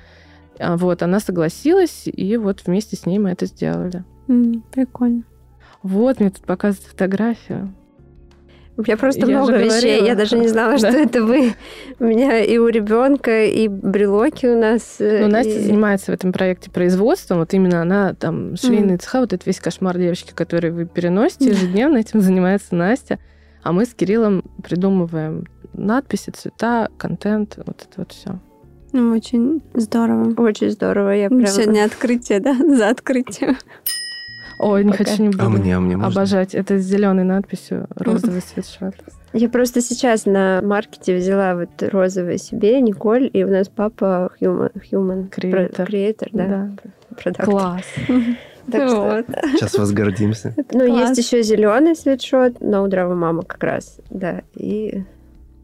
А 0.59 0.76
Вот, 0.76 1.03
она 1.03 1.20
согласилась, 1.20 2.03
и 2.07 2.36
вот 2.36 2.62
вместе 2.66 2.97
с 2.97 3.07
ней 3.07 3.18
мы 3.18 3.30
это 3.30 3.47
сделали. 3.47 4.05
М, 4.28 4.62
Прикольно. 4.72 5.24
Вот, 5.82 6.20
мне 6.20 6.30
тут 6.30 6.45
показывают 6.45 6.91
фотографию. 6.91 7.74
У 8.80 8.82
меня 8.82 8.96
просто 8.96 9.20
Я 9.26 9.26
много 9.38 9.52
вещей. 9.58 9.68
говорила. 9.68 10.06
Я 10.06 10.14
даже 10.14 10.38
не 10.38 10.48
знала, 10.48 10.78
что 10.78 10.88
это 10.88 11.22
вы. 11.22 11.54
У 11.98 12.04
меня 12.04 12.38
и 12.42 12.56
у 12.58 12.66
ребенка, 12.68 13.44
и 13.44 13.68
брелоки 13.68 14.46
у 14.46 14.58
нас. 14.58 14.96
э, 15.00 15.20
Ну, 15.22 15.28
Настя 15.28 15.52
и- 15.52 15.58
занимается 15.62 16.10
в 16.12 16.14
этом 16.14 16.32
проекте 16.32 16.70
производством. 16.70 17.38
Вот 17.38 17.52
именно 17.52 17.82
она 17.82 18.14
там 18.14 18.56
швейные 18.56 18.96
цеха, 18.98 19.20
вот 19.20 19.32
это 19.34 19.42
весь 19.44 19.60
кошмар 19.60 19.98
девочки, 19.98 20.32
который 20.34 20.70
вы 20.70 20.86
переносите 20.86 21.50
ежедневно, 21.50 21.98
этим 21.98 22.20
занимается 22.22 22.74
Настя. 22.74 23.18
А 23.62 23.72
мы 23.72 23.84
с 23.84 23.92
Кириллом 23.92 24.42
придумываем 24.62 25.44
надписи, 25.74 26.30
цвета, 26.30 26.88
контент, 26.96 27.58
вот 27.58 27.82
это 27.82 27.92
вот 27.98 28.12
все. 28.12 28.38
Ну, 28.92 29.12
очень 29.12 29.62
здорово. 29.74 30.32
Очень 30.40 30.70
здорово. 30.70 31.10
Я 31.10 31.28
прям... 31.28 31.46
Сегодня 31.46 31.84
открытие, 31.84 32.40
да? 32.40 32.54
За 32.76 32.88
открытием. 32.88 33.56
Ой, 34.62 34.84
не 34.84 34.92
хочу, 34.92 35.22
не 35.22 35.28
буду. 35.30 35.44
А 35.44 35.48
мне, 35.48 35.76
а 35.76 35.80
мне 35.80 35.96
можно? 35.96 36.20
Обожать. 36.20 36.54
Это 36.54 36.78
с 36.78 36.82
зеленой 36.82 37.24
надписью 37.24 37.86
розовый 37.96 38.42
свитшот. 38.42 38.94
Я 39.32 39.48
просто 39.48 39.80
сейчас 39.80 40.26
на 40.26 40.61
маркете 40.62 41.16
взяла 41.16 41.54
вот 41.54 41.70
розовый 41.82 42.36
себе, 42.38 42.80
Николь, 42.80 43.30
и 43.32 43.44
у 43.44 43.48
нас 43.48 43.68
папа 43.68 44.30
human, 44.40 44.72
human 44.90 45.28
Креатор. 45.28 45.86
креатор, 45.86 46.28
да. 46.32 46.70
Да. 47.24 47.44
Класс. 47.44 47.84
Так 48.70 48.88
что- 48.88 49.00
Вот. 49.00 49.26
Сейчас 49.56 49.74
возгордимся. 49.78 50.54
Ну, 50.72 50.86
Класс. 50.86 51.16
есть 51.16 51.26
еще 51.26 51.42
зеленый 51.42 51.96
свитшот, 51.96 52.61
но 52.61 52.84
у 52.84 52.88
Драва 52.88 53.14
мама 53.16 53.42
как 53.42 53.64
раз, 53.64 53.98
да. 54.11 54.42
И 54.54 55.02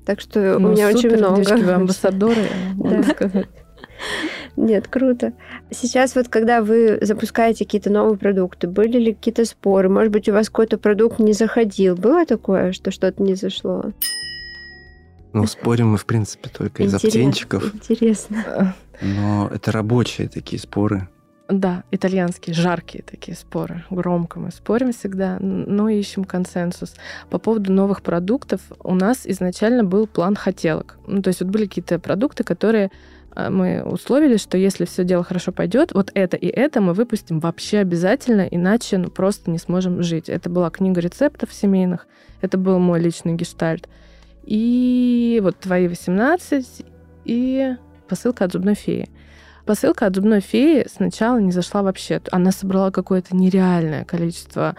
так 0.04 0.20
что 0.20 0.58
Ну, 0.58 0.70
у 0.70 0.72
меня 0.72 0.90
супер, 0.90 1.08
очень 1.12 1.18
много. 1.18 1.44
девочки, 1.44 1.64
вы 1.64 1.72
амбассадоры, 1.74 2.46
можно 2.74 3.02
Да. 3.04 3.10
сказать. 3.12 3.46
Нет, 4.56 4.88
круто. 4.88 5.32
Сейчас 5.70 6.14
вот, 6.14 6.28
когда 6.28 6.62
вы 6.62 6.98
запускаете 7.02 7.64
какие-то 7.64 7.90
новые 7.90 8.16
продукты, 8.16 8.66
были 8.66 8.98
ли 8.98 9.14
какие-то 9.14 9.44
споры? 9.44 9.88
Может 9.88 10.12
быть, 10.12 10.28
у 10.28 10.32
вас 10.32 10.48
какой-то 10.48 10.78
продукт 10.78 11.18
не 11.18 11.34
заходил? 11.34 11.94
Было 11.94 12.24
такое, 12.24 12.72
что 12.72 12.90
что-то 12.90 13.22
не 13.22 13.34
зашло? 13.34 13.92
Ну, 15.34 15.46
спорим 15.46 15.90
мы, 15.90 15.98
в 15.98 16.06
принципе, 16.06 16.48
только 16.48 16.84
из-за 16.84 16.96
Интерес- 16.96 17.10
птенчиков. 17.10 17.74
Интересно. 17.74 18.74
Но 19.02 19.50
это 19.52 19.72
рабочие 19.72 20.28
такие 20.28 20.58
споры. 20.58 21.08
Да, 21.48 21.84
итальянские, 21.92 22.54
жаркие 22.54 23.04
такие 23.04 23.36
споры. 23.36 23.84
Громко 23.90 24.40
мы 24.40 24.50
спорим 24.50 24.92
всегда, 24.92 25.36
но 25.38 25.88
ищем 25.88 26.24
консенсус. 26.24 26.94
По 27.30 27.38
поводу 27.38 27.72
новых 27.72 28.02
продуктов 28.02 28.60
у 28.82 28.94
нас 28.94 29.26
изначально 29.26 29.84
был 29.84 30.06
план 30.08 30.34
хотелок. 30.34 30.98
Ну, 31.06 31.22
то 31.22 31.28
есть 31.28 31.40
вот 31.40 31.50
были 31.50 31.66
какие-то 31.66 32.00
продукты, 32.00 32.42
которые 32.42 32.90
мы 33.36 33.82
условились, 33.82 34.40
что 34.40 34.56
если 34.56 34.86
все 34.86 35.04
дело 35.04 35.22
хорошо 35.22 35.52
пойдет, 35.52 35.92
вот 35.92 36.10
это 36.14 36.36
и 36.36 36.46
это 36.46 36.80
мы 36.80 36.94
выпустим 36.94 37.38
вообще 37.38 37.78
обязательно, 37.78 38.42
иначе 38.42 38.98
ну, 38.98 39.10
просто 39.10 39.50
не 39.50 39.58
сможем 39.58 40.02
жить. 40.02 40.28
Это 40.28 40.48
была 40.48 40.70
книга 40.70 41.00
рецептов 41.00 41.52
семейных, 41.52 42.06
это 42.40 42.56
был 42.56 42.78
мой 42.78 43.00
личный 43.00 43.34
гештальт. 43.34 43.88
И 44.44 45.40
вот 45.42 45.58
твои 45.58 45.88
18 45.88 46.84
и 47.24 47.76
посылка 48.08 48.44
от 48.44 48.52
зубной 48.52 48.74
феи. 48.74 49.10
Посылка 49.66 50.06
от 50.06 50.14
зубной 50.14 50.40
феи 50.40 50.86
сначала 50.88 51.38
не 51.38 51.50
зашла 51.50 51.82
вообще. 51.82 52.22
Она 52.30 52.52
собрала 52.52 52.92
какое-то 52.92 53.34
нереальное 53.34 54.04
количество 54.04 54.76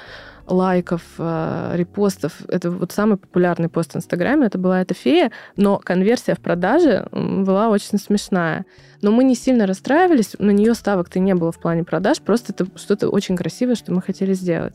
лайков, 0.47 1.01
э, 1.17 1.73
репостов. 1.75 2.33
Это 2.47 2.71
вот 2.71 2.91
самый 2.91 3.17
популярный 3.17 3.69
пост 3.69 3.93
в 3.93 3.97
Инстаграме. 3.97 4.47
Это 4.47 4.57
была 4.57 4.81
эта 4.81 4.93
фея, 4.93 5.31
но 5.55 5.77
конверсия 5.77 6.35
в 6.35 6.39
продаже 6.39 7.07
была 7.11 7.69
очень 7.69 7.99
смешная. 7.99 8.65
Но 9.01 9.11
мы 9.11 9.23
не 9.23 9.35
сильно 9.35 9.67
расстраивались, 9.67 10.35
на 10.39 10.51
нее 10.51 10.73
ставок-то 10.73 11.19
не 11.19 11.35
было 11.35 11.51
в 11.51 11.59
плане 11.59 11.83
продаж, 11.83 12.19
просто 12.21 12.53
это 12.53 12.67
что-то 12.77 13.09
очень 13.09 13.35
красивое, 13.35 13.75
что 13.75 13.93
мы 13.93 14.01
хотели 14.01 14.33
сделать. 14.33 14.73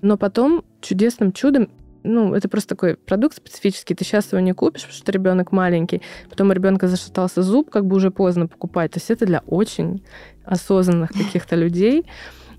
Но 0.00 0.16
потом 0.16 0.62
чудесным 0.80 1.32
чудом 1.32 1.68
ну, 2.04 2.32
это 2.34 2.48
просто 2.48 2.70
такой 2.70 2.96
продукт 2.96 3.36
специфический. 3.36 3.94
Ты 3.94 4.04
сейчас 4.04 4.32
его 4.32 4.40
не 4.40 4.52
купишь, 4.52 4.82
потому 4.82 4.96
что 4.96 5.12
ребенок 5.12 5.52
маленький. 5.52 6.00
Потом 6.30 6.50
у 6.50 6.52
ребенка 6.52 6.86
зашатался 6.86 7.42
зуб, 7.42 7.70
как 7.70 7.86
бы 7.86 7.96
уже 7.96 8.10
поздно 8.10 8.46
покупать. 8.46 8.92
То 8.92 8.98
есть 8.98 9.10
это 9.10 9.26
для 9.26 9.42
очень 9.46 10.02
осознанных 10.44 11.10
каких-то 11.10 11.56
людей. 11.56 12.06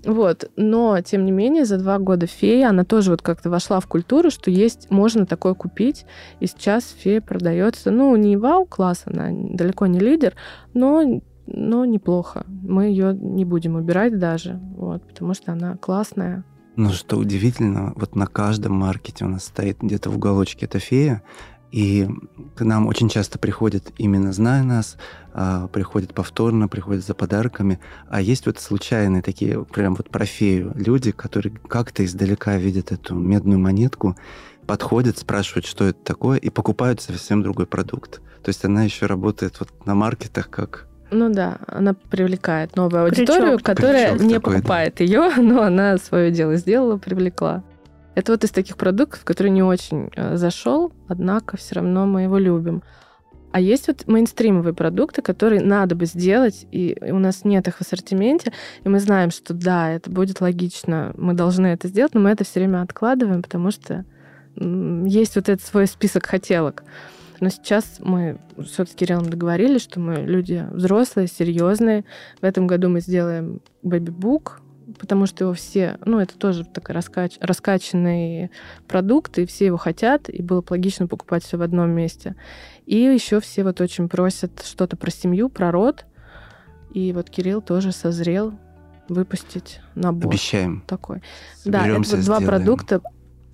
Вот. 0.04 0.50
Но, 0.56 1.00
тем 1.00 1.24
не 1.24 1.32
менее, 1.32 1.64
за 1.64 1.76
два 1.76 1.98
года 1.98 2.26
фея, 2.26 2.70
она 2.70 2.84
тоже 2.84 3.10
вот 3.10 3.22
как-то 3.22 3.50
вошла 3.50 3.80
в 3.80 3.86
культуру, 3.86 4.30
что 4.30 4.50
есть, 4.50 4.90
можно 4.90 5.26
такое 5.26 5.54
купить. 5.54 6.06
И 6.40 6.46
сейчас 6.46 6.94
фея 6.98 7.20
продается, 7.20 7.90
ну, 7.90 8.14
не 8.16 8.36
вау-класс, 8.36 9.02
она 9.06 9.28
далеко 9.30 9.86
не 9.86 9.98
лидер, 9.98 10.34
но, 10.72 11.22
но 11.46 11.84
неплохо. 11.84 12.44
Мы 12.46 12.86
ее 12.86 13.14
не 13.14 13.44
будем 13.44 13.76
убирать 13.76 14.18
даже, 14.18 14.58
вот, 14.76 15.06
потому 15.06 15.34
что 15.34 15.52
она 15.52 15.76
классная. 15.76 16.44
Но 16.76 16.90
что 16.90 17.16
удивительно, 17.16 17.92
вот 17.96 18.14
на 18.16 18.26
каждом 18.26 18.72
маркете 18.74 19.26
у 19.26 19.28
нас 19.28 19.44
стоит 19.44 19.78
где-то 19.82 20.08
в 20.08 20.16
уголочке 20.16 20.66
эта 20.66 20.78
фея, 20.78 21.22
и 21.70 22.08
к 22.56 22.62
нам 22.64 22.86
очень 22.86 23.08
часто 23.08 23.38
приходят, 23.38 23.92
именно 23.96 24.32
зная 24.32 24.62
нас, 24.62 24.96
а, 25.32 25.68
приходят 25.68 26.14
повторно, 26.14 26.68
приходят 26.68 27.04
за 27.04 27.14
подарками. 27.14 27.78
А 28.08 28.20
есть 28.20 28.46
вот 28.46 28.58
случайные 28.58 29.22
такие, 29.22 29.64
прям 29.64 29.94
вот 29.94 30.10
про 30.10 30.24
фею, 30.24 30.72
люди, 30.74 31.12
которые 31.12 31.52
как-то 31.68 32.04
издалека 32.04 32.56
видят 32.56 32.90
эту 32.90 33.14
медную 33.14 33.58
монетку, 33.58 34.16
подходят, 34.66 35.18
спрашивают, 35.18 35.66
что 35.66 35.86
это 35.86 35.98
такое, 36.02 36.38
и 36.38 36.50
покупают 36.50 37.00
совсем 37.00 37.42
другой 37.42 37.66
продукт. 37.66 38.20
То 38.42 38.48
есть 38.48 38.64
она 38.64 38.84
еще 38.84 39.06
работает 39.06 39.60
вот 39.60 39.68
на 39.86 39.94
маркетах 39.94 40.50
как 40.50 40.88
Ну 41.10 41.28
да, 41.28 41.58
она 41.66 41.94
привлекает 41.94 42.76
новую 42.76 43.10
Крючок. 43.10 43.30
аудиторию, 43.30 43.58
которая 43.62 44.10
Крючок 44.10 44.26
не 44.26 44.34
такой, 44.34 44.52
да. 44.54 44.58
покупает 44.58 45.00
ее, 45.00 45.30
но 45.36 45.62
она 45.62 45.98
свое 45.98 46.30
дело 46.30 46.56
сделала, 46.56 46.96
привлекла. 46.96 47.62
Это 48.14 48.32
вот 48.32 48.44
из 48.44 48.50
таких 48.50 48.76
продуктов, 48.76 49.24
который 49.24 49.50
не 49.50 49.62
очень 49.62 50.10
э, 50.16 50.36
зашел, 50.36 50.92
однако 51.08 51.56
все 51.56 51.76
равно 51.76 52.06
мы 52.06 52.22
его 52.22 52.38
любим. 52.38 52.82
А 53.52 53.60
есть 53.60 53.88
вот 53.88 54.06
мейнстримовые 54.06 54.74
продукты, 54.74 55.22
которые 55.22 55.60
надо 55.60 55.96
бы 55.96 56.06
сделать, 56.06 56.66
и 56.70 56.96
у 57.00 57.18
нас 57.18 57.44
нет 57.44 57.66
их 57.66 57.76
в 57.76 57.80
ассортименте, 57.80 58.52
и 58.84 58.88
мы 58.88 59.00
знаем, 59.00 59.30
что 59.30 59.54
да, 59.54 59.90
это 59.90 60.08
будет 60.10 60.40
логично, 60.40 61.12
мы 61.16 61.34
должны 61.34 61.66
это 61.68 61.88
сделать, 61.88 62.14
но 62.14 62.20
мы 62.20 62.30
это 62.30 62.44
все 62.44 62.60
время 62.60 62.82
откладываем, 62.82 63.42
потому 63.42 63.70
что 63.72 64.04
есть 64.56 65.36
вот 65.36 65.48
этот 65.48 65.62
свой 65.62 65.86
список 65.86 66.26
хотелок. 66.26 66.84
Но 67.40 67.48
сейчас 67.48 67.96
мы 68.00 68.38
все 68.62 68.84
с 68.84 68.94
Кириллом 68.94 69.30
договорились, 69.30 69.82
что 69.82 69.98
мы 69.98 70.16
люди 70.16 70.66
взрослые, 70.72 71.26
серьезные. 71.26 72.04
В 72.40 72.44
этом 72.44 72.66
году 72.66 72.90
мы 72.90 73.00
сделаем 73.00 73.62
бэби-бук, 73.82 74.60
потому 74.98 75.26
что 75.26 75.44
его 75.44 75.54
все, 75.54 75.98
ну, 76.04 76.18
это 76.18 76.36
тоже 76.36 76.64
такой 76.64 76.94
раскач, 76.94 77.36
раскачанный 77.40 78.50
продукт, 78.88 79.38
и 79.38 79.46
все 79.46 79.66
его 79.66 79.76
хотят, 79.76 80.28
и 80.28 80.42
было 80.42 80.60
бы 80.60 80.70
логично 80.70 81.06
покупать 81.06 81.44
все 81.44 81.56
в 81.56 81.62
одном 81.62 81.90
месте. 81.90 82.36
И 82.86 82.96
еще 82.96 83.40
все 83.40 83.64
вот 83.64 83.80
очень 83.80 84.08
просят 84.08 84.62
что-то 84.64 84.96
про 84.96 85.10
семью, 85.10 85.48
про 85.48 85.70
род. 85.70 86.06
И 86.92 87.12
вот 87.12 87.30
Кирилл 87.30 87.62
тоже 87.62 87.92
созрел 87.92 88.58
выпустить 89.08 89.80
набор 89.94 90.32
обещаем. 90.32 90.82
такой. 90.86 91.22
Да, 91.64 91.78
это 91.78 91.86
Соберемся, 91.86 92.16
вот 92.16 92.24
два 92.24 92.36
сделаем. 92.36 92.48
продукта 92.48 93.02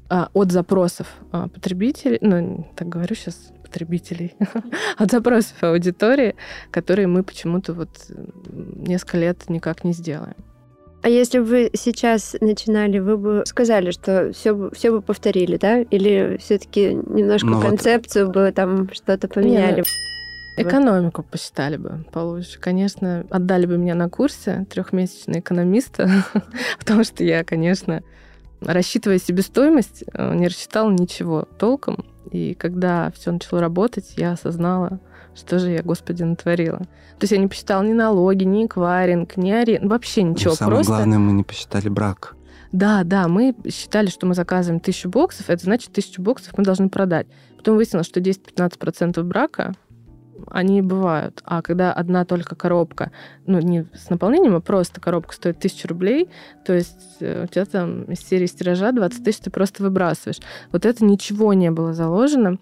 а, 0.08 0.30
от 0.32 0.52
запросов 0.52 1.08
а, 1.32 1.48
потребителей, 1.48 2.18
ну, 2.20 2.70
так 2.76 2.88
говорю 2.88 3.14
сейчас, 3.14 3.52
потребителей, 3.62 4.34
от 4.98 5.10
запросов 5.10 5.62
аудитории, 5.62 6.36
которые 6.70 7.08
мы 7.08 7.22
почему-то 7.22 7.72
вот 7.72 8.10
несколько 8.48 9.18
лет 9.18 9.48
никак 9.48 9.84
не 9.84 9.92
сделаем. 9.92 10.36
А 11.06 11.08
если 11.08 11.38
бы 11.38 11.44
вы 11.44 11.70
сейчас 11.72 12.34
начинали, 12.40 12.98
вы 12.98 13.16
бы 13.16 13.44
сказали, 13.46 13.92
что 13.92 14.32
все 14.32 14.52
бы, 14.56 14.72
все 14.72 14.90
бы 14.90 15.00
повторили, 15.00 15.56
да? 15.56 15.82
Или 15.82 16.36
все-таки 16.40 16.94
немножко 16.94 17.46
Ну 17.46 17.58
вот- 17.58 17.64
концепцию 17.64 18.28
бы 18.28 18.50
там 18.50 18.92
что-то 18.92 19.28
поменяли? 19.28 19.84
Экономику 20.56 21.22
посчитали 21.22 21.76
бы 21.76 22.04
получше. 22.10 22.58
Конечно, 22.58 23.24
отдали 23.30 23.66
бы 23.66 23.78
меня 23.78 23.94
на 23.94 24.10
курсе 24.10 24.66
трехмесячный 24.68 25.38
экономиста, 25.38 26.10
потому 26.80 27.04
что 27.04 27.22
я, 27.22 27.44
конечно, 27.44 28.02
рассчитывая 28.60 29.20
себестоимость, 29.20 30.02
э, 30.12 30.34
не 30.34 30.48
рассчитала 30.48 30.90
ничего 30.90 31.46
толком. 31.56 32.04
И 32.32 32.54
когда 32.54 33.12
все 33.14 33.30
начало 33.30 33.60
работать, 33.60 34.14
я 34.16 34.32
осознала, 34.32 34.98
что 35.36 35.58
же 35.58 35.70
я, 35.70 35.82
Господи, 35.82 36.22
натворила. 36.22 36.78
То 36.78 37.22
есть 37.22 37.32
я 37.32 37.38
не 37.38 37.46
посчитала 37.46 37.82
ни 37.82 37.92
налоги, 37.92 38.44
ни 38.44 38.66
эквайринг, 38.66 39.36
ни 39.36 39.50
арен... 39.50 39.88
Вообще 39.88 40.22
ничего. 40.22 40.50
Но 40.50 40.56
самое 40.56 40.76
просто... 40.76 40.92
главное, 40.92 41.18
мы 41.18 41.32
не 41.32 41.44
посчитали 41.44 41.88
брак. 41.88 42.34
Да, 42.72 43.04
да, 43.04 43.28
мы 43.28 43.54
считали, 43.70 44.08
что 44.08 44.26
мы 44.26 44.34
заказываем 44.34 44.80
тысячу 44.80 45.08
боксов, 45.08 45.48
это 45.48 45.62
значит, 45.64 45.92
тысячу 45.92 46.20
боксов 46.20 46.58
мы 46.58 46.64
должны 46.64 46.88
продать. 46.88 47.26
Потом 47.56 47.76
выяснилось, 47.76 48.06
что 48.06 48.20
10-15% 48.20 49.22
брака 49.22 49.74
они 50.48 50.82
бывают. 50.82 51.40
А 51.44 51.62
когда 51.62 51.92
одна 51.92 52.24
только 52.24 52.54
коробка, 52.54 53.12
ну, 53.46 53.60
не 53.60 53.86
с 53.94 54.10
наполнением, 54.10 54.56
а 54.56 54.60
просто 54.60 55.00
коробка 55.00 55.34
стоит 55.34 55.58
тысячу 55.58 55.88
рублей, 55.88 56.28
то 56.64 56.74
есть 56.74 57.16
э, 57.20 57.44
у 57.44 57.46
тебя 57.46 57.64
там 57.64 58.04
из 58.04 58.20
серии 58.20 58.46
стиража 58.46 58.92
20 58.92 59.24
тысяч 59.24 59.40
ты 59.40 59.50
просто 59.50 59.82
выбрасываешь. 59.82 60.40
Вот 60.72 60.84
это 60.84 61.04
ничего 61.04 61.54
не 61.54 61.70
было 61.70 61.94
заложено. 61.94 62.58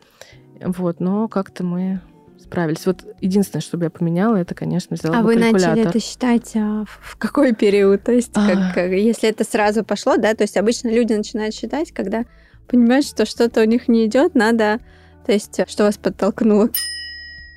Вот, 0.60 1.00
но 1.00 1.28
как-то 1.28 1.64
мы 1.64 2.00
справились. 2.44 2.86
Вот 2.86 3.04
единственное, 3.20 3.60
что 3.62 3.76
бы 3.76 3.84
я 3.84 3.90
поменяла, 3.90 4.36
это, 4.36 4.54
конечно, 4.54 4.96
взяла 4.96 5.18
А 5.18 5.20
бы 5.22 5.26
вы 5.26 5.36
начали 5.36 5.80
это 5.82 5.98
считать 6.00 6.52
а, 6.56 6.84
в 7.00 7.16
какой 7.16 7.54
период? 7.54 8.04
То 8.04 8.12
есть, 8.12 8.30
А. 8.34 8.46
как, 8.48 8.74
как- 8.74 8.90
если 8.92 9.28
это 9.28 9.44
сразу 9.44 9.84
пошло, 9.84 10.16
да, 10.16 10.34
то 10.34 10.42
есть 10.44 10.56
обычно 10.56 10.88
люди 10.88 11.12
начинают 11.12 11.54
считать, 11.54 11.92
когда 11.92 12.24
понимают, 12.68 13.06
что 13.06 13.26
что-то 13.26 13.60
у 13.62 13.64
них 13.64 13.88
не 13.88 14.06
идет, 14.06 14.34
надо, 14.34 14.78
то 15.26 15.32
есть, 15.32 15.60
что 15.68 15.84
вас 15.84 15.96
подтолкнуло. 15.96 16.68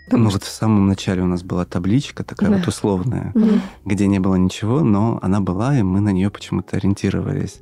Потому 0.05 0.23
Ну 0.23 0.29
что- 0.29 0.39
вот 0.39 0.43
в 0.47 0.49
самом 0.51 0.87
начале 0.87 1.21
у 1.21 1.25
нас 1.27 1.43
была 1.43 1.65
табличка 1.65 2.23
такая 2.23 2.49
Да. 2.49 2.57
вот 2.57 2.67
условная, 2.67 3.31
Мгм. 3.35 3.61
где 3.85 4.07
не 4.07 4.19
было 4.19 4.35
ничего, 4.35 4.79
но 4.81 5.19
она 5.21 5.41
была, 5.41 5.77
и 5.77 5.83
мы 5.83 5.99
на 5.99 6.09
нее 6.13 6.29
почему-то 6.29 6.77
ориентировались. 6.77 7.61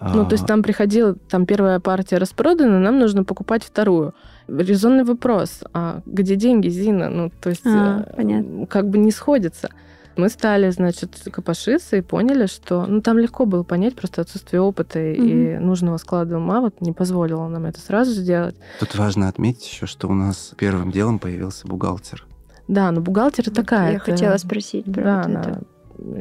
Ну, 0.00 0.24
то 0.24 0.32
есть 0.32 0.44
А, 0.44 0.46
там 0.46 0.62
приходила, 0.62 1.14
там 1.28 1.44
первая 1.44 1.78
партия 1.78 2.16
распродана, 2.16 2.78
нам 2.78 2.98
нужно 2.98 3.22
покупать 3.24 3.62
вторую. 3.62 4.14
Резонный 4.48 5.04
вопрос, 5.04 5.62
а 5.74 6.00
где 6.06 6.36
деньги, 6.36 6.68
Зина? 6.68 7.10
Ну, 7.10 7.30
то 7.40 7.50
есть 7.50 7.66
А, 7.66 8.04
э, 8.06 8.16
понятно. 8.16 8.66
как 8.66 8.88
бы 8.88 8.98
не 8.98 9.10
сходится. 9.10 9.68
Мы 10.16 10.28
стали, 10.28 10.70
значит, 10.70 11.28
копошиться 11.30 11.96
и 11.96 12.00
поняли, 12.00 12.46
что... 12.46 12.84
Ну, 12.86 13.00
там 13.00 13.18
легко 13.18 13.46
было 13.46 13.62
понять, 13.62 13.94
просто 13.94 14.22
отсутствие 14.22 14.60
опыта 14.60 14.98
и 14.98 15.58
нужного 15.58 15.98
склада 15.98 16.38
ума 16.38 16.60
вот 16.60 16.80
не 16.80 16.92
позволило 16.92 17.46
нам 17.48 17.66
это 17.66 17.80
сразу 17.80 18.12
сделать. 18.12 18.56
Тут 18.80 18.96
важно 18.96 19.28
отметить 19.28 19.70
еще, 19.70 19.86
что 19.86 20.08
у 20.08 20.14
нас 20.14 20.52
первым 20.58 20.90
делом 20.90 21.18
появился 21.18 21.66
бухгалтер. 21.68 22.26
Да, 22.68 22.90
но 22.90 23.00
бухгалтер 23.00 23.50
такая. 23.50 23.92
Я 23.94 23.98
хотела 23.98 24.36
спросить 24.36 24.84
про 24.86 25.02
Да, 25.02 25.16
вот 25.16 25.26
она 25.26 25.40
это. 25.40 25.62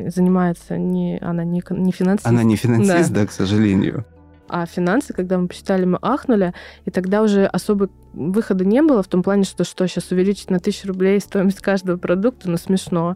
Занимается 0.08 0.78
не... 0.78 1.18
Она 1.22 1.44
не, 1.44 1.64
не 1.70 1.92
финансист. 1.92 2.28
Она 2.28 2.44
не 2.44 2.56
финансист, 2.56 3.12
да, 3.12 3.26
к 3.26 3.32
сожалению. 3.32 4.06
А 4.50 4.66
финансы, 4.66 5.14
когда 5.14 5.38
мы 5.38 5.48
посчитали, 5.48 5.86
мы 5.86 6.00
ахнули, 6.02 6.54
и 6.86 6.92
тогда 6.92 7.22
уже 7.22 7.46
особо 7.46 7.90
выхода 8.14 8.66
не 8.66 8.82
было 8.82 9.04
в 9.04 9.08
том 9.08 9.22
плане, 9.22 9.44
что 9.44 9.64
что, 9.64 9.88
сейчас 9.88 10.12
увеличить 10.12 10.50
на 10.50 10.60
тысячу 10.60 10.88
рублей 10.88 11.20
стоимость 11.20 11.62
каждого 11.62 11.98
продукта, 11.98 12.50
ну 12.50 12.58
смешно, 12.58 13.16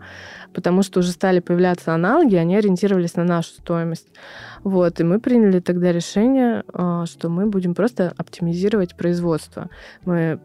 потому 0.53 0.84
что 0.84 0.99
уже 0.99 1.09
стали 1.09 1.39
появляться 1.39 1.93
аналоги, 1.95 2.36
они 2.36 2.55
ориентировались 2.55 3.16
на 3.16 3.24
нашу 3.24 3.49
стоимость. 3.49 4.07
Вот, 4.64 4.99
и 4.99 5.03
мы 5.03 5.20
приняли 5.20 5.59
тогда 5.59 5.91
решение, 5.91 6.64
а, 6.72 7.07
что 7.07 7.30
мы 7.30 7.47
будем 7.47 7.74
просто 7.74 8.14
оптимизировать 8.16 8.95
производство. 8.95 9.70
Мы 10.05 10.39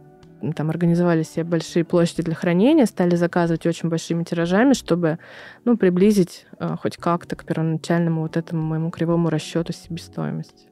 там 0.55 0.71
организовали 0.71 1.23
себе 1.23 1.45
большие 1.45 1.85
площади 1.85 2.23
для 2.23 2.35
хранения, 2.35 2.87
стали 2.87 3.17
заказывать 3.17 3.67
очень 3.67 3.89
большими 3.89 4.25
тиражами, 4.25 4.73
чтобы 4.73 5.19
ну, 5.65 5.77
приблизить 5.77 6.47
а, 6.59 6.77
хоть 6.77 6.97
как-то 6.97 7.37
к 7.37 7.45
первоначальному 7.45 8.23
вот 8.23 8.37
этому 8.37 8.63
моему 8.63 8.91
кривому 8.91 9.31
расчету 9.31 9.73
себестоимости. 9.73 10.69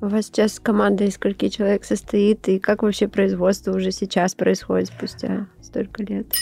У 0.00 0.06
вас 0.06 0.26
сейчас 0.26 0.58
команда 0.58 1.04
из 1.04 1.14
скольки 1.14 1.48
человек 1.48 1.84
состоит, 1.84 2.48
и 2.48 2.58
как 2.58 2.82
вообще 2.82 3.06
производство 3.06 3.76
уже 3.76 3.90
сейчас 3.90 4.34
происходит 4.34 4.88
спустя 4.88 5.46
столько 5.60 6.02
лет? 6.02 6.32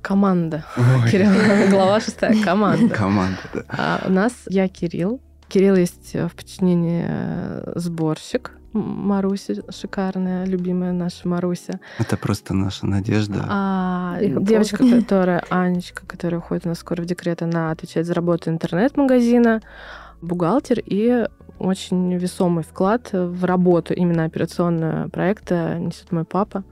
Команда. 0.00 0.64
Ой. 0.76 1.10
Кирилл, 1.10 1.30
глава 1.70 2.00
шестая, 2.00 2.36
команда. 2.42 2.92
Команда, 2.92 3.38
да. 3.54 3.64
А 3.68 4.04
у 4.08 4.10
нас 4.10 4.32
я 4.48 4.66
Кирилл. 4.66 5.20
Кирилл 5.48 5.76
есть 5.76 6.14
э, 6.14 6.26
в 6.26 6.34
подчинении 6.34 7.04
э, 7.06 7.72
сборщик. 7.76 8.58
Маруся 8.72 9.54
шикарная, 9.70 10.46
любимая 10.46 10.92
наша 10.92 11.28
Маруся. 11.28 11.80
Это 11.98 12.16
просто 12.16 12.54
наша 12.54 12.86
надежда. 12.86 13.44
А 13.48 14.18
Я 14.20 14.40
девочка, 14.40 14.78
помню. 14.78 15.02
которая, 15.02 15.44
Анечка, 15.50 16.06
которая 16.06 16.40
уходит 16.40 16.66
у 16.66 16.70
нас 16.70 16.78
скоро 16.78 17.02
в 17.02 17.04
декрет, 17.06 17.42
она 17.42 17.70
отвечает 17.70 18.06
за 18.06 18.14
работу 18.14 18.50
интернет-магазина, 18.50 19.60
бухгалтер 20.20 20.82
и 20.84 21.26
очень 21.58 22.16
весомый 22.16 22.64
вклад 22.64 23.10
в 23.12 23.44
работу 23.44 23.94
именно 23.94 24.24
операционного 24.24 25.08
проекта 25.08 25.78
несет 25.78 26.10
мой 26.10 26.24
папа. 26.24 26.64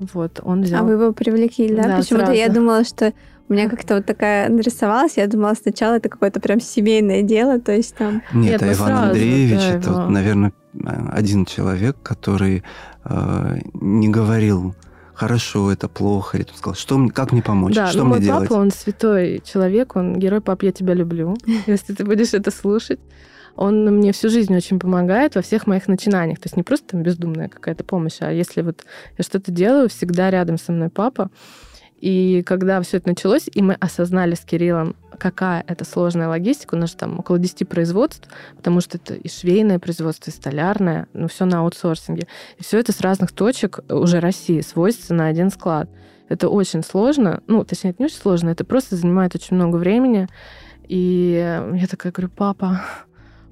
Вот, 0.00 0.40
он 0.42 0.62
взял. 0.62 0.84
А 0.84 0.86
вы 0.86 0.92
его 0.92 1.12
привлекли, 1.12 1.74
да? 1.74 1.82
Да, 1.84 1.96
Почему-то 1.96 2.32
я 2.32 2.48
думала, 2.48 2.84
что 2.84 3.12
у 3.48 3.52
меня 3.52 3.68
как-то 3.68 3.96
вот 3.96 4.06
такая 4.06 4.48
нарисовалась, 4.48 5.16
я 5.16 5.26
думала 5.26 5.54
сначала 5.54 5.94
это 5.94 6.08
какое-то 6.08 6.40
прям 6.40 6.60
семейное 6.60 7.22
дело, 7.22 7.60
то 7.60 7.72
есть 7.72 7.94
там... 7.96 8.22
Нет, 8.32 8.52
Нет, 8.52 8.62
а 8.62 8.66
Иван 8.66 8.76
сразу, 8.88 9.02
Андреевич, 9.08 9.58
да, 9.60 9.70
это, 9.70 9.90
его. 9.90 10.00
вот, 10.02 10.10
наверное, 10.10 10.52
один 11.12 11.44
человек, 11.44 11.96
который 12.02 12.62
э, 13.04 13.58
не 13.74 14.08
говорил, 14.08 14.74
хорошо, 15.14 15.72
это 15.72 15.88
плохо, 15.88 16.36
или 16.38 16.46
он 16.50 16.56
сказал, 16.56 16.74
что, 16.74 16.98
мне- 16.98 17.10
как 17.10 17.32
мне 17.32 17.42
помочь, 17.42 17.74
Да, 17.74 17.88
что 17.88 17.98
ну 17.98 18.04
мне 18.04 18.14
мой 18.16 18.20
делать. 18.20 18.48
папа, 18.48 18.60
он 18.60 18.70
святой 18.70 19.42
человек, 19.44 19.96
он 19.96 20.16
герой, 20.18 20.40
пап, 20.40 20.62
я 20.62 20.72
тебя 20.72 20.94
люблю, 20.94 21.36
если 21.66 21.94
ты 21.94 22.04
будешь 22.04 22.34
это 22.34 22.50
слушать. 22.50 23.00
Он 23.56 23.84
мне 23.86 24.12
всю 24.12 24.28
жизнь 24.28 24.54
очень 24.54 24.78
помогает 24.78 25.34
во 25.34 25.42
всех 25.42 25.66
моих 25.66 25.88
начинаниях. 25.88 26.38
То 26.38 26.46
есть 26.46 26.56
не 26.56 26.62
просто 26.62 26.86
там 26.90 27.02
бездумная 27.02 27.48
какая-то 27.48 27.82
помощь, 27.82 28.18
а 28.20 28.30
если 28.30 28.62
вот 28.62 28.84
я 29.16 29.24
что-то 29.24 29.50
делаю, 29.50 29.88
всегда 29.88 30.30
рядом 30.30 30.58
со 30.58 30.70
мной 30.70 30.90
папа. 30.90 31.28
И 32.00 32.42
когда 32.44 32.80
все 32.82 32.98
это 32.98 33.08
началось, 33.08 33.48
и 33.52 33.60
мы 33.60 33.74
осознали 33.74 34.34
с 34.34 34.40
Кириллом, 34.40 34.94
какая 35.18 35.64
это 35.66 35.84
сложная 35.84 36.28
логистика, 36.28 36.76
у 36.76 36.78
нас 36.78 36.90
же 36.90 36.96
там 36.96 37.18
около 37.18 37.38
10 37.38 37.68
производств, 37.68 38.28
потому 38.56 38.80
что 38.80 38.98
это 38.98 39.14
и 39.14 39.28
швейное 39.28 39.80
производство, 39.80 40.30
и 40.30 40.34
столярное, 40.34 41.08
ну, 41.12 41.26
все 41.26 41.44
на 41.44 41.60
аутсорсинге. 41.60 42.28
И 42.56 42.62
все 42.62 42.78
это 42.78 42.92
с 42.92 43.00
разных 43.00 43.32
точек 43.32 43.80
уже 43.88 44.20
России 44.20 44.60
сводится 44.60 45.12
на 45.12 45.26
один 45.26 45.50
склад. 45.50 45.90
Это 46.28 46.48
очень 46.48 46.84
сложно. 46.84 47.42
Ну, 47.46 47.64
точнее, 47.64 47.90
это 47.90 48.02
не 48.02 48.06
очень 48.06 48.18
сложно, 48.18 48.50
это 48.50 48.64
просто 48.64 48.94
занимает 48.96 49.34
очень 49.34 49.56
много 49.56 49.76
времени. 49.76 50.28
И 50.86 51.32
я 51.74 51.86
такая 51.88 52.12
говорю, 52.12 52.30
папа, 52.34 52.82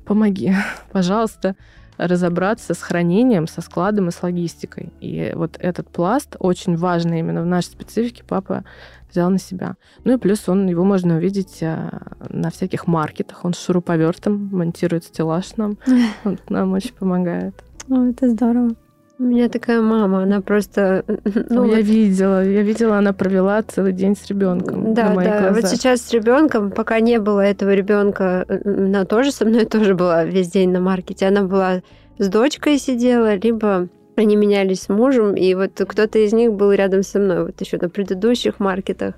помоги, 0.04 0.54
пожалуйста, 0.92 1.56
разобраться 1.98 2.74
с 2.74 2.78
хранением, 2.82 3.46
со 3.46 3.60
складом 3.60 4.08
и 4.08 4.10
с 4.10 4.22
логистикой. 4.22 4.92
И 5.00 5.32
вот 5.34 5.56
этот 5.58 5.88
пласт 5.88 6.36
очень 6.38 6.76
важный 6.76 7.20
именно 7.20 7.42
в 7.42 7.46
нашей 7.46 7.68
специфике 7.68 8.24
папа 8.24 8.64
взял 9.10 9.30
на 9.30 9.38
себя. 9.38 9.76
Ну 10.04 10.14
и 10.14 10.18
плюс 10.18 10.48
он, 10.48 10.66
его 10.66 10.84
можно 10.84 11.16
увидеть 11.16 11.62
а, 11.62 12.12
на 12.28 12.50
всяких 12.50 12.86
маркетах. 12.86 13.44
Он 13.44 13.54
с 13.54 13.64
шуруповертом 13.64 14.48
монтирует 14.52 15.04
стеллаж 15.04 15.56
нам. 15.56 15.78
Он 16.24 16.38
нам 16.48 16.72
очень 16.72 16.94
помогает. 16.94 17.54
О, 17.88 18.04
это 18.04 18.28
здорово. 18.28 18.74
У 19.18 19.22
меня 19.22 19.48
такая 19.48 19.80
мама, 19.80 20.22
она 20.22 20.40
просто... 20.42 21.04
Ну, 21.48 21.64
я 21.64 21.76
вот- 21.76 21.84
видела, 21.84 22.44
я 22.44 22.62
видела, 22.62 22.98
она 22.98 23.12
провела 23.12 23.62
целый 23.62 23.92
день 23.92 24.14
с 24.14 24.26
ребенком. 24.26 24.92
Да, 24.92 25.14
да. 25.14 25.48
Вот 25.48 25.60
глазах. 25.60 25.70
сейчас 25.70 26.02
с 26.02 26.12
ребенком, 26.12 26.70
пока 26.70 27.00
не 27.00 27.18
было 27.18 27.40
этого 27.40 27.72
ребенка, 27.74 28.44
она 28.64 29.04
тоже 29.06 29.32
со 29.32 29.46
мной 29.46 29.64
тоже 29.76 29.94
была 29.94 30.24
весь 30.24 30.50
день 30.50 30.70
на 30.70 30.80
маркете. 30.80 31.26
Она 31.26 31.44
была 31.44 31.82
с 32.18 32.28
дочкой 32.28 32.78
сидела, 32.78 33.36
либо 33.36 33.88
они 34.16 34.36
менялись 34.36 34.82
с 34.82 34.88
мужем, 34.88 35.34
и 35.34 35.54
вот 35.54 35.72
кто-то 35.74 36.18
из 36.18 36.32
них 36.32 36.52
был 36.52 36.72
рядом 36.72 37.02
со 37.02 37.18
мной, 37.18 37.44
вот 37.44 37.60
еще 37.60 37.78
на 37.78 37.88
предыдущих 37.88 38.60
маркетах. 38.60 39.14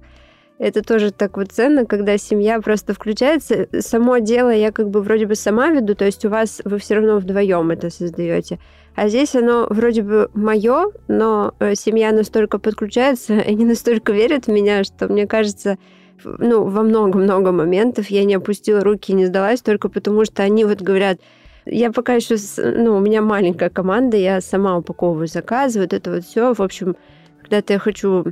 Это 0.58 0.82
тоже 0.82 1.12
так 1.12 1.36
вот 1.36 1.52
ценно, 1.52 1.86
когда 1.86 2.18
семья 2.18 2.60
просто 2.60 2.92
включается. 2.92 3.68
Само 3.78 4.18
дело 4.18 4.50
я 4.50 4.72
как 4.72 4.90
бы 4.90 5.02
вроде 5.02 5.26
бы 5.26 5.36
сама 5.36 5.68
веду, 5.68 5.94
то 5.94 6.04
есть 6.04 6.24
у 6.24 6.28
вас 6.28 6.60
вы 6.64 6.78
все 6.78 6.96
равно 6.96 7.18
вдвоем 7.18 7.70
это 7.70 7.90
создаете. 7.90 8.58
А 9.00 9.08
здесь 9.08 9.36
оно 9.36 9.68
вроде 9.70 10.02
бы 10.02 10.28
мое, 10.34 10.90
но 11.06 11.54
э, 11.60 11.76
семья 11.76 12.10
настолько 12.10 12.58
подключается, 12.58 13.34
они 13.46 13.64
настолько 13.64 14.10
верят 14.10 14.46
в 14.46 14.50
меня, 14.50 14.82
что 14.82 15.06
мне 15.06 15.28
кажется, 15.28 15.78
ну, 16.24 16.64
во 16.64 16.82
много-много 16.82 17.52
моментов 17.52 18.10
я 18.10 18.24
не 18.24 18.34
опустила 18.34 18.80
руки 18.80 19.12
и 19.12 19.14
не 19.14 19.26
сдалась 19.26 19.60
только 19.60 19.88
потому, 19.88 20.24
что 20.24 20.42
они 20.42 20.64
вот 20.64 20.82
говорят, 20.82 21.20
я 21.64 21.92
пока 21.92 22.14
еще, 22.14 22.34
ну, 22.56 22.96
у 22.96 23.00
меня 23.00 23.22
маленькая 23.22 23.70
команда, 23.70 24.16
я 24.16 24.40
сама 24.40 24.76
упаковываю 24.76 25.28
заказы, 25.28 25.80
вот 25.80 25.92
это 25.92 26.10
вот 26.10 26.24
все. 26.24 26.52
В 26.52 26.60
общем, 26.60 26.96
когда-то 27.42 27.74
я 27.74 27.78
хочу 27.78 28.24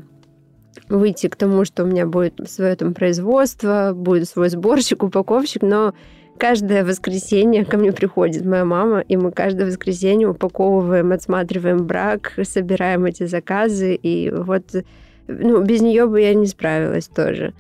выйти 0.89 1.29
к 1.29 1.37
тому, 1.37 1.65
что 1.65 1.85
у 1.85 1.87
меня 1.87 2.07
будет 2.07 2.41
свое 2.51 2.75
там 2.75 2.93
производство, 2.93 3.93
будет 3.95 4.29
свой 4.29 4.49
сборщик, 4.49 5.05
упаковщик, 5.05 5.63
но 5.63 5.95
Каждое 6.39 6.85
воскресенье 6.85 7.65
ко 7.65 7.79
мне 7.79 7.93
приходит 7.93 8.45
моя 8.45 8.65
мама, 8.65 9.01
и 9.01 9.17
мы 9.17 9.33
каждое 9.33 9.67
воскресенье 9.67 10.29
упаковываем, 10.29 11.13
отсматриваем 11.13 11.87
брак, 11.87 12.33
собираем 12.43 13.05
эти 13.07 13.27
заказы, 13.27 13.95
и 13.95 14.31
вот 14.31 14.65
ну, 15.29 15.63
без 15.63 15.81
нее 15.81 16.07
бы 16.07 16.21
я 16.21 16.35
не 16.35 16.47
справилась 16.47 17.09
тоже. 17.09 17.55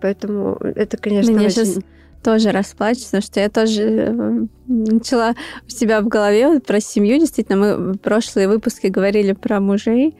Поэтому 0.00 0.56
это, 0.60 0.96
конечно, 0.96 1.32
Мне 1.32 1.46
очень... 1.46 1.64
сейчас 1.64 1.78
тоже 2.22 2.50
расплачусь, 2.50 3.10
что 3.20 3.40
я 3.40 3.48
тоже 3.48 3.82
э, 3.82 4.46
начала 4.66 5.34
у 5.66 5.70
себя 5.70 6.00
в 6.00 6.08
голове 6.08 6.48
вот 6.48 6.64
про 6.64 6.80
семью. 6.80 7.18
Действительно, 7.18 7.58
мы 7.58 7.92
в 7.92 7.98
прошлые 7.98 8.48
выпуски 8.48 8.86
говорили 8.86 9.32
про 9.32 9.60
мужей. 9.60 10.16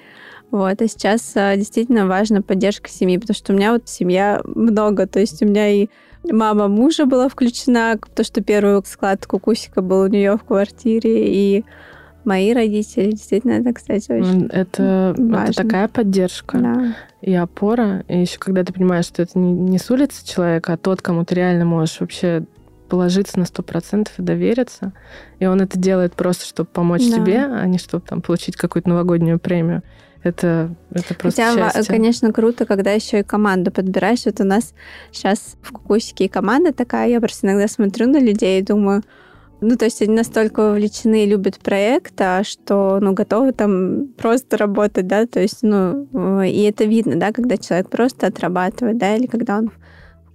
Вот, 0.51 0.83
а 0.83 0.89
сейчас 0.89 1.33
а, 1.35 1.57
действительно 1.57 2.07
важна 2.07 2.43
поддержка 2.43 2.91
семьи, 2.91 3.17
потому 3.17 3.35
что 3.35 3.53
у 3.53 3.57
меня 3.57 3.73
вот 3.73 3.89
семья 3.89 4.43
много, 4.45 5.07
то 5.07 5.19
есть 5.19 5.43
у 5.43 5.47
меня 5.47 5.69
и 5.71 5.89
мама 6.31 6.69
мужа 6.69 7.07
была 7.07 7.29
включена, 7.29 7.99
то, 8.15 8.25
что 8.25 8.43
первую 8.43 8.83
складку 8.87 9.39
Кусика 9.39 9.83
был 9.83 10.03
у 10.03 10.07
нее 10.09 10.37
в 10.37 10.45
квартире, 10.45 11.27
и 11.29 11.65
мои 12.25 12.53
родители. 12.53 13.11
Действительно, 13.13 13.53
это, 13.53 13.73
кстати, 13.73 14.13
очень 14.13 14.47
это, 14.47 15.15
важно. 15.19 15.51
это 15.51 15.63
такая 15.63 15.89
поддержка 15.89 16.59
Да. 16.59 16.95
и 17.21 17.35
опора. 17.35 18.05
И 18.09 18.21
еще 18.21 18.39
когда 18.39 18.63
ты 18.65 18.73
понимаешь, 18.73 19.07
что 19.07 19.23
это 19.23 19.39
не, 19.39 19.53
не 19.53 19.79
с 19.79 19.91
улицы 19.91 20.25
человека, 20.27 20.75
а 20.75 20.77
тот, 20.77 21.03
кому 21.03 21.25
ты 21.25 21.35
реально 21.35 21.65
можешь 21.65 21.99
вообще 22.01 22.45
положиться 22.89 23.39
на 23.39 23.47
сто 23.47 23.63
процентов 23.63 24.19
и 24.19 24.23
довериться. 24.23 24.93
И 25.39 25.47
он 25.47 25.61
это 25.63 25.79
делает 25.79 26.13
просто, 26.15 26.45
чтобы 26.45 26.69
помочь 26.73 27.09
Да. 27.09 27.17
тебе, 27.17 27.45
а 27.45 27.67
не 27.67 27.79
чтобы 27.79 28.05
там 28.07 28.21
получить 28.21 28.55
какую-то 28.57 28.89
новогоднюю 28.91 29.39
премию. 29.39 29.83
Это, 30.23 30.75
это 30.93 31.15
просто 31.15 31.43
Хотя, 31.43 31.71
счастье. 31.73 31.95
конечно, 31.95 32.33
круто, 32.33 32.65
когда 32.65 32.93
еще 32.93 33.21
и 33.21 33.25
команду 33.25 33.73
подбираешь. 33.73 34.25
Вот 34.25 34.41
у 34.41 34.45
нас 34.45 34.73
сейчас 35.11 35.57
в 35.63 35.73
Кукусике 35.73 36.29
команда 36.29 36.73
такая. 36.73 37.09
Я 37.09 37.21
просто 37.21 37.47
иногда 37.47 37.67
смотрю 37.67 38.09
на 38.09 38.21
людей 38.21 38.61
и 38.61 38.65
думаю, 38.65 39.03
ну, 39.61 39.77
то 39.77 39.85
есть 39.85 40.03
они 40.03 40.15
настолько 40.15 40.61
вовлечены 40.61 41.23
и 41.23 41.27
любят 41.27 41.59
проект, 41.59 42.21
а 42.21 42.43
что, 42.43 42.99
ну, 43.01 43.13
готовы 43.13 43.53
там 43.53 44.09
просто 44.17 44.57
работать, 44.57 45.07
да, 45.07 45.27
то 45.27 45.41
есть, 45.41 45.63
ну, 45.63 46.09
э, 46.13 46.49
и 46.49 46.63
это 46.63 46.85
видно, 46.85 47.15
да, 47.15 47.31
когда 47.31 47.57
человек 47.57 47.89
просто 47.89 48.27
отрабатывает, 48.27 48.99
да, 48.99 49.15
или 49.15 49.27
когда 49.27 49.59
он 49.59 49.71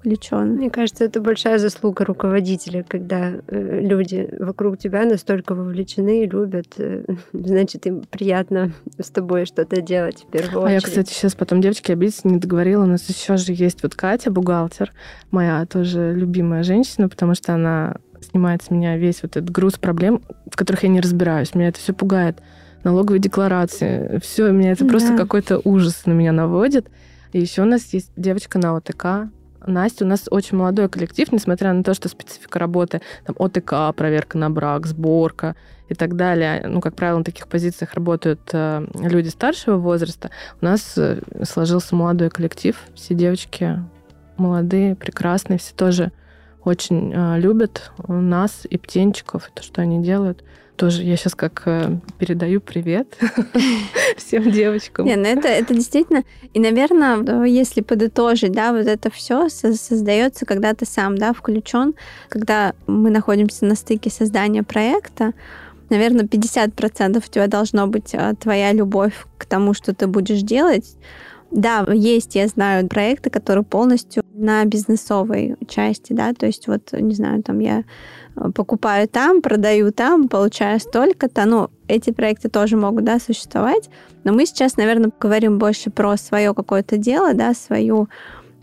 включен. 0.07 0.55
Мне 0.55 0.69
кажется, 0.69 1.03
это 1.03 1.21
большая 1.21 1.59
заслуга 1.59 2.05
руководителя, 2.05 2.83
когда 2.87 3.33
э, 3.47 3.79
люди 3.81 4.29
вокруг 4.39 4.77
тебя 4.77 5.05
настолько 5.05 5.53
вовлечены 5.53 6.23
и 6.23 6.27
любят. 6.29 6.73
э, 6.77 7.03
значит, 7.33 7.85
им 7.85 8.03
приятно 8.09 8.71
с 8.99 9.09
тобой 9.09 9.45
что-то 9.45 9.81
делать 9.81 10.23
в 10.27 10.31
первую 10.31 10.65
А 10.65 10.71
я, 10.71 10.77
очередь. 10.77 10.89
кстати, 10.89 11.13
сейчас 11.13 11.35
потом 11.35 11.61
девочки 11.61 11.91
обидеться 11.91 12.27
не 12.27 12.37
договорила. 12.37 12.83
У 12.83 12.87
нас 12.87 13.07
еще 13.09 13.37
же 13.37 13.51
есть 13.53 13.83
вот 13.83 13.95
Катя, 13.95 14.31
бухгалтер, 14.31 14.93
моя 15.31 15.65
тоже 15.65 16.13
любимая 16.15 16.63
женщина, 16.63 17.09
потому 17.09 17.35
что 17.35 17.53
она 17.53 17.97
снимает 18.21 18.63
с 18.63 18.71
меня 18.71 18.97
весь 18.97 19.21
вот 19.21 19.37
этот 19.37 19.49
груз 19.51 19.73
проблем, 19.77 20.21
в 20.51 20.55
которых 20.55 20.83
я 20.83 20.89
не 20.89 21.01
разбираюсь. 21.01 21.53
Меня 21.53 21.67
это 21.69 21.79
все 21.79 21.93
пугает. 21.93 22.37
Налоговые 22.83 23.19
декларации, 23.19 24.19
все, 24.23 24.49
меня 24.51 24.71
это 24.71 24.85
просто 24.85 25.09
Да. 25.09 25.17
какой-то 25.17 25.59
ужас 25.63 26.05
на 26.05 26.13
меня 26.13 26.31
наводит. 26.31 26.87
И 27.33 27.39
еще 27.41 27.63
у 27.63 27.65
нас 27.65 27.93
есть 27.93 28.11
девочка 28.15 28.57
на 28.59 28.77
ОТК, 28.77 29.29
Настя, 29.67 30.05
у 30.05 30.07
нас 30.07 30.27
очень 30.29 30.57
молодой 30.57 30.89
коллектив, 30.89 31.31
несмотря 31.31 31.73
на 31.73 31.83
то, 31.83 31.93
что 31.93 32.09
специфика 32.09 32.59
работы, 32.59 33.01
там, 33.25 33.35
ОТК, 33.37 33.95
проверка 33.95 34.37
на 34.37 34.49
брак, 34.49 34.87
сборка 34.87 35.55
и 35.89 35.93
так 35.93 36.15
далее. 36.15 36.63
Ну, 36.67 36.81
как 36.81 36.95
правило, 36.95 37.19
на 37.19 37.23
таких 37.23 37.47
позициях 37.47 37.93
работают 37.93 38.41
э, 38.53 38.85
люди 38.95 39.29
старшего 39.29 39.77
возраста. 39.77 40.31
У 40.61 40.65
нас 40.65 40.97
э, 40.97 41.21
сложился 41.43 41.95
молодой 41.95 42.29
коллектив. 42.29 42.79
Все 42.93 43.13
девочки 43.13 43.83
молодые, 44.37 44.95
прекрасные, 44.95 45.59
все 45.59 45.73
тоже 45.73 46.11
очень 46.63 47.13
э, 47.13 47.39
любят 47.39 47.91
нас 48.07 48.67
и 48.69 48.77
птенчиков, 48.77 49.47
и 49.47 49.51
то, 49.53 49.63
что 49.63 49.81
они 49.81 50.03
делают. 50.03 50.43
Тоже 50.77 51.01
я 51.03 51.17
сейчас 51.17 51.33
как 51.33 51.63
э, 51.65 51.97
передаю 52.19 52.61
привет 52.61 53.17
всем 54.17 54.51
девочкам. 54.51 55.07
Не, 55.07 55.15
ну 55.15 55.25
это, 55.25 55.47
это 55.47 55.73
действительно... 55.73 56.23
И, 56.53 56.59
наверное, 56.59 57.45
если 57.45 57.81
подытожить, 57.81 58.51
да, 58.51 58.71
вот 58.71 58.85
это 58.85 59.09
все 59.09 59.49
создается, 59.49 60.45
когда 60.45 60.75
ты 60.75 60.85
сам, 60.85 61.17
да, 61.17 61.33
включен, 61.33 61.95
когда 62.29 62.75
мы 62.85 63.09
находимся 63.09 63.65
на 63.65 63.73
стыке 63.73 64.11
создания 64.11 64.61
проекта, 64.61 65.33
наверное, 65.89 66.25
50% 66.25 67.17
у 67.17 67.21
тебя 67.21 67.47
должно 67.47 67.87
быть 67.87 68.13
а, 68.13 68.35
твоя 68.35 68.71
любовь 68.71 69.25
к 69.39 69.45
тому, 69.45 69.73
что 69.73 69.95
ты 69.95 70.05
будешь 70.05 70.41
делать. 70.41 70.95
Да, 71.49 71.87
есть, 71.91 72.35
я 72.35 72.47
знаю, 72.47 72.87
проекты, 72.87 73.29
которые 73.29 73.63
полностью 73.63 74.23
на 74.37 74.63
бизнесовой 74.65 75.55
части, 75.67 76.13
да, 76.13 76.33
то 76.33 76.45
есть 76.45 76.67
вот, 76.67 76.91
не 76.93 77.15
знаю, 77.15 77.43
там 77.43 77.59
я 77.59 77.83
э, 78.35 78.51
покупаю 78.53 79.07
там, 79.07 79.41
продаю 79.41 79.91
там, 79.91 80.29
получаю 80.29 80.79
столько-то, 80.79 81.45
ну, 81.45 81.69
эти 81.87 82.11
проекты 82.11 82.49
тоже 82.49 82.77
могут, 82.77 83.03
да, 83.03 83.19
существовать, 83.19 83.89
но 84.23 84.33
мы 84.33 84.45
сейчас, 84.45 84.77
наверное, 84.77 85.11
говорим 85.19 85.57
больше 85.57 85.89
про 85.89 86.15
свое 86.17 86.53
какое-то 86.53 86.97
дело, 86.97 87.33
да, 87.33 87.53
свою 87.53 88.07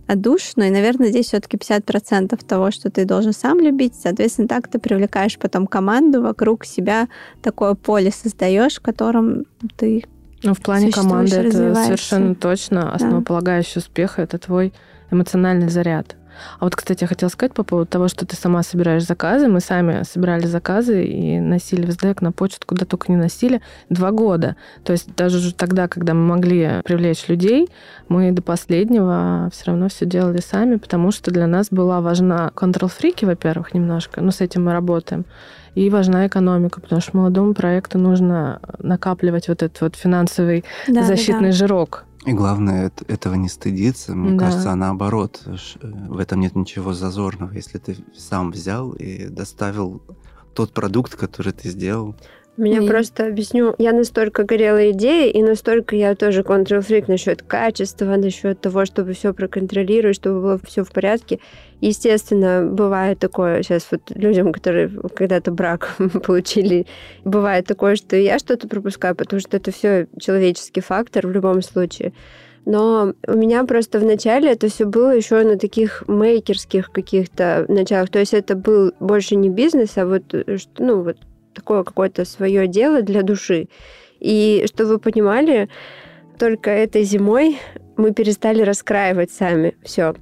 отдушину, 0.07 0.65
и, 0.67 0.71
наверное, 0.71 1.09
здесь 1.09 1.27
все-таки 1.27 1.57
50% 1.57 2.45
того, 2.45 2.71
что 2.71 2.91
ты 2.91 3.05
должен 3.05 3.33
сам 3.33 3.59
любить, 3.59 3.95
соответственно, 3.95 4.49
так 4.49 4.69
ты 4.69 4.79
привлекаешь 4.79 5.39
потом 5.39 5.67
команду 5.67 6.23
вокруг 6.23 6.65
себя, 6.65 7.09
такое 7.43 7.75
поле 7.75 8.13
создаешь, 8.13 8.77
в 8.77 8.83
котором 8.83 9.45
ты 9.77 10.05
Ну, 10.43 10.55
в 10.55 10.61
плане 10.61 10.93
команды 10.93 11.37
это 11.37 11.75
совершенно 11.75 12.35
точно 12.35 12.93
основополагающий 12.93 13.79
успех 13.79 14.19
это 14.19 14.39
твой 14.39 14.73
эмоциональный 15.11 15.69
заряд. 15.69 16.17
А 16.59 16.65
вот, 16.65 16.77
кстати, 16.77 17.05
я 17.05 17.09
хотела 17.09 17.29
сказать 17.29 17.55
по 17.55 17.63
поводу 17.63 17.87
того, 17.87 18.09
что 18.09 18.27
ты 18.27 18.37
сама 18.37 18.63
собираешь 18.63 19.05
заказы. 19.05 19.49
Мы 19.49 19.61
сами 19.61 20.03
собирали 20.05 20.47
заказы 20.47 21.05
и 21.05 21.39
носили 21.41 21.87
в 21.87 21.93
СДЭК 21.93 22.23
на 22.23 22.33
почту, 22.33 22.67
куда 22.67 22.85
только 22.87 23.11
не 23.11 23.17
носили, 23.17 23.61
два 23.89 24.11
года. 24.11 24.57
То 24.85 24.93
есть 24.93 25.15
даже 25.15 25.39
уже 25.39 25.55
тогда, 25.55 25.89
когда 25.89 26.15
мы 26.15 26.27
могли 26.27 26.81
привлечь 26.85 27.29
людей, 27.29 27.69
мы 28.09 28.33
до 28.33 28.43
последнего 28.43 29.49
все 29.53 29.67
равно 29.67 29.89
все 29.89 30.07
делали 30.07 30.41
сами, 30.41 30.77
потому 30.77 31.11
что 31.11 31.31
для 31.31 31.47
нас 31.47 31.69
была 31.71 32.01
важна 32.01 32.51
контрол-фрики, 32.55 33.25
во-первых, 33.25 33.75
немножко, 33.75 34.21
но 34.21 34.31
с 34.31 34.41
этим 34.41 34.65
мы 34.65 34.73
работаем. 34.73 35.25
И 35.75 35.91
важна 35.91 36.29
экономика, 36.29 36.81
потому 36.81 37.01
что 37.01 37.17
молодому 37.17 37.53
проекту 37.53 37.99
нужно 37.99 38.61
накапливать 38.79 39.49
вот 39.49 39.63
этот 39.63 39.81
вот 39.81 39.97
финансовый 39.97 40.65
да, 40.87 41.01
да, 41.01 41.03
защитный 41.03 41.51
да. 41.51 41.57
жирок. 41.57 42.05
И 42.27 42.33
главное, 42.33 42.89
эт- 42.89 43.05
этого 43.07 43.35
не 43.35 43.49
стыдиться. 43.49 44.15
Мне 44.15 44.37
Да. 44.39 44.47
кажется, 44.47 44.73
а 44.73 44.77
наоборот, 44.77 45.43
э, 45.47 45.57
в 46.09 46.19
этом 46.19 46.41
нет 46.41 46.55
ничего 46.57 46.93
зазорного, 46.95 47.53
если 47.53 47.79
ты 47.79 47.97
сам 48.17 48.51
взял 48.51 48.93
и 48.93 49.27
доставил 49.29 50.03
тот 50.55 50.73
продукт, 50.73 51.17
который 51.17 51.53
ты 51.53 51.69
сделал. 51.69 52.15
Меня 52.57 52.83
И- 52.83 52.87
просто 52.87 53.27
объясню. 53.27 53.75
Я 53.79 53.93
настолько 53.93 54.45
горела 54.45 54.91
идеей, 54.93 55.33
и 55.33 55.43
настолько 55.43 55.97
я 55.97 56.15
тоже 56.15 56.45
контрол-фрик 56.45 57.09
насчет 57.09 57.43
качества, 57.43 58.15
насчет 58.17 58.61
того, 58.61 58.85
чтобы 58.85 59.13
все 59.13 59.35
проконтролировать, 59.35 60.17
чтобы 60.17 60.41
было 60.41 60.61
все 60.65 60.85
в 60.85 60.93
порядке. 60.93 61.41
Естественно, 61.81 62.65
бывает 62.71 63.19
такое 63.19 63.63
сейчас 63.63 63.89
вот 63.91 64.03
людям, 64.15 64.53
которые 64.53 64.89
когда-то 64.89 65.51
брак 65.51 65.97
получили, 66.25 66.87
бывает 67.25 67.67
такое, 67.67 67.97
что 67.97 68.15
я 68.17 68.39
что-то 68.39 68.69
пропускаю, 68.69 69.17
потому 69.17 69.41
что 69.41 69.57
это 69.57 69.73
все 69.73 70.07
человеческий 70.21 70.81
фактор 70.81 71.27
в 71.27 71.33
любом 71.33 71.61
случае. 71.61 72.13
Но 72.67 73.15
у 73.27 73.37
меня 73.37 73.65
просто 73.65 73.99
в 73.99 74.05
начале 74.05 74.53
это 74.53 74.69
все 74.69 74.87
было 74.87 75.15
еще 75.15 75.43
на 75.43 75.59
таких 75.59 76.05
мейкерских 76.07 76.91
каких-то 76.93 77.67
началах. 77.69 78.11
То 78.11 78.21
есть 78.21 78.33
это 78.33 78.55
был 78.55 78.93
больше 79.01 79.37
не 79.37 79.51
бизнес, 79.51 79.99
а 79.99 80.07
вот, 80.07 80.33
э, 80.33 80.57
ну, 80.79 81.03
вот 81.03 81.19
такое 81.55 81.85
какое-то 81.85 82.25
свое 82.25 82.67
дело 82.67 83.03
для 83.03 83.23
души. 83.23 83.69
И 84.21 84.65
чтобы 84.69 84.91
вы 84.91 84.99
понимали, 84.99 85.69
только 86.39 86.71
этой 86.71 87.03
зимой 87.05 87.59
мы 87.97 88.13
перестали 88.13 88.63
раскраивать 88.63 89.31
сами 89.31 89.77
все. 89.83 90.15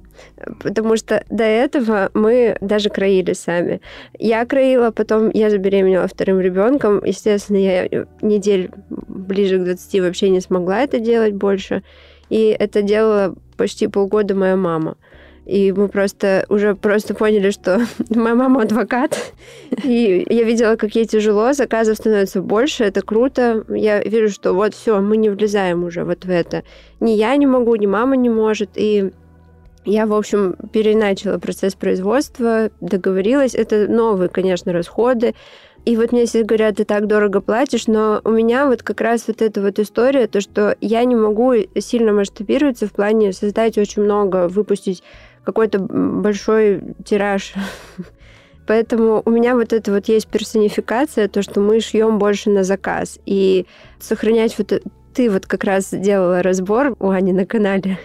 Потому 0.61 0.95
что 0.95 1.23
до 1.29 1.43
этого 1.43 2.11
мы 2.13 2.57
даже 2.61 2.89
краили 2.89 3.33
сами. 3.33 3.81
Я 4.19 4.45
краила, 4.45 4.91
потом 4.91 5.29
я 5.31 5.49
забеременела 5.49 6.07
вторым 6.07 6.39
ребенком. 6.39 7.03
Естественно, 7.03 7.57
я 7.57 8.05
недель 8.21 8.71
ближе 8.89 9.57
к 9.57 9.63
20 9.63 10.01
вообще 10.01 10.29
не 10.29 10.41
смогла 10.41 10.81
это 10.81 10.99
делать 10.99 11.33
больше. 11.33 11.83
И 12.29 12.55
это 12.57 12.81
делала 12.81 13.35
почти 13.57 13.87
полгода 13.87 14.35
моя 14.35 14.55
мама. 14.55 14.97
И 15.45 15.73
мы 15.73 15.89
просто 15.89 16.45
уже 16.47 16.73
просто 16.73 17.13
поняли, 17.13 17.51
что 17.51 17.81
моя 18.09 18.35
мама 18.35 18.61
адвокат. 18.61 19.33
И 19.83 20.25
я 20.29 20.43
видела, 20.43 20.75
как 20.75 20.95
ей 20.95 21.05
тяжело, 21.05 21.53
заказов 21.53 21.97
становится 21.97 22.41
больше, 22.41 22.85
это 22.85 23.01
круто. 23.01 23.65
Я 23.69 24.01
вижу, 24.01 24.33
что 24.33 24.53
вот 24.53 24.73
все, 24.73 25.01
мы 25.01 25.17
не 25.17 25.29
влезаем 25.29 25.83
уже 25.83 26.03
вот 26.05 26.25
в 26.25 26.29
это. 26.29 26.63
Ни 26.99 27.11
я 27.11 27.35
не 27.35 27.45
могу, 27.45 27.75
ни 27.75 27.85
мама 27.85 28.15
не 28.15 28.29
может. 28.29 28.71
И 28.75 29.11
я, 29.85 30.05
в 30.05 30.13
общем, 30.13 30.55
переначала 30.71 31.39
процесс 31.39 31.75
производства, 31.75 32.69
договорилась. 32.79 33.53
Это 33.53 33.87
новые, 33.89 34.29
конечно, 34.29 34.71
расходы. 34.71 35.35
И 35.85 35.97
вот 35.97 36.13
мне 36.13 36.25
все 36.25 36.43
говорят, 36.43 36.77
ты 36.77 36.85
так 36.85 37.07
дорого 37.07 37.41
платишь, 37.41 37.87
но 37.87 38.21
у 38.23 38.29
меня 38.29 38.67
вот 38.67 38.83
как 38.83 39.01
раз 39.01 39.25
вот 39.27 39.41
эта 39.41 39.61
вот 39.61 39.79
история, 39.79 40.27
то, 40.27 40.39
что 40.39 40.77
я 40.79 41.03
не 41.03 41.15
могу 41.15 41.53
сильно 41.77 42.13
масштабироваться 42.13 42.87
в 42.87 42.93
плане 42.93 43.33
создать 43.33 43.77
очень 43.77 44.03
много, 44.03 44.47
выпустить 44.47 45.03
какой-то 45.43 45.79
большой 45.79 46.81
тираж 47.05 47.53
Поэтому 48.65 49.21
у 49.25 49.29
меня 49.29 49.55
вот 49.55 49.73
это 49.73 49.91
вот 49.91 50.07
есть 50.07 50.27
персонификация, 50.27 51.27
то, 51.27 51.41
что 51.41 51.59
мы 51.59 51.81
шьем 51.81 52.17
больше 52.17 52.49
на 52.49 52.63
заказ. 52.63 53.19
И 53.25 53.65
сохранять 53.99 54.57
вот... 54.57 54.81
Ты 55.13 55.29
вот 55.29 55.45
как 55.45 55.63
раз 55.63 55.89
делала 55.91 56.41
разбор 56.41 56.95
у 56.99 57.09
Ани 57.09 57.33
на 57.33 57.45
канале 57.45 57.99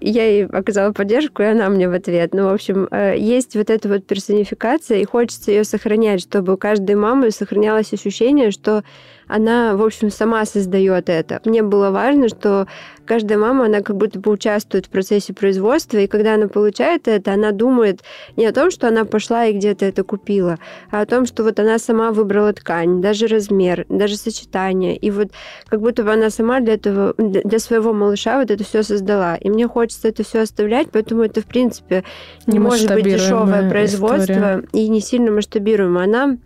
я 0.00 0.26
ей 0.26 0.46
оказала 0.46 0.92
поддержку, 0.92 1.42
и 1.42 1.46
она 1.46 1.68
мне 1.68 1.88
в 1.88 1.92
ответ. 1.92 2.34
Ну, 2.34 2.50
в 2.50 2.52
общем, 2.52 2.86
э, 2.90 3.16
есть 3.18 3.56
вот 3.56 3.70
эта 3.70 3.88
вот 3.88 4.06
персонификация, 4.06 4.98
и 4.98 5.04
хочется 5.04 5.50
ее 5.50 5.64
сохранять, 5.64 6.20
чтобы 6.20 6.54
у 6.54 6.56
каждой 6.56 6.96
мамы 6.96 7.30
сохранялось 7.30 7.92
ощущение, 7.92 8.50
что 8.50 8.84
она, 9.28 9.76
в 9.76 9.82
общем, 9.82 10.10
сама 10.10 10.44
создает 10.44 11.08
это. 11.08 11.40
Мне 11.44 11.62
было 11.62 11.90
важно, 11.90 12.28
что 12.28 12.66
каждая 13.06 13.38
мама, 13.38 13.66
она 13.66 13.80
как 13.80 13.96
будто 13.96 14.18
бы 14.18 14.30
участвует 14.30 14.86
в 14.86 14.90
процессе 14.90 15.32
производства, 15.32 15.98
и 15.98 16.06
когда 16.06 16.34
она 16.34 16.48
получает 16.48 17.08
это, 17.08 17.32
она 17.32 17.52
думает 17.52 18.02
не 18.36 18.46
о 18.46 18.52
том, 18.52 18.70
что 18.70 18.88
она 18.88 19.04
пошла 19.04 19.46
и 19.46 19.52
где-то 19.52 19.84
это 19.86 20.04
купила, 20.04 20.58
а 20.90 21.00
о 21.00 21.06
том, 21.06 21.26
что 21.26 21.44
вот 21.44 21.58
она 21.58 21.78
сама 21.78 22.10
выбрала 22.10 22.52
ткань, 22.52 23.00
даже 23.00 23.26
размер, 23.26 23.86
даже 23.88 24.16
сочетание, 24.16 24.96
и 24.96 25.10
вот 25.10 25.28
как 25.68 25.80
будто 25.80 26.02
бы 26.02 26.12
она 26.12 26.30
сама 26.30 26.60
для 26.60 26.74
этого, 26.74 27.14
для 27.16 27.58
своего 27.58 27.92
малыша 27.92 28.38
вот 28.38 28.50
это 28.50 28.64
все 28.64 28.82
создала. 28.82 29.36
И 29.36 29.48
мне 29.48 29.68
хочется 29.68 30.08
это 30.08 30.24
все 30.24 30.40
оставлять, 30.42 30.88
поэтому 30.92 31.22
это, 31.22 31.40
в 31.40 31.46
принципе, 31.46 32.04
не 32.46 32.58
может 32.58 32.92
быть 32.92 33.04
дешевое 33.04 33.68
производство 33.70 34.32
история. 34.32 34.64
и 34.72 34.88
не 34.88 35.00
сильно 35.00 35.30
масштабируемое. 35.30 36.04
Она 36.04 36.36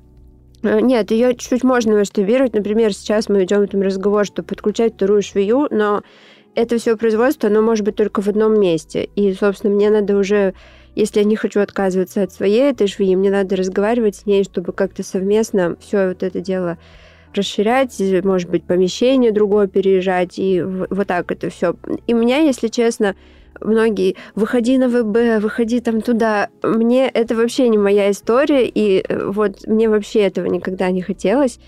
нет, 0.62 1.10
ее 1.10 1.34
чуть-чуть 1.34 1.64
можно 1.64 1.96
масштабировать. 1.96 2.54
Например, 2.54 2.92
сейчас 2.92 3.28
мы 3.28 3.40
ведем 3.40 3.62
этом 3.62 3.82
разговор, 3.82 4.24
чтобы 4.24 4.48
подключать 4.48 4.94
вторую 4.94 5.22
швею, 5.22 5.68
но 5.70 6.02
это 6.54 6.78
все 6.78 6.96
производство, 6.96 7.48
оно 7.48 7.62
может 7.62 7.84
быть 7.84 7.96
только 7.96 8.22
в 8.22 8.28
одном 8.28 8.60
месте. 8.60 9.08
И, 9.14 9.32
собственно, 9.34 9.74
мне 9.74 9.90
надо 9.90 10.16
уже, 10.16 10.54
если 10.94 11.20
я 11.20 11.24
не 11.24 11.36
хочу 11.36 11.60
отказываться 11.60 12.22
от 12.22 12.32
своей 12.32 12.70
этой 12.70 12.88
швеи, 12.88 13.14
мне 13.14 13.30
надо 13.30 13.56
разговаривать 13.56 14.16
с 14.16 14.26
ней, 14.26 14.44
чтобы 14.44 14.72
как-то 14.72 15.02
совместно 15.02 15.76
все 15.80 16.08
вот 16.08 16.22
это 16.22 16.40
дело 16.40 16.78
расширять, 17.34 17.94
может 18.24 18.50
быть, 18.50 18.64
помещение 18.64 19.30
другое 19.30 19.68
переезжать, 19.68 20.38
и 20.38 20.60
вот 20.62 21.06
так 21.06 21.30
это 21.30 21.48
все. 21.48 21.76
И 22.08 22.12
меня, 22.12 22.38
если 22.38 22.66
честно, 22.66 23.14
многие 23.60 24.16
«выходи 24.34 24.78
на 24.78 24.88
ВБ, 24.88 25.42
выходи 25.42 25.80
там 25.80 26.00
туда». 26.00 26.48
Мне 26.62 27.08
это 27.08 27.34
вообще 27.34 27.68
не 27.68 27.78
моя 27.78 28.10
история, 28.10 28.66
и 28.66 29.04
э, 29.06 29.24
вот 29.26 29.66
мне 29.66 29.88
вообще 29.88 30.20
этого 30.20 30.46
никогда 30.46 30.90
не 30.90 31.02
хотелось. 31.02 31.58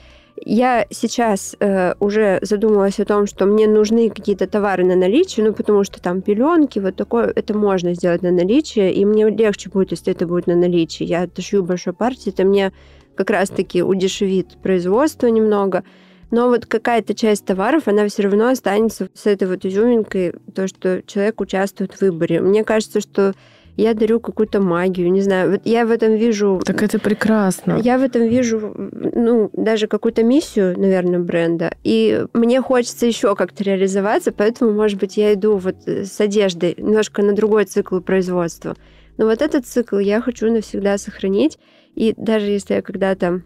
Я 0.45 0.87
сейчас 0.91 1.55
э, 1.61 1.95
уже 2.01 2.39
задумалась 2.43 2.99
о 2.99 3.05
том, 3.05 3.27
что 3.27 3.47
мне 3.47 3.69
нужны 3.69 4.11
какие-то 4.11 4.47
товары 4.47 4.85
на 4.85 4.97
наличие, 4.97 5.47
ну, 5.47 5.53
потому 5.53 5.85
что 5.85 6.01
там 6.01 6.21
пеленки, 6.23 6.79
вот 6.79 6.97
такое, 6.97 7.33
это 7.35 7.57
можно 7.57 7.95
сделать 7.95 8.23
на 8.23 8.31
наличие, 8.31 8.93
и 8.93 9.05
мне 9.05 9.29
легче 9.29 9.71
будет, 9.71 9.93
если 9.93 10.13
это 10.13 10.27
будет 10.27 10.47
на 10.47 10.57
наличие. 10.57 11.09
Я 11.09 11.23
отошью 11.23 11.63
большой 11.63 11.93
партии, 11.93 12.31
это 12.31 12.45
мне 12.45 12.73
как 13.15 13.31
раз-таки 13.31 13.83
удешевит 13.83 14.57
производство 14.63 15.27
немного 15.27 15.85
но 16.33 16.49
вот 16.49 16.67
какая-то 16.67 17.15
часть 17.15 17.45
товаров, 17.45 17.87
она 17.87 18.09
все 18.09 18.23
равно 18.23 18.49
останется 18.49 19.09
с 19.15 19.27
этой 19.27 19.47
вот 19.47 19.65
изюминкой, 19.65 20.33
то, 20.55 20.67
что 20.67 21.03
человек 21.07 21.41
участвует 21.41 21.93
в 21.93 22.01
выборе. 22.01 22.41
Мне 22.41 22.65
кажется, 22.65 23.03
что 23.03 23.35
я 23.77 23.93
дарю 23.93 24.19
какую-то 24.19 24.61
магию, 24.61 25.13
не 25.13 25.21
знаю. 25.21 25.53
Вот 25.53 25.61
я 25.65 25.85
в 25.85 25.91
этом 25.91 26.15
вижу... 26.15 26.61
Так 26.65 26.83
это 26.83 26.99
прекрасно. 26.99 27.79
Я 27.83 27.99
в 27.99 28.03
этом 28.03 28.23
вижу, 28.23 28.75
ну, 28.77 29.51
даже 29.53 29.89
какую-то 29.89 30.23
миссию, 30.23 30.79
наверное, 30.79 31.21
бренда. 31.21 31.75
И 31.85 32.25
мне 32.33 32.63
хочется 32.63 33.05
еще 33.05 33.37
как-то 33.37 33.63
реализоваться, 33.63 34.33
поэтому, 34.33 34.73
может 34.73 34.99
быть, 34.99 35.19
я 35.19 35.35
иду 35.35 35.59
вот 35.59 35.77
с 35.87 36.19
одеждой 36.19 36.75
немножко 36.79 37.23
на 37.23 37.35
другой 37.35 37.67
цикл 37.67 38.01
производства. 38.01 38.75
Но 39.19 39.27
вот 39.27 39.43
этот 39.43 39.67
цикл 39.67 39.99
я 39.99 40.23
хочу 40.23 40.51
навсегда 40.51 40.97
сохранить. 40.97 41.59
И 41.95 42.15
даже 42.17 42.47
если 42.47 42.75
я 42.75 42.83
когда-то 42.83 43.43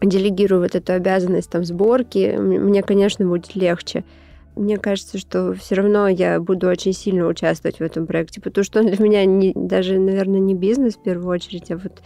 делегирую 0.00 0.62
вот 0.62 0.74
эту 0.74 0.92
обязанность 0.92 1.50
там 1.50 1.64
сборки, 1.64 2.36
мне, 2.38 2.82
конечно, 2.82 3.26
будет 3.26 3.54
легче. 3.54 4.04
Мне 4.56 4.78
кажется, 4.78 5.18
что 5.18 5.54
все 5.54 5.76
равно 5.76 6.08
я 6.08 6.40
буду 6.40 6.68
очень 6.68 6.92
сильно 6.92 7.26
участвовать 7.26 7.78
в 7.78 7.82
этом 7.82 8.06
проекте, 8.06 8.40
потому 8.40 8.64
что 8.64 8.80
он 8.80 8.86
для 8.86 9.02
меня 9.02 9.24
не, 9.24 9.52
даже, 9.54 9.98
наверное, 9.98 10.40
не 10.40 10.54
бизнес 10.54 10.96
в 10.96 11.02
первую 11.02 11.28
очередь, 11.28 11.70
а 11.70 11.76
вот 11.76 12.02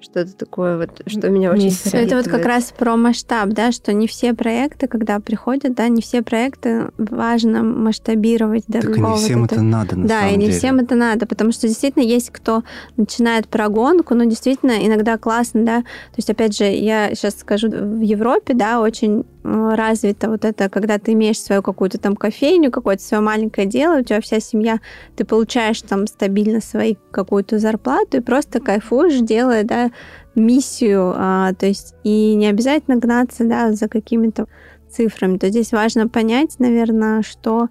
что-то 0.00 0.36
такое 0.36 0.78
вот, 0.78 1.02
что 1.06 1.28
меня 1.28 1.52
очень 1.52 1.70
Все 1.70 1.98
Это 1.98 2.16
вот 2.16 2.28
как 2.28 2.44
раз 2.44 2.72
про 2.76 2.96
масштаб, 2.96 3.50
да, 3.50 3.72
что 3.72 3.92
не 3.92 4.06
все 4.06 4.34
проекты, 4.34 4.86
когда 4.86 5.18
приходят, 5.20 5.74
да, 5.74 5.88
не 5.88 6.00
все 6.00 6.22
проекты 6.22 6.90
важно 6.98 7.62
масштабировать 7.62 8.64
до 8.68 8.80
Так 8.80 8.96
и 8.96 9.00
не 9.00 9.16
всем 9.16 9.44
это 9.44 9.60
надо, 9.62 9.96
на 9.96 10.06
Да, 10.06 10.20
самом 10.20 10.34
и 10.34 10.36
не 10.36 10.46
деле. 10.46 10.58
всем 10.58 10.78
это 10.78 10.94
надо, 10.94 11.26
потому 11.26 11.52
что 11.52 11.66
действительно 11.66 12.02
есть 12.02 12.30
кто 12.30 12.62
начинает 12.96 13.48
прогонку, 13.48 14.14
но 14.14 14.24
действительно 14.24 14.86
иногда 14.86 15.18
классно, 15.18 15.64
да, 15.64 15.80
то 15.80 16.16
есть, 16.16 16.30
опять 16.30 16.56
же, 16.56 16.64
я 16.64 17.14
сейчас 17.14 17.38
скажу, 17.38 17.68
в 17.68 18.00
Европе, 18.00 18.54
да, 18.54 18.80
очень 18.80 19.24
развито 19.42 20.28
вот 20.28 20.44
это, 20.44 20.68
когда 20.68 20.98
ты 20.98 21.12
имеешь 21.12 21.40
свою 21.40 21.62
какую-то 21.62 21.98
там 21.98 22.16
кофейню, 22.16 22.70
какое-то 22.70 23.02
свое 23.02 23.22
маленькое 23.22 23.66
дело, 23.66 24.00
у 24.00 24.02
тебя 24.02 24.20
вся 24.20 24.40
семья, 24.40 24.80
ты 25.16 25.24
получаешь 25.24 25.80
там 25.82 26.06
стабильно 26.06 26.60
свою 26.60 26.96
какую-то 27.10 27.58
зарплату 27.58 28.18
и 28.18 28.20
просто 28.20 28.60
кайфуешь, 28.60 29.20
делая, 29.20 29.64
да, 29.64 29.90
миссию, 30.34 31.14
а, 31.16 31.52
то 31.54 31.66
есть 31.66 31.94
и 32.04 32.34
не 32.34 32.46
обязательно 32.46 32.96
гнаться, 32.96 33.44
да, 33.44 33.72
за 33.72 33.88
какими-то 33.88 34.46
цифрами. 34.90 35.38
То 35.38 35.48
здесь 35.48 35.72
важно 35.72 36.08
понять, 36.08 36.58
наверное, 36.58 37.22
что 37.22 37.68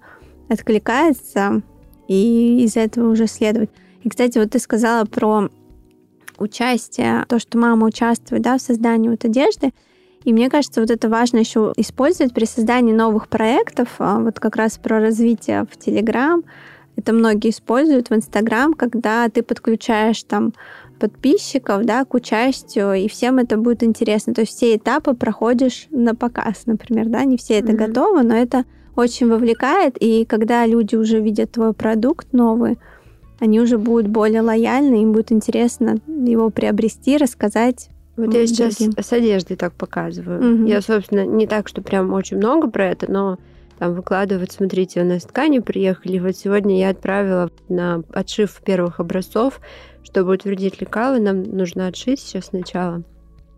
откликается, 0.48 1.62
и 2.08 2.64
из 2.64 2.76
этого 2.76 3.10
уже 3.10 3.26
следовать. 3.26 3.70
И, 4.02 4.08
кстати, 4.08 4.38
вот 4.38 4.50
ты 4.50 4.58
сказала 4.58 5.04
про 5.04 5.48
участие, 6.38 7.24
то, 7.28 7.38
что 7.38 7.58
мама 7.58 7.86
участвует, 7.86 8.42
да, 8.42 8.56
в 8.58 8.62
создании 8.62 9.08
вот 9.08 9.24
одежды. 9.24 9.72
И 10.28 10.32
мне 10.34 10.50
кажется, 10.50 10.82
вот 10.82 10.90
это 10.90 11.08
важно 11.08 11.38
еще 11.38 11.72
использовать 11.78 12.34
при 12.34 12.44
создании 12.44 12.92
новых 12.92 13.28
проектов, 13.28 13.94
а, 13.98 14.20
вот 14.20 14.38
как 14.38 14.56
раз 14.56 14.76
про 14.76 15.00
развитие 15.00 15.64
в 15.72 15.78
Телеграм. 15.78 16.44
Это 16.96 17.14
многие 17.14 17.48
используют 17.48 18.10
в 18.10 18.14
Инстаграм, 18.14 18.74
когда 18.74 19.26
ты 19.30 19.42
подключаешь 19.42 20.22
там 20.24 20.52
подписчиков, 21.00 21.86
да, 21.86 22.04
к 22.04 22.12
участию, 22.12 22.92
и 22.92 23.08
всем 23.08 23.38
это 23.38 23.56
будет 23.56 23.82
интересно. 23.82 24.34
То 24.34 24.42
есть 24.42 24.54
все 24.54 24.76
этапы 24.76 25.14
проходишь 25.14 25.86
на 25.88 26.14
показ, 26.14 26.66
например, 26.66 27.06
да, 27.06 27.24
не 27.24 27.38
все 27.38 27.54
это 27.54 27.72
mm-hmm. 27.72 27.86
готово, 27.86 28.20
но 28.20 28.36
это 28.36 28.66
очень 28.96 29.30
вовлекает, 29.30 29.96
и 29.98 30.26
когда 30.26 30.66
люди 30.66 30.94
уже 30.94 31.20
видят 31.20 31.52
твой 31.52 31.72
продукт 31.72 32.34
новый, 32.34 32.76
они 33.40 33.62
уже 33.62 33.78
будут 33.78 34.08
более 34.08 34.42
лояльны, 34.42 35.00
им 35.00 35.12
будет 35.12 35.32
интересно 35.32 35.96
его 36.06 36.50
приобрести, 36.50 37.16
рассказать. 37.16 37.88
Вот 38.18 38.34
я 38.34 38.46
сейчас 38.46 38.76
другим. 38.76 39.02
с 39.02 39.12
одеждой 39.12 39.56
так 39.56 39.72
показываю. 39.72 40.38
Угу. 40.38 40.66
Я, 40.66 40.82
собственно, 40.82 41.24
не 41.24 41.46
так, 41.46 41.68
что 41.68 41.80
прям 41.80 42.12
очень 42.12 42.36
много 42.36 42.68
про 42.68 42.88
это, 42.88 43.10
но 43.10 43.38
там 43.78 43.94
выкладывать, 43.94 44.52
смотрите, 44.52 45.00
у 45.00 45.04
нас 45.04 45.22
ткани 45.22 45.60
приехали. 45.60 46.18
Вот 46.18 46.36
сегодня 46.36 46.78
я 46.78 46.90
отправила 46.90 47.50
на 47.68 48.02
отшив 48.12 48.60
первых 48.64 49.00
образцов 49.00 49.60
чтобы 50.08 50.32
утвердить 50.32 50.80
лекалы, 50.80 51.20
нам 51.20 51.42
нужно 51.42 51.86
отшить 51.86 52.20
сейчас 52.20 52.46
сначала. 52.46 53.02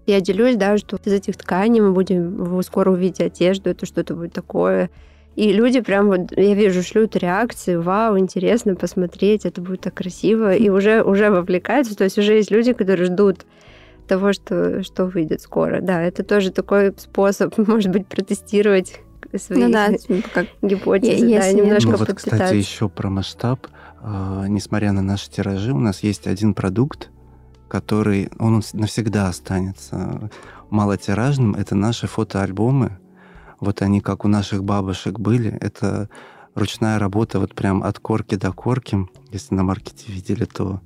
Я 0.06 0.20
делюсь, 0.20 0.56
да, 0.56 0.76
что 0.78 0.98
из 1.04 1.12
этих 1.12 1.36
тканей 1.36 1.80
мы 1.80 1.92
будем 1.92 2.34
вы 2.34 2.62
скоро 2.64 2.90
увидеть 2.90 3.20
одежду, 3.20 3.70
это 3.70 3.86
что-то 3.86 4.14
будет 4.14 4.32
такое. 4.32 4.90
И 5.36 5.52
люди 5.52 5.80
прям 5.80 6.08
вот, 6.08 6.36
я 6.36 6.54
вижу, 6.54 6.82
шлют 6.82 7.14
реакции, 7.14 7.76
вау, 7.76 8.18
интересно 8.18 8.74
посмотреть, 8.74 9.46
это 9.46 9.60
будет 9.60 9.82
так 9.82 9.94
красиво, 9.94 10.52
и 10.52 10.68
уже, 10.70 11.04
уже 11.04 11.30
вовлекаются, 11.30 11.96
то 11.96 12.02
есть 12.02 12.18
уже 12.18 12.34
есть 12.34 12.50
люди, 12.50 12.72
которые 12.72 13.06
ждут 13.06 13.46
того, 14.10 14.32
что, 14.32 14.82
что 14.82 15.06
выйдет 15.06 15.40
скоро. 15.40 15.80
Да, 15.80 16.02
это 16.02 16.24
тоже 16.24 16.50
такой 16.50 16.92
способ, 16.96 17.56
может 17.68 17.92
быть, 17.92 18.08
протестировать 18.08 19.00
свои 19.36 19.62
ну, 19.62 19.72
да, 19.72 19.90
как 20.34 20.46
гипотезы, 20.62 21.38
да, 21.38 21.52
немножко 21.52 21.92
ну, 21.92 21.96
вот, 21.98 22.12
кстати, 22.12 22.56
еще 22.56 22.88
про 22.88 23.08
масштаб. 23.08 23.68
А, 24.02 24.46
несмотря 24.48 24.90
на 24.90 25.02
наши 25.02 25.30
тиражи, 25.30 25.72
у 25.72 25.78
нас 25.78 26.02
есть 26.02 26.26
один 26.26 26.54
продукт, 26.54 27.10
который, 27.68 28.30
он 28.40 28.62
навсегда 28.72 29.28
останется 29.28 30.28
малотиражным. 30.70 31.54
Это 31.54 31.76
наши 31.76 32.08
фотоальбомы. 32.08 32.98
Вот 33.60 33.80
они, 33.82 34.00
как 34.00 34.24
у 34.24 34.28
наших 34.28 34.64
бабушек 34.64 35.20
были. 35.20 35.56
Это 35.60 36.08
ручная 36.56 36.98
работа 36.98 37.38
вот 37.38 37.54
прям 37.54 37.84
от 37.84 38.00
корки 38.00 38.34
до 38.34 38.52
корки. 38.52 39.06
Если 39.30 39.54
на 39.54 39.62
маркете 39.62 40.10
видели, 40.10 40.46
то 40.46 40.80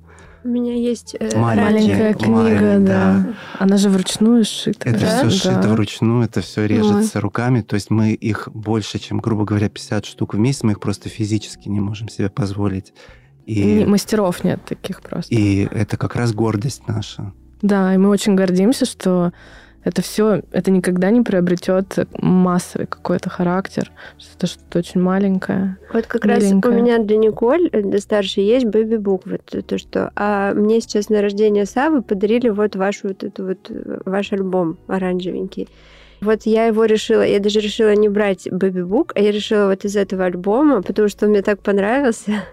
у 0.45 0.47
меня 0.47 0.75
есть 0.75 1.15
э, 1.19 1.35
маленькая 1.35 2.13
книга, 2.13 2.29
маленькая, 2.29 2.79
да. 2.79 2.85
да. 2.85 3.33
Она 3.57 3.77
же 3.77 3.89
вручную 3.89 4.45
сшита. 4.45 4.87
Это 4.87 4.99
да? 4.99 5.17
все 5.17 5.29
сшито 5.31 5.61
да. 5.63 5.69
вручную, 5.69 6.23
это 6.23 6.41
все 6.41 6.65
режется 6.65 7.17
Ой. 7.17 7.21
руками. 7.21 7.61
То 7.61 7.73
есть 7.73 7.89
мы 7.89 8.13
их 8.13 8.47
больше, 8.53 8.99
чем, 8.99 9.17
грубо 9.17 9.43
говоря, 9.43 9.69
50 9.69 10.05
штук 10.05 10.35
в 10.35 10.37
месяц, 10.37 10.61
мы 10.61 10.73
их 10.73 10.79
просто 10.79 11.09
физически 11.09 11.67
не 11.67 11.79
можем 11.79 12.09
себе 12.09 12.29
позволить. 12.29 12.93
И, 13.47 13.85
мастеров 13.85 14.43
нет 14.43 14.63
таких 14.63 15.01
просто. 15.01 15.33
И 15.33 15.67
это 15.71 15.97
как 15.97 16.15
раз 16.15 16.31
гордость 16.31 16.87
наша. 16.87 17.33
Да, 17.63 17.93
и 17.95 17.97
мы 17.97 18.09
очень 18.09 18.35
гордимся, 18.35 18.85
что 18.85 19.33
это 19.85 20.01
все, 20.01 20.41
это 20.51 20.71
никогда 20.71 21.11
не 21.11 21.21
приобретет 21.21 22.07
массовый 22.19 22.87
какой-то 22.87 23.29
характер. 23.29 23.91
Это 24.35 24.47
что-то 24.47 24.79
очень 24.79 24.99
маленькое. 24.99 25.77
Вот 25.93 26.07
как 26.07 26.25
миленькое. 26.25 26.61
раз 26.61 26.65
у 26.65 26.83
меня 26.83 26.97
для 26.97 27.17
Николь, 27.17 27.69
э, 27.71 27.81
для 27.81 27.99
старшей, 27.99 28.43
есть 28.45 28.65
бэби-бук. 28.65 29.21
Вот 29.25 29.65
то, 29.65 29.77
что... 29.77 30.11
А 30.15 30.53
мне 30.53 30.81
сейчас 30.81 31.09
на 31.09 31.21
рождение 31.21 31.67
Савы 31.67 32.01
подарили 32.01 32.49
вот 32.49 32.75
вашу 32.75 33.09
вот 33.09 33.23
эту 33.23 33.45
вот, 33.45 33.69
э, 33.69 33.99
ваш 34.05 34.33
альбом 34.33 34.79
оранжевенький. 34.87 35.69
Вот 36.19 36.43
я 36.47 36.65
его 36.65 36.85
решила, 36.85 37.21
я 37.21 37.39
даже 37.39 37.59
решила 37.59 37.93
не 37.93 38.09
брать 38.09 38.47
бэби-бук, 38.51 39.11
а 39.15 39.19
я 39.19 39.31
решила 39.31 39.67
вот 39.67 39.85
из 39.85 39.95
этого 39.95 40.25
альбома, 40.25 40.81
потому 40.81 41.07
что 41.09 41.25
он 41.25 41.31
мне 41.31 41.43
так 41.43 41.59
понравился. 41.61 42.43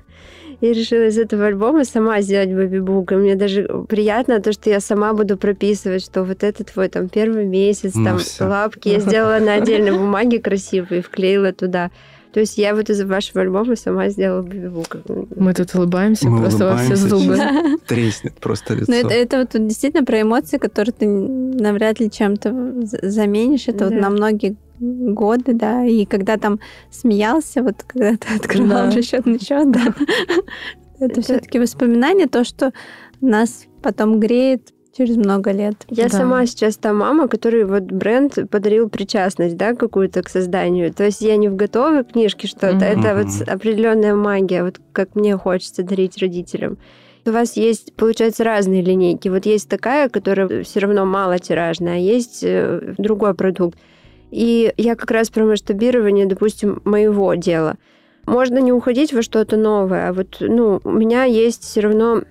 Я 0.62 0.72
решила 0.74 1.08
из 1.08 1.18
этого 1.18 1.46
альбома 1.46 1.84
сама 1.84 2.20
сделать 2.20 2.50
бэби-бук. 2.50 3.10
И 3.10 3.14
мне 3.16 3.34
даже 3.34 3.68
приятно 3.88 4.40
то, 4.40 4.52
что 4.52 4.70
я 4.70 4.78
сама 4.78 5.12
буду 5.12 5.36
прописывать, 5.36 6.04
что 6.04 6.22
вот 6.22 6.44
этот 6.44 6.70
твой 6.72 6.88
там 6.88 7.08
первый 7.08 7.46
месяц, 7.46 7.96
ну, 7.96 8.04
там 8.04 8.18
все. 8.18 8.44
лапки 8.44 8.88
я 8.88 9.00
сделала 9.00 9.40
на 9.40 9.54
отдельной 9.54 9.90
бумаге 9.90 10.38
красивые 10.38 11.00
и 11.00 11.02
вклеила 11.02 11.52
туда. 11.52 11.90
То 12.32 12.38
есть 12.38 12.58
я 12.58 12.76
вот 12.76 12.90
из 12.90 13.02
вашего 13.02 13.40
альбома 13.40 13.74
сама 13.74 14.08
сделала 14.08 14.42
бэби-бук. 14.42 14.98
Мы 15.34 15.52
тут 15.52 15.74
улыбаемся 15.74 16.28
Мы 16.28 16.38
просто 16.38 16.64
улыбаемся, 16.64 16.90
во 16.90 16.96
все 16.96 17.08
зубы. 17.08 17.38
Треснет 17.88 18.34
просто 18.34 18.74
лицо. 18.74 18.92
Но 18.92 18.98
это, 18.98 19.14
это 19.14 19.38
вот 19.40 19.66
действительно 19.66 20.04
про 20.04 20.22
эмоции, 20.22 20.58
которые 20.58 20.94
ты 20.96 21.08
навряд 21.08 21.98
ли 21.98 22.08
чем-то 22.08 22.86
заменишь. 23.02 23.66
Это 23.66 23.78
да. 23.78 23.84
вот 23.86 23.94
на 23.94 24.10
многие 24.10 24.54
годы, 24.78 25.54
да, 25.54 25.84
и 25.84 26.04
когда 26.04 26.36
там 26.36 26.60
смеялся, 26.90 27.62
вот 27.62 27.82
когда 27.86 28.16
ты 28.16 28.34
открывал 28.36 28.88
да. 28.88 28.96
расчетный 28.96 29.38
счет, 29.38 29.70
да, 29.70 29.94
это 30.98 31.20
все-таки 31.20 31.58
воспоминание, 31.58 32.26
то, 32.26 32.44
что 32.44 32.72
нас 33.20 33.66
потом 33.82 34.20
греет 34.20 34.72
через 34.96 35.16
много 35.16 35.52
лет. 35.52 35.86
Я 35.88 36.08
да. 36.08 36.18
сама 36.18 36.46
сейчас 36.46 36.76
та 36.76 36.92
мама, 36.92 37.28
которой 37.28 37.64
вот 37.64 37.84
бренд 37.84 38.38
подарил 38.50 38.88
причастность, 38.88 39.56
да, 39.56 39.74
какую-то 39.74 40.22
к 40.22 40.28
созданию. 40.28 40.92
То 40.92 41.04
есть 41.04 41.22
я 41.22 41.36
не 41.36 41.48
в 41.48 41.56
готовой 41.56 42.04
книжке 42.04 42.46
что-то, 42.46 42.76
mm-hmm. 42.76 43.00
это 43.00 43.16
вот 43.16 43.48
определенная 43.48 44.14
магия, 44.14 44.64
вот 44.64 44.80
как 44.92 45.14
мне 45.14 45.36
хочется 45.36 45.82
дарить 45.82 46.18
родителям. 46.18 46.78
У 47.24 47.30
вас 47.30 47.56
есть, 47.56 47.94
получается, 47.94 48.42
разные 48.42 48.82
линейки. 48.82 49.28
Вот 49.28 49.46
есть 49.46 49.68
такая, 49.68 50.08
которая 50.08 50.64
все 50.64 50.80
равно 50.80 51.06
мало 51.06 51.38
тиражная, 51.38 51.94
а 51.94 51.98
есть 51.98 52.42
э, 52.42 52.94
другой 52.98 53.34
продукт. 53.34 53.78
И 54.32 54.72
я 54.78 54.96
как 54.96 55.10
раз 55.10 55.28
про 55.28 55.44
масштабирование, 55.44 56.24
допустим, 56.24 56.80
моего 56.84 57.34
дела. 57.34 57.76
Можно 58.26 58.58
не 58.58 58.72
уходить 58.72 59.12
во 59.12 59.20
что-то 59.20 59.56
новое, 59.56 60.08
а 60.08 60.12
вот, 60.12 60.38
ну, 60.40 60.80
у 60.82 60.90
меня 60.90 61.24
есть 61.24 61.62
все 61.64 61.80
равно 61.80 62.22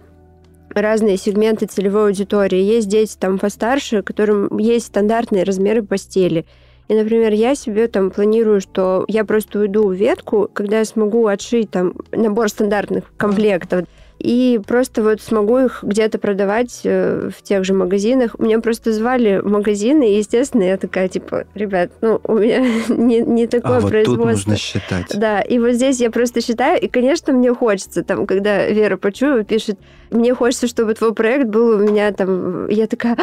разные 0.70 1.18
сегменты 1.18 1.68
целевой 1.68 2.08
аудитории. 2.08 2.60
Есть 2.60 2.88
дети 2.88 3.16
там 3.20 3.38
постарше, 3.38 4.02
которым 4.02 4.58
есть 4.58 4.88
стандартные 4.88 5.44
размеры 5.44 5.84
постели. 5.84 6.46
И, 6.88 6.96
например, 6.96 7.34
я 7.34 7.54
себе 7.54 7.88
там 7.88 8.10
планирую, 8.10 8.62
что 8.62 9.06
я 9.08 9.24
просто 9.24 9.60
уйду 9.60 9.88
в 9.88 9.94
ветку, 9.94 10.50
когда 10.52 10.80
я 10.80 10.86
смогу 10.86 11.28
отшить 11.28 11.70
там 11.70 11.94
набор 12.12 12.50
стандартных 12.50 13.14
комплектов 13.16 13.86
и 14.22 14.60
просто 14.60 15.04
вот 15.04 15.22
смогу 15.22 15.58
их 15.60 15.80
где-то 15.84 16.20
продавать 16.20 16.82
э, 16.84 17.30
в 17.36 17.42
тех 17.42 17.64
же 17.64 17.74
магазинах. 17.74 18.38
Меня 18.40 18.60
просто 18.60 18.94
звали 18.94 19.40
в 19.40 19.50
магазины, 19.50 20.12
и, 20.12 20.18
естественно, 20.18 20.64
я 20.64 20.78
такая, 20.78 21.08
типа, 21.08 21.46
ребят, 21.56 21.92
ну, 22.02 22.22
у 22.24 22.36
меня 22.38 22.60
не, 22.90 23.22
не 23.22 23.48
такое 23.48 23.78
а, 23.78 23.80
вот 23.80 23.90
производство. 23.90 24.26
тут 24.26 24.36
нужно 24.36 24.58
считать. 24.58 25.18
Да, 25.18 25.42
и 25.42 25.60
вот 25.60 25.74
здесь 25.74 26.00
я 26.00 26.12
просто 26.12 26.42
считаю, 26.42 26.80
и, 26.80 26.88
конечно, 26.88 27.34
мне 27.34 27.54
хочется, 27.54 28.04
там, 28.04 28.28
когда 28.28 28.68
Вера 28.68 28.98
Почуева 28.98 29.44
пишет, 29.44 29.78
мне 30.12 30.34
хочется, 30.34 30.68
чтобы 30.68 30.94
твой 30.94 31.14
проект 31.14 31.48
был 31.48 31.70
у 31.70 31.78
меня 31.78 32.12
там... 32.12 32.68
Я 32.68 32.88
такая, 32.88 33.18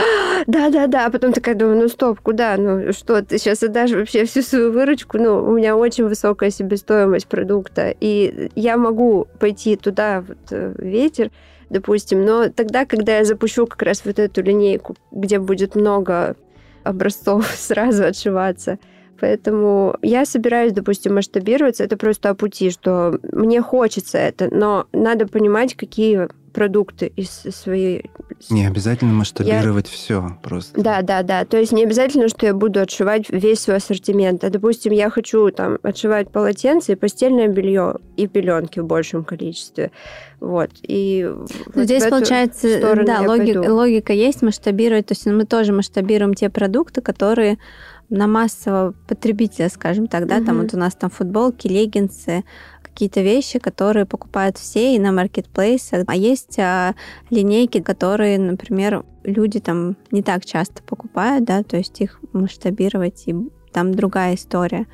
да-да-да, 0.46 1.07
а 1.07 1.11
потом 1.11 1.32
такая 1.32 1.55
думаю, 1.55 1.82
ну 1.82 1.88
стоп, 1.88 2.20
куда? 2.20 2.57
Ну 2.57 2.92
что, 2.92 3.22
ты 3.22 3.38
сейчас 3.38 3.62
отдашь 3.62 3.90
вообще 3.90 4.24
всю 4.24 4.40
свою 4.40 4.72
выручку? 4.72 5.18
Ну, 5.18 5.44
у 5.44 5.53
меня 5.53 5.76
очень 5.76 6.05
высокая 6.05 6.51
себестоимость 6.51 7.26
продукта, 7.26 7.94
и 8.01 8.51
я 8.55 8.78
могу 8.78 9.28
пойти 9.38 9.76
туда, 9.76 10.24
вот, 10.26 10.38
э, 10.51 10.72
ветер, 10.89 11.30
допустим, 11.70 12.24
но 12.24 12.49
тогда, 12.49 12.84
когда 12.84 13.18
я 13.18 13.24
запущу 13.24 13.66
как 13.66 13.82
раз 13.82 14.03
вот 14.05 14.18
эту 14.18 14.43
линейку, 14.43 14.97
где 15.12 15.39
будет 15.39 15.74
много 15.74 16.36
образцов 16.84 17.47
сразу 17.57 18.05
отшиваться, 18.05 18.78
Поэтому 19.20 19.97
я 20.03 20.24
собираюсь, 20.24 20.72
допустим, 20.72 21.16
масштабироваться. 21.16 21.84
Это 21.84 21.97
просто 21.97 22.30
о 22.30 22.34
пути, 22.34 22.70
что 22.70 23.18
мне 23.32 23.61
хочется 23.61 24.18
это, 24.18 24.49
но 24.55 24.86
надо 24.93 25.26
понимать, 25.26 25.74
какие 25.74 26.28
продукты 26.59 27.12
из 27.14 27.28
своей... 27.54 28.11
Не 28.50 28.66
обязательно 28.66 29.12
масштабировать 29.12 29.86
я... 29.86 29.92
все 29.92 30.38
просто. 30.42 30.80
Да, 30.80 31.02
да, 31.02 31.22
да. 31.22 31.44
То 31.44 31.56
есть 31.56 31.70
не 31.70 31.84
обязательно, 31.84 32.28
что 32.28 32.46
я 32.46 32.54
буду 32.54 32.80
отшивать 32.80 33.30
весь 33.30 33.61
свой 33.61 33.76
ассортимент. 33.76 34.42
А, 34.42 34.50
допустим, 34.50 34.92
я 34.92 35.09
хочу 35.09 35.52
там 35.52 35.78
отшивать 35.84 36.32
полотенце 36.32 36.92
и 36.92 36.96
постельное 36.96 37.46
белье 37.46 37.98
и 38.16 38.26
пеленки 38.26 38.80
в 38.80 38.86
большем 38.86 39.22
количестве. 39.22 39.92
Вот. 40.40 40.70
И 40.82 41.30
вот 41.74 41.84
здесь, 41.84 42.04
получается, 42.06 42.80
да, 43.06 43.20
логика, 43.20 43.72
логика 43.72 44.12
есть 44.12 44.42
масштабировать. 44.42 45.06
То 45.06 45.12
есть 45.12 45.26
мы 45.26 45.44
тоже 45.44 45.72
масштабируем 45.72 46.34
те 46.34 46.50
продукты, 46.50 47.02
которые 47.02 47.59
на 48.11 48.26
массового 48.26 48.94
потребителя, 49.06 49.68
скажем 49.68 50.06
так, 50.06 50.26
да, 50.26 50.38
угу. 50.38 50.46
там 50.46 50.62
вот 50.62 50.74
у 50.74 50.78
нас 50.78 50.94
там 50.94 51.11
футболки, 51.11 51.68
леггинсы, 51.68 52.42
какие-то 52.99 53.20
вещи, 53.20 53.61
которые 53.61 54.07
покупают 54.07 54.59
все 54.59 54.96
и 54.96 54.99
на 54.99 55.12
маркетплейсах. 55.12 56.03
А 56.09 56.16
есть 56.16 56.59
а, 56.59 56.96
линейки, 57.30 57.80
которые, 57.80 58.40
например, 58.40 59.05
люди 59.22 59.61
там 59.61 59.94
не 60.11 60.20
так 60.20 60.44
часто 60.44 60.82
покупают, 60.82 61.44
да, 61.44 61.62
то 61.62 61.76
есть 61.76 62.01
их 62.01 62.18
масштабировать, 62.32 63.22
и 63.26 63.36
там 63.72 63.94
другая 63.94 64.34
история 64.34 64.88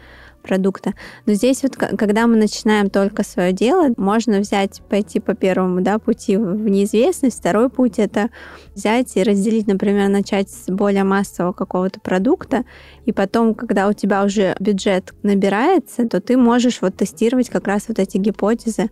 продукта. 0.45 0.95
Но 1.26 1.34
здесь 1.34 1.62
вот, 1.62 1.76
когда 1.76 2.26
мы 2.26 2.36
начинаем 2.36 2.90
только 2.90 3.24
свое 3.24 3.53
дело, 3.53 3.88
можно 3.97 4.38
взять, 4.38 4.82
пойти 4.88 5.18
по 5.18 5.34
первому 5.34 5.80
да, 5.80 5.99
пути 5.99 6.36
в 6.36 6.68
неизвестность. 6.68 7.38
Второй 7.40 7.70
путь— 7.70 7.95
это 7.99 8.30
взять 8.74 9.16
и 9.16 9.22
разделить, 9.22 9.66
например, 9.66 10.09
начать 10.09 10.51
с 10.51 10.66
более 10.68 11.05
массового 11.05 11.53
какого-то 11.53 12.01
продукта, 12.01 12.64
и 13.07 13.12
потом, 13.12 13.55
когда 13.55 13.88
у 13.88 13.92
тебя 13.92 14.24
уже 14.24 14.55
бюджет 14.61 15.14
набирается, 15.22 16.09
то 16.09 16.20
ты 16.20 16.36
можешь 16.36 16.80
вот 16.82 16.97
тестировать 16.97 17.49
как 17.49 17.66
раз 17.66 17.88
вот 17.88 17.99
эти 17.99 18.18
гипотезы 18.18 18.90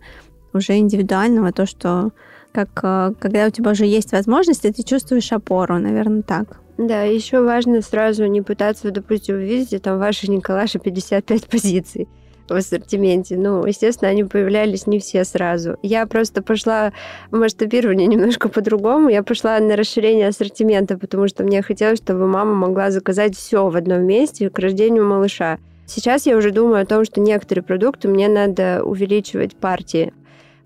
уже 0.53 0.77
индивидуального, 0.77 1.51
то, 1.51 1.65
что 1.65 2.11
как 2.51 2.69
э, 2.83 3.13
когда 3.19 3.47
у 3.47 3.49
тебя 3.49 3.71
уже 3.71 3.85
есть 3.85 4.11
возможность, 4.11 4.61
ты 4.61 4.83
чувствуешь 4.83 5.31
опору, 5.31 5.79
наверное, 5.79 6.21
так. 6.21 6.62
Да, 6.77 7.03
еще 7.03 7.43
важно 7.43 7.81
сразу 7.81 8.25
не 8.25 8.41
пытаться, 8.41 8.91
допустим, 8.91 9.35
вы 9.35 9.43
видите, 9.43 9.79
там 9.79 9.99
ваши 9.99 10.29
Николаши 10.29 10.79
55 10.79 11.47
позиций 11.47 12.07
в 12.49 12.53
ассортименте. 12.53 13.37
Ну, 13.37 13.65
естественно, 13.65 14.09
они 14.09 14.23
появлялись 14.23 14.87
не 14.87 14.99
все 14.99 15.23
сразу. 15.23 15.77
Я 15.81 16.05
просто 16.07 16.41
пошла 16.41 16.91
в 17.31 17.37
масштабирование 17.37 18.07
немножко 18.07 18.49
по-другому. 18.49 19.09
Я 19.09 19.23
пошла 19.23 19.59
на 19.59 19.75
расширение 19.75 20.27
ассортимента, 20.27 20.97
потому 20.97 21.27
что 21.27 21.43
мне 21.43 21.61
хотелось, 21.61 21.99
чтобы 21.99 22.27
мама 22.27 22.53
могла 22.53 22.91
заказать 22.91 23.35
все 23.37 23.69
в 23.69 23.75
одном 23.75 24.03
месте 24.03 24.49
к 24.49 24.59
рождению 24.59 25.05
малыша. 25.05 25.59
Сейчас 25.85 26.25
я 26.25 26.37
уже 26.37 26.51
думаю 26.51 26.81
о 26.81 26.85
том, 26.85 27.05
что 27.05 27.19
некоторые 27.21 27.63
продукты 27.63 28.07
мне 28.07 28.27
надо 28.27 28.83
увеличивать 28.83 29.55
партии. 29.55 30.13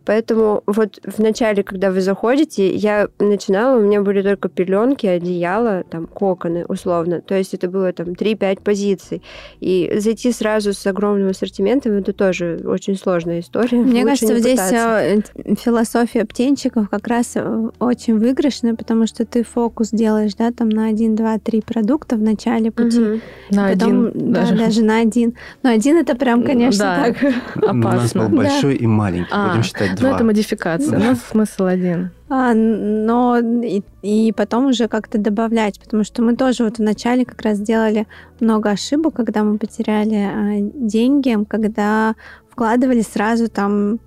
Поэтому 0.07 0.63
вот 0.65 1.01
в 1.03 1.19
начале, 1.19 1.63
когда 1.63 1.91
вы 1.91 1.99
заходите, 1.99 2.73
я 2.73 3.09
начинала, 3.19 3.77
у 3.77 3.81
меня 3.81 4.01
были 4.01 4.21
только 4.21 4.47
пеленки, 4.47 5.05
одеяла, 5.05 5.83
там, 5.83 6.07
коконы, 6.07 6.65
условно. 6.69 7.19
То 7.19 7.35
есть 7.35 7.53
это 7.53 7.67
было 7.67 7.91
там 7.91 8.07
3-5 8.07 8.61
позиций. 8.63 9.21
И 9.59 9.91
зайти 9.97 10.31
сразу 10.31 10.71
с 10.71 10.87
огромным 10.87 11.27
ассортиментом, 11.27 11.91
это 11.91 12.13
тоже 12.13 12.61
очень 12.65 12.95
сложная 12.95 13.41
история. 13.41 13.79
Мне 13.79 14.05
Лучше 14.05 14.27
кажется, 14.27 14.39
здесь 14.39 14.71
э, 14.71 15.55
философия 15.55 16.23
птенчиков 16.23 16.89
как 16.89 17.05
раз 17.07 17.33
э, 17.35 17.69
очень 17.79 18.17
выигрышная, 18.17 18.75
потому 18.75 19.07
что 19.07 19.25
ты 19.25 19.43
фокус 19.43 19.89
делаешь, 19.89 20.35
да, 20.35 20.51
там 20.51 20.69
на 20.69 20.85
1, 20.85 21.17
2, 21.17 21.39
3 21.39 21.61
продукта 21.63 22.15
в 22.15 22.21
начале 22.21 22.71
пути. 22.71 22.97
Угу. 22.97 23.19
На 23.49 23.73
потом, 23.73 24.07
один 24.07 24.11
да, 24.31 24.39
даже. 24.39 24.55
даже 24.55 24.83
на 24.83 24.99
один. 24.99 25.35
Но 25.63 25.69
один 25.69 25.97
это 25.97 26.15
прям, 26.15 26.43
конечно, 26.43 26.79
да. 26.79 27.03
так 27.07 27.17
опасно. 27.55 27.67
У 27.67 27.81
нас 27.81 28.13
был 28.13 28.29
большой 28.29 28.77
да. 28.77 28.83
и 28.85 28.87
маленький, 28.87 29.31
а. 29.31 29.49
будем 29.49 29.63
считать 29.63 29.96
два. 29.97 30.09
Ну, 30.09 30.15
это 30.15 30.23
модификация, 30.23 30.99
но 30.99 31.15
смысл 31.15 31.65
один. 31.65 32.11
А, 32.29 32.53
но 32.53 33.39
и, 33.39 33.81
и 34.01 34.33
потом 34.33 34.67
уже 34.67 34.87
как-то 34.87 35.17
добавлять, 35.17 35.79
потому 35.79 36.03
что 36.03 36.21
мы 36.21 36.35
тоже 36.35 36.63
вот 36.63 36.77
вначале 36.77 37.25
как 37.25 37.41
раз 37.41 37.59
делали 37.59 38.07
много 38.39 38.71
ошибок, 38.71 39.15
когда 39.15 39.43
мы 39.43 39.57
потеряли 39.57 40.15
а, 40.15 40.71
деньги, 40.73 41.37
когда 41.45 42.15
вкладывали 42.49 43.01
сразу 43.01 43.49
там 43.49 43.99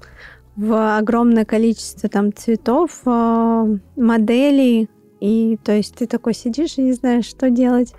в 0.56 0.98
огромное 0.98 1.44
количество 1.44 2.08
там 2.08 2.34
цветов, 2.34 3.00
а, 3.06 3.66
моделей, 3.96 4.88
и 5.20 5.58
то 5.62 5.72
есть 5.72 5.94
ты 5.94 6.06
такой 6.06 6.34
сидишь 6.34 6.74
и 6.76 6.82
не 6.82 6.92
знаешь, 6.92 7.26
что 7.26 7.50
делать. 7.50 7.94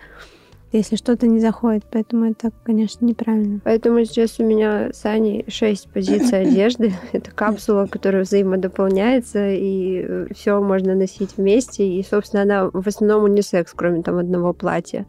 Если 0.72 0.96
что-то 0.96 1.28
не 1.28 1.40
заходит. 1.40 1.84
Поэтому 1.92 2.32
это, 2.32 2.52
конечно, 2.64 3.06
неправильно. 3.06 3.60
Поэтому 3.64 4.04
сейчас 4.06 4.40
у 4.40 4.46
меня 4.46 4.92
с 4.94 5.06
Аней 5.06 5.46
шесть 5.48 5.90
позиций 5.90 6.42
одежды. 6.48 6.94
Это 7.12 7.32
капсула, 7.32 7.88
которая 7.88 8.24
взаимодополняется, 8.24 9.52
и 9.52 10.06
э, 10.08 10.28
все 10.34 10.62
можно 10.62 10.96
носить 10.96 11.38
вместе. 11.38 11.86
И, 11.88 12.04
собственно, 12.04 12.44
она 12.44 12.70
в 12.72 12.88
основном 12.88 13.24
унисекс, 13.24 13.74
кроме 13.76 14.02
там 14.02 14.18
одного 14.18 14.54
платья. 14.54 15.06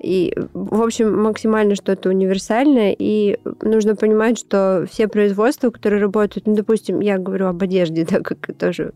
И, 0.00 0.34
в 0.52 0.82
общем, 0.82 1.22
максимально 1.22 1.74
что-то 1.74 2.08
универсальное. 2.08 2.94
И 2.98 3.38
нужно 3.60 3.96
понимать, 3.96 4.38
что 4.38 4.86
все 4.90 5.08
производства, 5.08 5.70
которые 5.70 6.00
работают, 6.00 6.46
ну, 6.46 6.54
допустим, 6.54 7.00
я 7.00 7.18
говорю 7.18 7.46
об 7.46 7.62
одежде, 7.62 8.04
так 8.06 8.22
как 8.22 8.54
тоже 8.56 8.92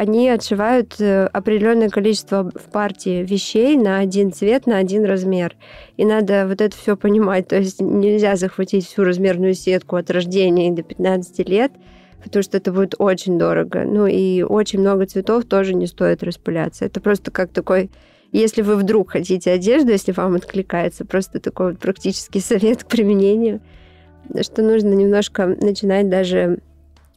они 0.00 0.30
отшивают 0.30 0.98
э, 0.98 1.26
определенное 1.26 1.90
количество 1.90 2.50
в 2.54 2.72
партии 2.72 3.22
вещей 3.22 3.76
на 3.76 3.98
один 3.98 4.32
цвет, 4.32 4.66
на 4.66 4.78
один 4.78 5.04
размер. 5.04 5.54
И 5.98 6.06
надо 6.06 6.46
вот 6.48 6.62
это 6.62 6.74
все 6.74 6.96
понимать. 6.96 7.48
То 7.48 7.58
есть 7.58 7.82
нельзя 7.82 8.36
захватить 8.36 8.86
всю 8.86 9.04
размерную 9.04 9.52
сетку 9.52 9.96
от 9.96 10.10
рождения 10.10 10.72
до 10.72 10.82
15 10.82 11.46
лет, 11.50 11.72
потому 12.24 12.42
что 12.42 12.56
это 12.56 12.72
будет 12.72 12.94
очень 12.96 13.38
дорого. 13.38 13.84
Ну 13.84 14.06
и 14.06 14.42
очень 14.42 14.80
много 14.80 15.04
цветов 15.04 15.44
тоже 15.44 15.74
не 15.74 15.86
стоит 15.86 16.22
распыляться. 16.22 16.86
Это 16.86 16.98
просто 17.02 17.30
как 17.30 17.50
такой 17.50 17.90
если 18.32 18.62
вы 18.62 18.76
вдруг 18.76 19.10
хотите 19.10 19.50
одежду, 19.50 19.90
если 19.90 20.12
вам 20.12 20.36
откликается, 20.36 21.04
просто 21.04 21.40
такой 21.40 21.72
вот 21.72 21.78
практический 21.78 22.40
совет 22.40 22.84
к 22.84 22.86
применению, 22.86 23.60
что 24.40 24.62
нужно 24.62 24.94
немножко 24.94 25.46
начинать 25.46 26.08
даже 26.08 26.60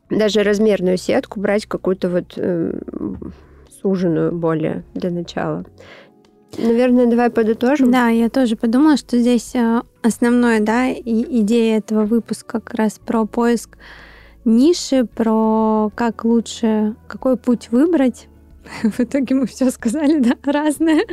даже 0.10 0.43
размерную 0.43 0.97
сетку 0.97 1.39
брать 1.39 1.66
какую-то 1.66 2.10
вот 2.10 2.34
э, 2.38 2.80
суженную 3.82 4.32
более 4.32 4.84
для 4.93 5.12
начала. 5.12 5.66
Наверное, 6.58 7.08
давай 7.08 7.30
подытожим. 7.30 7.91
Да, 7.91 8.10
я 8.10 8.30
тоже 8.30 8.56
подумала, 8.56 8.97
что 8.97 9.18
здесь 9.18 9.56
э, 9.56 9.82
основное, 10.01 10.60
да, 10.60 10.88
и 10.88 11.41
идея 11.41 11.80
этого 11.80 12.06
выпуска 12.06 12.60
как 12.60 12.76
раз 12.76 12.99
про 13.04 13.26
поиск 13.26 13.78
ниши, 14.45 15.06
про 15.06 15.91
как 15.95 16.26
лучше, 16.26 16.95
какой 17.08 17.38
путь 17.38 17.70
выбрать. 17.72 18.28
В 18.84 18.99
итоге 18.99 19.36
мы 19.36 19.47
все 19.47 19.72
сказали, 19.72 20.20
да, 20.20 20.36
разное. 20.51 21.06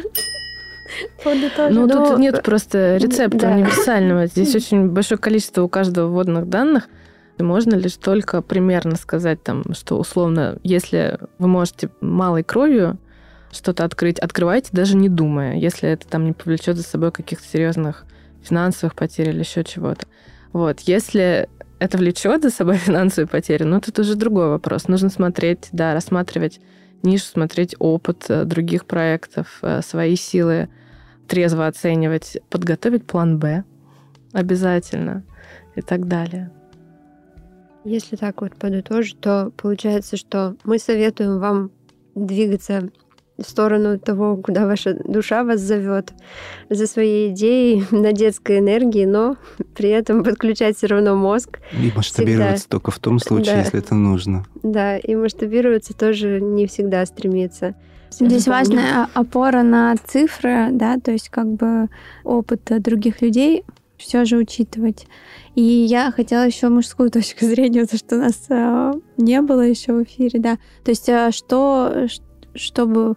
Ну, 1.70 1.88
тут 1.88 2.18
нет 2.18 2.42
просто 2.42 2.96
рецепта 2.96 3.38
да. 3.38 3.52
универсального. 3.52 4.26
Здесь 4.26 4.54
очень 4.56 4.88
большое 4.88 5.18
количество 5.18 5.62
у 5.62 5.68
каждого 5.68 6.08
вводных 6.08 6.48
данных. 6.48 6.88
Можно 7.42 7.74
лишь 7.74 7.96
только 7.96 8.42
примерно 8.42 8.96
сказать, 8.96 9.42
там, 9.42 9.74
что 9.74 9.98
условно, 9.98 10.58
если 10.62 11.18
вы 11.38 11.48
можете 11.48 11.90
малой 12.00 12.42
кровью 12.42 12.98
что-то 13.52 13.84
открыть, 13.84 14.18
открывайте, 14.18 14.70
даже 14.72 14.96
не 14.96 15.08
думая, 15.08 15.56
если 15.56 15.88
это 15.88 16.06
там 16.06 16.24
не 16.24 16.32
повлечет 16.32 16.76
за 16.76 16.82
собой 16.82 17.12
каких-то 17.12 17.46
серьезных 17.46 18.04
финансовых 18.42 18.94
потерь 18.94 19.30
или 19.30 19.40
еще 19.40 19.64
чего-то. 19.64 20.06
Вот. 20.52 20.80
Если 20.80 21.48
это 21.78 21.98
влечет 21.98 22.42
за 22.42 22.50
собой 22.50 22.76
финансовые 22.78 23.26
потери, 23.26 23.64
ну, 23.64 23.80
тут 23.80 23.98
уже 23.98 24.14
другой 24.14 24.48
вопрос. 24.48 24.88
Нужно 24.88 25.08
смотреть, 25.08 25.68
да, 25.72 25.94
рассматривать 25.94 26.60
нишу, 27.02 27.24
смотреть 27.24 27.74
опыт 27.78 28.26
э, 28.28 28.44
других 28.44 28.84
проектов, 28.84 29.58
э, 29.62 29.80
свои 29.82 30.16
силы, 30.16 30.68
трезво 31.28 31.66
оценивать, 31.66 32.38
подготовить 32.50 33.06
план 33.06 33.38
«Б» 33.38 33.64
обязательно 34.32 35.24
и 35.74 35.80
так 35.80 36.06
далее. 36.08 36.50
Если 37.84 38.16
так 38.16 38.42
вот 38.42 38.54
подытожить, 38.56 39.18
то 39.20 39.52
получается, 39.56 40.16
что 40.16 40.56
мы 40.64 40.78
советуем 40.78 41.38
вам 41.38 41.70
двигаться 42.14 42.90
в 43.38 43.48
сторону 43.48 43.98
того, 43.98 44.36
куда 44.36 44.66
ваша 44.66 44.94
душа 44.94 45.44
вас 45.44 45.60
зовет, 45.60 46.12
за 46.68 46.86
своей 46.86 47.30
идеей 47.30 47.84
на 47.90 48.12
детской 48.12 48.58
энергии, 48.58 49.04
но 49.04 49.36
при 49.74 49.88
этом 49.88 50.22
подключать 50.24 50.76
все 50.76 50.88
равно 50.88 51.16
мозг. 51.16 51.58
И 51.72 51.90
масштабироваться 51.94 52.56
всегда. 52.56 52.70
только 52.70 52.90
в 52.90 52.98
том 52.98 53.18
случае, 53.18 53.54
да. 53.54 53.60
если 53.60 53.78
это 53.78 53.94
нужно. 53.94 54.44
Да, 54.62 54.98
и 54.98 55.14
масштабироваться 55.14 55.94
тоже 55.94 56.40
не 56.40 56.66
всегда 56.66 57.04
стремиться. 57.06 57.74
Здесь 58.10 58.48
важная 58.48 59.08
опора 59.14 59.62
на 59.62 59.94
цифры, 59.96 60.68
да, 60.72 60.98
то 60.98 61.12
есть 61.12 61.28
как 61.28 61.46
бы 61.46 61.88
опыт 62.24 62.60
других 62.82 63.22
людей 63.22 63.64
все 64.00 64.24
же 64.24 64.36
учитывать. 64.36 65.06
И 65.54 65.62
я 65.62 66.10
хотела 66.10 66.46
еще 66.46 66.68
мужскую 66.68 67.10
точку 67.12 67.44
зрения, 67.44 67.86
то, 67.86 67.96
что 67.96 68.16
нас 68.16 68.46
э, 68.48 68.92
не 69.16 69.40
было 69.42 69.60
еще 69.60 69.92
в 69.92 70.02
эфире, 70.02 70.40
да. 70.40 70.58
То 70.84 70.90
есть 70.90 71.08
э, 71.08 71.30
что, 71.32 72.06
чтобы 72.54 73.16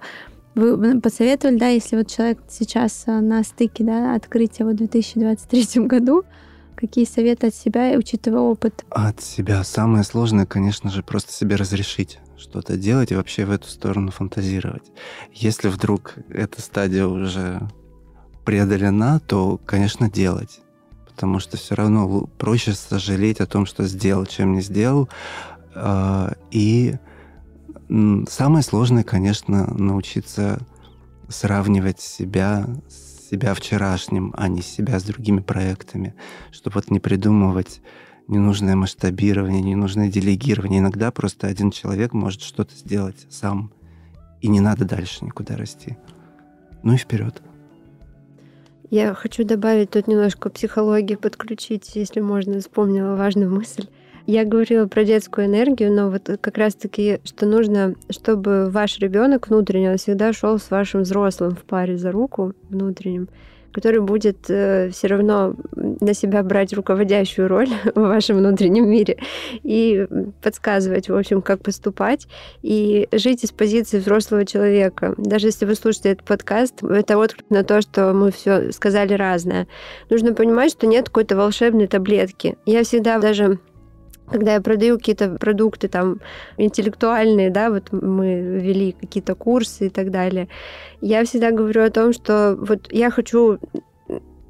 вы 0.55 1.01
посоветовали, 1.01 1.57
да, 1.57 1.67
если 1.69 1.95
вот 1.95 2.07
человек 2.07 2.39
сейчас 2.49 3.03
э, 3.07 3.19
на 3.19 3.43
стыке, 3.43 3.83
да, 3.83 4.15
открытия 4.15 4.65
в 4.65 4.75
2023 4.75 5.85
году, 5.85 6.23
какие 6.75 7.05
советы 7.05 7.47
от 7.47 7.55
себя, 7.55 7.93
учитывая 7.97 8.41
опыт? 8.41 8.85
От 8.89 9.21
себя 9.21 9.63
самое 9.63 10.03
сложное, 10.03 10.45
конечно 10.45 10.91
же, 10.91 11.01
просто 11.01 11.31
себе 11.31 11.55
разрешить 11.55 12.19
что-то 12.37 12.77
делать 12.77 13.11
и 13.11 13.15
вообще 13.15 13.45
в 13.45 13.51
эту 13.51 13.67
сторону 13.67 14.11
фантазировать. 14.11 14.91
Если 15.31 15.69
вдруг 15.69 16.15
эта 16.29 16.61
стадия 16.61 17.07
уже 17.07 17.61
преодолена, 18.43 19.19
то, 19.21 19.59
конечно, 19.65 20.09
делать 20.09 20.59
потому 21.13 21.39
что 21.39 21.57
все 21.57 21.75
равно 21.75 22.27
проще 22.37 22.73
сожалеть 22.73 23.39
о 23.39 23.45
том, 23.45 23.65
что 23.65 23.85
сделал, 23.85 24.25
чем 24.25 24.53
не 24.53 24.61
сделал. 24.61 25.09
А, 25.75 26.33
и 26.51 26.95
самое 28.27 28.63
сложное, 28.63 29.03
конечно, 29.03 29.73
научиться 29.73 30.59
сравнивать 31.29 32.01
себя 32.01 32.67
с 32.89 33.13
себя 33.33 33.55
вчерашним, 33.55 34.31
а 34.37 34.47
не 34.47 34.61
себя 34.61 34.99
с 34.99 35.03
другими 35.03 35.39
проектами, 35.39 36.13
чтобы 36.51 36.75
вот 36.75 36.91
не 36.91 36.99
придумывать 36.99 37.81
ненужное 38.27 38.75
масштабирование, 38.75 39.61
ненужное 39.61 40.07
делегирование. 40.07 40.79
Иногда 40.79 41.11
просто 41.11 41.47
один 41.47 41.71
человек 41.71 42.13
может 42.13 42.43
что-то 42.43 42.75
сделать 42.75 43.25
сам, 43.31 43.71
и 44.41 44.47
не 44.47 44.59
надо 44.59 44.85
дальше 44.85 45.25
никуда 45.25 45.57
расти. 45.57 45.97
Ну 46.83 46.93
и 46.93 46.97
вперед. 46.97 47.41
Я 48.93 49.15
хочу 49.15 49.43
добавить 49.43 49.89
тут 49.89 50.07
немножко 50.07 50.51
психологии, 50.51 51.15
подключить, 51.15 51.95
если 51.95 52.19
можно, 52.19 52.59
вспомнила 52.59 53.15
важную 53.15 53.49
мысль. 53.49 53.87
Я 54.27 54.45
говорила 54.45 54.85
про 54.85 55.03
детскую 55.03 55.47
энергию, 55.47 55.91
но 55.91 56.11
вот 56.11 56.29
как 56.39 56.59
раз-таки, 56.59 57.19
что 57.23 57.47
нужно, 57.47 57.95
чтобы 58.11 58.69
ваш 58.69 58.99
ребенок 58.99 59.47
внутренне 59.47 59.97
всегда 59.97 60.31
шел 60.31 60.59
с 60.59 60.69
вашим 60.69 61.01
взрослым 61.01 61.55
в 61.55 61.63
паре 61.63 61.97
за 61.97 62.11
руку 62.11 62.53
внутренним 62.69 63.29
который 63.73 63.99
будет 63.99 64.49
э, 64.49 64.89
все 64.91 65.07
равно 65.07 65.55
на 65.75 66.13
себя 66.13 66.43
брать 66.43 66.73
руководящую 66.73 67.47
роль 67.47 67.69
в 67.95 67.99
вашем 67.99 68.37
внутреннем 68.37 68.89
мире 68.89 69.17
и 69.63 70.07
подсказывать, 70.41 71.09
в 71.09 71.15
общем, 71.15 71.41
как 71.41 71.61
поступать 71.61 72.27
и 72.61 73.07
жить 73.11 73.43
из 73.43 73.51
позиции 73.51 73.99
взрослого 73.99 74.45
человека. 74.45 75.15
Даже 75.17 75.47
если 75.47 75.65
вы 75.65 75.75
слушаете 75.75 76.11
этот 76.11 76.25
подкаст, 76.25 76.83
это 76.83 77.17
отклик 77.17 77.49
на 77.49 77.63
то, 77.63 77.81
что 77.81 78.13
мы 78.13 78.31
все 78.31 78.71
сказали 78.71 79.13
разное. 79.13 79.67
Нужно 80.09 80.33
понимать, 80.33 80.71
что 80.71 80.87
нет 80.87 81.05
какой-то 81.05 81.35
волшебной 81.35 81.87
таблетки. 81.87 82.55
Я 82.65 82.83
всегда 82.83 83.19
даже 83.19 83.59
когда 84.29 84.53
я 84.53 84.61
продаю 84.61 84.97
какие-то 84.97 85.29
продукты 85.29 85.87
там 85.87 86.19
интеллектуальные, 86.57 87.49
да, 87.49 87.69
вот 87.69 87.91
мы 87.91 88.41
вели 88.41 88.95
какие-то 88.99 89.35
курсы 89.35 89.87
и 89.87 89.89
так 89.89 90.11
далее, 90.11 90.47
я 91.01 91.23
всегда 91.25 91.51
говорю 91.51 91.83
о 91.83 91.89
том, 91.89 92.13
что 92.13 92.57
вот 92.59 92.91
я 92.91 93.09
хочу 93.09 93.59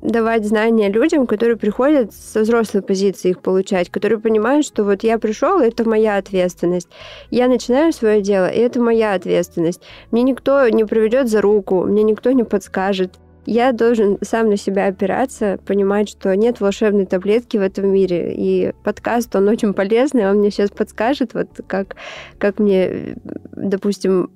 давать 0.03 0.45
знания 0.45 0.89
людям, 0.89 1.25
которые 1.25 1.55
приходят 1.55 2.13
со 2.13 2.41
взрослой 2.41 2.81
позиции 2.81 3.29
их 3.29 3.39
получать, 3.39 3.89
которые 3.89 4.19
понимают, 4.19 4.65
что 4.65 4.83
вот 4.83 5.03
я 5.03 5.17
пришел, 5.17 5.59
это 5.59 5.87
моя 5.87 6.17
ответственность. 6.17 6.89
Я 7.31 7.47
начинаю 7.47 7.93
свое 7.93 8.21
дело, 8.21 8.47
и 8.47 8.59
это 8.59 8.81
моя 8.81 9.13
ответственность. 9.13 9.81
Мне 10.11 10.23
никто 10.23 10.67
не 10.67 10.83
проведет 10.83 11.29
за 11.29 11.41
руку, 11.41 11.85
мне 11.85 12.03
никто 12.03 12.31
не 12.31 12.43
подскажет. 12.43 13.13
Я 13.45 13.73
должен 13.73 14.17
сам 14.21 14.49
на 14.49 14.57
себя 14.57 14.87
опираться, 14.87 15.59
понимать, 15.65 16.09
что 16.09 16.33
нет 16.35 16.61
волшебной 16.61 17.05
таблетки 17.05 17.57
в 17.57 17.61
этом 17.61 17.89
мире. 17.89 18.33
И 18.35 18.73
подкаст, 18.83 19.35
он 19.35 19.49
очень 19.49 19.73
полезный, 19.73 20.29
он 20.29 20.37
мне 20.37 20.49
сейчас 20.49 20.69
подскажет, 20.69 21.33
вот 21.33 21.49
как, 21.67 21.95
как 22.37 22.59
мне, 22.59 23.17
допустим, 23.51 24.31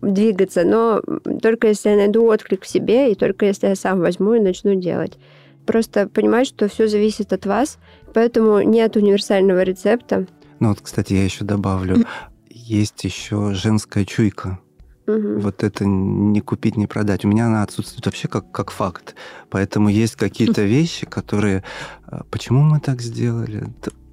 двигаться, 0.00 0.64
но 0.64 1.02
только 1.42 1.68
если 1.68 1.90
я 1.90 1.96
найду 1.96 2.24
отклик 2.24 2.62
в 2.62 2.68
себе, 2.68 3.12
и 3.12 3.14
только 3.14 3.46
если 3.46 3.68
я 3.68 3.74
сам 3.74 4.00
возьму 4.00 4.34
и 4.34 4.40
начну 4.40 4.74
делать. 4.74 5.18
Просто 5.66 6.08
понимать, 6.08 6.46
что 6.46 6.68
все 6.68 6.88
зависит 6.88 7.32
от 7.32 7.46
вас, 7.46 7.78
поэтому 8.14 8.62
нет 8.62 8.96
универсального 8.96 9.62
рецепта. 9.62 10.26
Ну 10.58 10.70
вот, 10.70 10.80
кстати, 10.80 11.12
я 11.12 11.24
еще 11.24 11.44
добавлю, 11.44 12.04
есть 12.48 13.04
еще 13.04 13.52
женская 13.52 14.04
чуйка. 14.04 14.58
Угу. 15.06 15.40
Вот 15.40 15.64
это 15.64 15.84
не 15.84 16.40
купить, 16.40 16.76
не 16.76 16.86
продать. 16.86 17.24
У 17.24 17.28
меня 17.28 17.46
она 17.46 17.62
отсутствует 17.62 18.06
вообще 18.06 18.28
как, 18.28 18.50
как 18.52 18.70
факт. 18.70 19.14
Поэтому 19.50 19.88
есть 19.88 20.16
какие-то 20.16 20.62
вещи, 20.62 21.06
которые... 21.06 21.64
А, 22.06 22.22
почему 22.30 22.62
мы 22.62 22.78
так 22.80 23.00
сделали? 23.02 23.64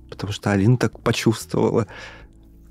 Потому 0.09 0.33
что 0.33 0.51
Алина 0.51 0.77
так 0.77 0.99
почувствовала. 0.99 1.85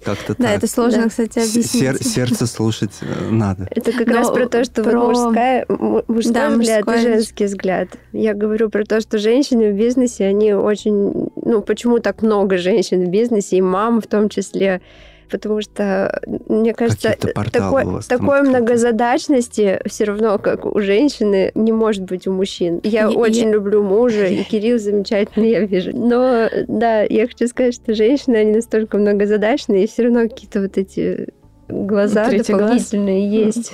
Как-то 0.04 0.34
Да, 0.38 0.44
так. 0.48 0.58
это 0.58 0.66
сложно, 0.68 1.02
Да. 1.04 1.08
кстати, 1.08 1.38
объяснить. 1.40 1.66
сер- 1.70 2.02
сердце 2.02 2.46
слушать 2.46 2.92
э, 3.00 3.30
надо. 3.30 3.66
Это 3.70 3.90
как 3.92 4.06
Но 4.06 4.14
раз 4.14 4.30
про 4.30 4.46
то, 4.48 4.62
что 4.64 4.84
вот 4.84 4.92
про- 4.92 5.00
мужская, 5.08 5.66
мужской 5.68 6.32
Да, 6.34 6.50
взгляд 6.50 6.86
мужской. 6.86 6.98
и 6.98 7.02
женский 7.02 7.44
взгляд. 7.46 7.88
Я 8.12 8.34
говорю 8.34 8.70
про 8.70 8.84
то, 8.84 9.00
что 9.00 9.18
женщины 9.18 9.72
в 9.72 9.76
бизнесе, 9.76 10.26
они 10.26 10.52
очень... 10.54 11.28
Ну, 11.44 11.62
почему 11.62 11.98
так 11.98 12.22
много 12.22 12.58
женщин 12.58 13.04
в 13.06 13.10
бизнесе, 13.10 13.56
и 13.56 13.60
мам 13.60 14.00
в 14.00 14.06
том 14.06 14.28
числе? 14.28 14.82
Потому 15.30 15.60
что, 15.60 16.20
мне 16.48 16.72
кажется, 16.74 17.14
такой, 17.20 17.84
такой 18.08 18.42
многозадачности 18.42 19.80
все 19.86 20.04
равно, 20.04 20.38
как 20.38 20.64
у 20.66 20.80
женщины, 20.80 21.52
не 21.54 21.72
может 21.72 22.04
быть 22.04 22.26
у 22.26 22.32
мужчин. 22.32 22.80
Я 22.82 23.08
И- 23.08 23.12
и- 23.12 23.16
очень 23.16 23.50
люблю 23.50 23.82
мужа, 23.82 24.26
и 24.26 24.42
Кирилл 24.42 24.78
замечательный, 24.78 25.50
я 25.50 25.60
вижу. 25.60 25.90
Но, 25.94 26.48
да, 26.68 27.02
я 27.02 27.26
хочу 27.26 27.46
сказать, 27.48 27.74
что 27.74 27.94
женщины, 27.94 28.36
они 28.36 28.52
настолько 28.52 28.98
многозадачные, 28.98 29.84
и 29.84 29.86
все 29.88 30.04
равно 30.04 30.22
какие-то 30.22 30.60
вот 30.62 30.76
эти 30.78 31.28
глаза 31.68 32.28
Третий 32.28 32.52
глаз. 32.52 32.62
дополнительные 32.62 33.28
есть. 33.30 33.72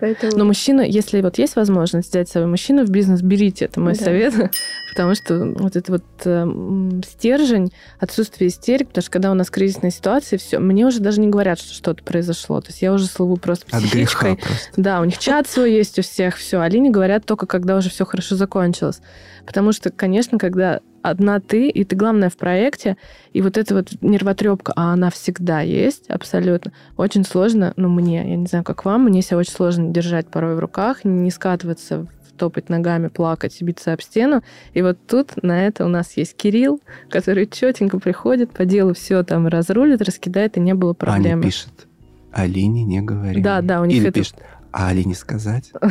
Поэтому... 0.00 0.36
Но 0.36 0.44
мужчина, 0.44 0.80
если 0.80 1.20
вот 1.22 1.38
есть 1.38 1.54
возможность 1.54 2.10
взять 2.10 2.28
своего 2.28 2.50
мужчину 2.50 2.84
в 2.84 2.90
бизнес, 2.90 3.22
берите, 3.22 3.66
это 3.66 3.78
мой 3.80 3.94
Да. 3.96 4.04
совет, 4.04 4.34
потому 4.94 5.16
что 5.16 5.52
вот 5.56 5.74
это 5.74 5.90
вот 5.90 6.04
эм, 6.24 7.02
стержень, 7.02 7.72
отсутствие 7.98 8.48
истерик, 8.48 8.88
потому 8.88 9.02
что 9.02 9.10
когда 9.10 9.32
у 9.32 9.34
нас 9.34 9.50
кризисная 9.50 9.90
ситуация, 9.90 10.38
все, 10.38 10.60
мне 10.60 10.86
уже 10.86 11.00
даже 11.00 11.20
не 11.20 11.26
говорят, 11.28 11.58
что 11.58 11.74
что-то 11.74 12.04
произошло, 12.04 12.60
то 12.60 12.68
есть 12.68 12.80
я 12.80 12.92
уже 12.92 13.06
слову 13.06 13.36
просто 13.36 13.66
От 13.76 13.82
греха 13.82 13.88
психичкой. 13.90 14.36
просто. 14.36 14.68
Да, 14.76 15.00
у 15.00 15.04
них 15.04 15.18
чат 15.18 15.48
свой 15.48 15.72
есть 15.72 15.98
у 15.98 16.02
всех, 16.02 16.36
все. 16.36 16.60
Алине 16.60 16.90
говорят 16.90 17.26
только, 17.26 17.46
когда 17.46 17.76
уже 17.76 17.90
все 17.90 18.06
хорошо 18.06 18.36
закончилось. 18.36 19.00
Потому 19.44 19.72
что, 19.72 19.90
конечно, 19.90 20.38
когда 20.38 20.80
одна 21.02 21.40
ты, 21.40 21.68
и 21.68 21.84
ты 21.84 21.96
главная 21.96 22.30
в 22.30 22.36
проекте, 22.36 22.96
и 23.32 23.42
вот 23.42 23.58
эта 23.58 23.74
вот 23.74 23.88
нервотрепка, 24.00 24.72
а 24.76 24.92
она 24.92 25.10
всегда 25.10 25.60
есть, 25.60 26.08
абсолютно, 26.08 26.72
очень 26.96 27.24
сложно, 27.24 27.72
ну, 27.76 27.88
мне, 27.88 28.28
я 28.30 28.36
не 28.36 28.46
знаю, 28.46 28.64
как 28.64 28.84
вам, 28.84 29.04
мне 29.04 29.22
себя 29.22 29.38
очень 29.38 29.52
сложно 29.52 29.90
держать 29.90 30.28
порой 30.28 30.54
в 30.54 30.60
руках, 30.60 31.04
не 31.04 31.30
скатываться 31.32 32.06
топать 32.36 32.68
ногами, 32.68 33.08
плакать, 33.08 33.60
биться 33.62 33.92
об 33.92 34.00
стену. 34.00 34.42
И 34.72 34.82
вот 34.82 34.98
тут 35.06 35.42
на 35.42 35.66
это 35.66 35.84
у 35.84 35.88
нас 35.88 36.16
есть 36.16 36.36
Кирилл, 36.36 36.80
который 37.08 37.46
четенько 37.46 37.98
приходит, 37.98 38.50
по 38.50 38.64
делу 38.64 38.94
все 38.94 39.22
там 39.22 39.46
разрулит, 39.46 40.02
раскидает, 40.02 40.56
и 40.56 40.60
не 40.60 40.74
было 40.74 40.92
проблем. 40.92 41.38
Аня 41.38 41.42
пишет, 41.42 41.86
Алине 42.32 42.84
не 42.84 43.00
говори. 43.00 43.40
Да, 43.40 43.60
да, 43.62 43.80
у 43.80 43.84
них 43.84 43.98
Или 43.98 44.08
это- 44.08 44.20
пишет, 44.20 44.36
а 44.72 44.88
Алине 44.88 45.14
сказать? 45.14 45.72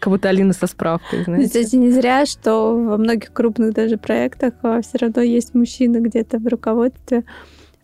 Как 0.00 0.12
будто 0.12 0.28
Алина 0.28 0.52
со 0.52 0.66
справкой, 0.66 1.24
знаете. 1.24 1.46
Кстати, 1.46 1.76
не 1.76 1.90
зря, 1.90 2.26
что 2.26 2.76
во 2.76 2.98
многих 2.98 3.32
крупных 3.32 3.72
даже 3.72 3.96
проектах 3.96 4.52
все 4.60 4.98
равно 4.98 5.22
есть 5.22 5.54
мужчина 5.54 5.98
где-то 5.98 6.38
в 6.38 6.46
руководстве. 6.46 7.24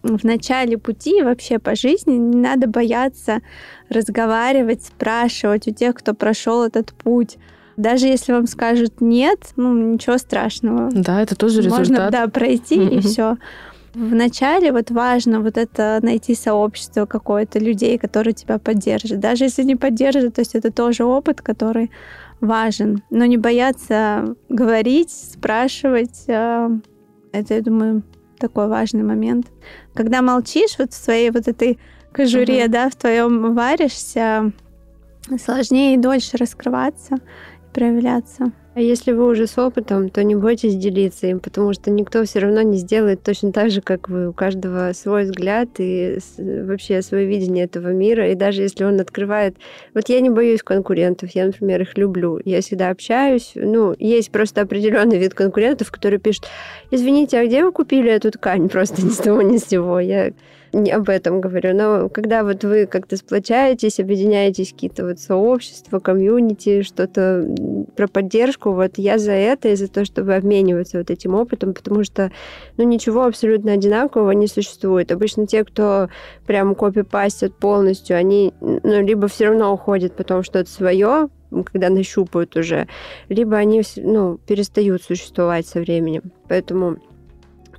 В 0.02 0.24
начале 0.24 0.78
пути 0.78 1.22
вообще 1.22 1.58
по 1.58 1.74
жизни 1.74 2.12
не 2.14 2.36
надо 2.36 2.66
бояться 2.66 3.40
разговаривать, 3.90 4.82
спрашивать 4.84 5.68
у 5.68 5.72
тех, 5.72 5.94
кто 5.94 6.14
прошел 6.14 6.62
этот 6.62 6.92
путь. 6.92 7.36
Даже 7.76 8.06
если 8.06 8.32
вам 8.32 8.46
скажут 8.46 9.00
нет, 9.00 9.52
ну 9.56 9.74
ничего 9.74 10.18
страшного. 10.18 10.90
Да, 10.92 11.22
это 11.22 11.34
тоже 11.36 11.62
Можно 11.62 11.80
результат. 11.82 12.10
да, 12.12 12.28
пройти 12.28 12.76
и 12.76 12.96
Мгм. 12.96 13.00
все. 13.00 13.36
Вначале 13.94 14.70
вот 14.72 14.90
важно 14.90 15.40
вот 15.40 15.56
это 15.58 15.98
найти 16.02 16.34
сообщество 16.34 17.06
какое-то 17.06 17.58
людей, 17.58 17.98
которые 17.98 18.34
тебя 18.34 18.58
поддержат. 18.58 19.18
Даже 19.18 19.44
если 19.44 19.64
не 19.64 19.76
поддержат, 19.76 20.34
то 20.34 20.40
есть 20.42 20.54
это 20.54 20.70
тоже 20.70 21.04
опыт, 21.04 21.40
который 21.40 21.90
важен. 22.40 23.02
Но 23.10 23.24
не 23.26 23.36
бояться 23.36 24.36
говорить, 24.48 25.10
спрашивать. 25.10 26.24
э, 26.28 26.70
Это, 27.32 27.54
я 27.54 27.62
думаю, 27.62 28.02
такой 28.40 28.66
важный 28.68 29.02
момент. 29.04 29.46
Когда 29.94 30.22
молчишь 30.22 30.76
вот 30.78 30.92
в 30.92 30.96
своей 30.96 31.30
вот 31.30 31.46
этой 31.46 31.78
кожуре, 32.12 32.64
Мгм. 32.64 32.72
да, 32.72 32.90
в 32.90 32.96
твоем 32.96 33.54
варишься, 33.54 34.52
сложнее 35.38 35.94
и 35.94 35.98
дольше 35.98 36.36
раскрываться, 36.36 37.18
проявляться. 37.72 38.52
А 38.72 38.80
если 38.80 39.10
вы 39.10 39.26
уже 39.26 39.48
с 39.48 39.58
опытом, 39.58 40.10
то 40.10 40.22
не 40.22 40.36
бойтесь 40.36 40.76
делиться 40.76 41.26
им, 41.26 41.40
потому 41.40 41.72
что 41.72 41.90
никто 41.90 42.22
все 42.24 42.38
равно 42.38 42.62
не 42.62 42.78
сделает 42.78 43.20
точно 43.20 43.50
так 43.50 43.70
же, 43.70 43.80
как 43.80 44.08
вы. 44.08 44.28
У 44.28 44.32
каждого 44.32 44.92
свой 44.92 45.24
взгляд 45.24 45.68
и 45.78 46.18
вообще 46.38 47.02
свое 47.02 47.26
видение 47.26 47.64
этого 47.64 47.88
мира. 47.88 48.30
И 48.30 48.36
даже 48.36 48.62
если 48.62 48.84
он 48.84 49.00
открывает... 49.00 49.56
Вот 49.92 50.08
я 50.08 50.20
не 50.20 50.30
боюсь 50.30 50.62
конкурентов, 50.62 51.30
я, 51.34 51.46
например, 51.46 51.82
их 51.82 51.98
люблю. 51.98 52.40
Я 52.44 52.60
всегда 52.60 52.90
общаюсь. 52.90 53.52
Ну, 53.56 53.96
есть 53.98 54.30
просто 54.30 54.60
определенный 54.60 55.18
вид 55.18 55.34
конкурентов, 55.34 55.90
которые 55.90 56.20
пишут, 56.20 56.46
извините, 56.92 57.40
а 57.40 57.46
где 57.46 57.64
вы 57.64 57.72
купили 57.72 58.12
эту 58.12 58.30
ткань? 58.30 58.68
Просто 58.70 59.04
ни 59.04 59.10
с 59.10 59.16
того, 59.16 59.42
ни 59.42 59.56
с 59.56 59.66
сего. 59.66 59.98
Я 59.98 60.30
не 60.72 60.90
об 60.90 61.08
этом 61.08 61.40
говорю. 61.40 61.74
Но 61.74 62.08
когда 62.08 62.44
вот 62.44 62.64
вы 62.64 62.86
как-то 62.86 63.16
сплочаетесь, 63.16 64.00
объединяетесь 64.00 64.72
какие-то 64.72 65.04
вот 65.04 65.18
сообщества, 65.18 65.98
комьюнити, 65.98 66.82
что-то 66.82 67.46
про 67.96 68.08
поддержку, 68.08 68.72
вот 68.72 68.92
я 68.96 69.18
за 69.18 69.32
это 69.32 69.68
и 69.68 69.76
за 69.76 69.88
то, 69.88 70.04
чтобы 70.04 70.34
обмениваться 70.34 70.98
вот 70.98 71.10
этим 71.10 71.34
опытом, 71.34 71.74
потому 71.74 72.04
что 72.04 72.30
ну, 72.76 72.84
ничего 72.84 73.24
абсолютно 73.24 73.72
одинакового 73.72 74.30
не 74.32 74.46
существует. 74.46 75.12
Обычно 75.12 75.46
те, 75.46 75.64
кто 75.64 76.08
прям 76.46 76.74
копипастят 76.74 77.54
полностью, 77.54 78.16
они 78.16 78.54
ну, 78.60 79.02
либо 79.02 79.28
все 79.28 79.46
равно 79.46 79.72
уходят 79.72 80.14
потом 80.14 80.42
что-то 80.42 80.70
свое, 80.70 81.28
когда 81.64 81.88
нащупают 81.88 82.56
уже, 82.56 82.86
либо 83.28 83.56
они 83.56 83.82
ну, 83.96 84.38
перестают 84.46 85.02
существовать 85.02 85.66
со 85.66 85.80
временем. 85.80 86.32
Поэтому 86.48 86.98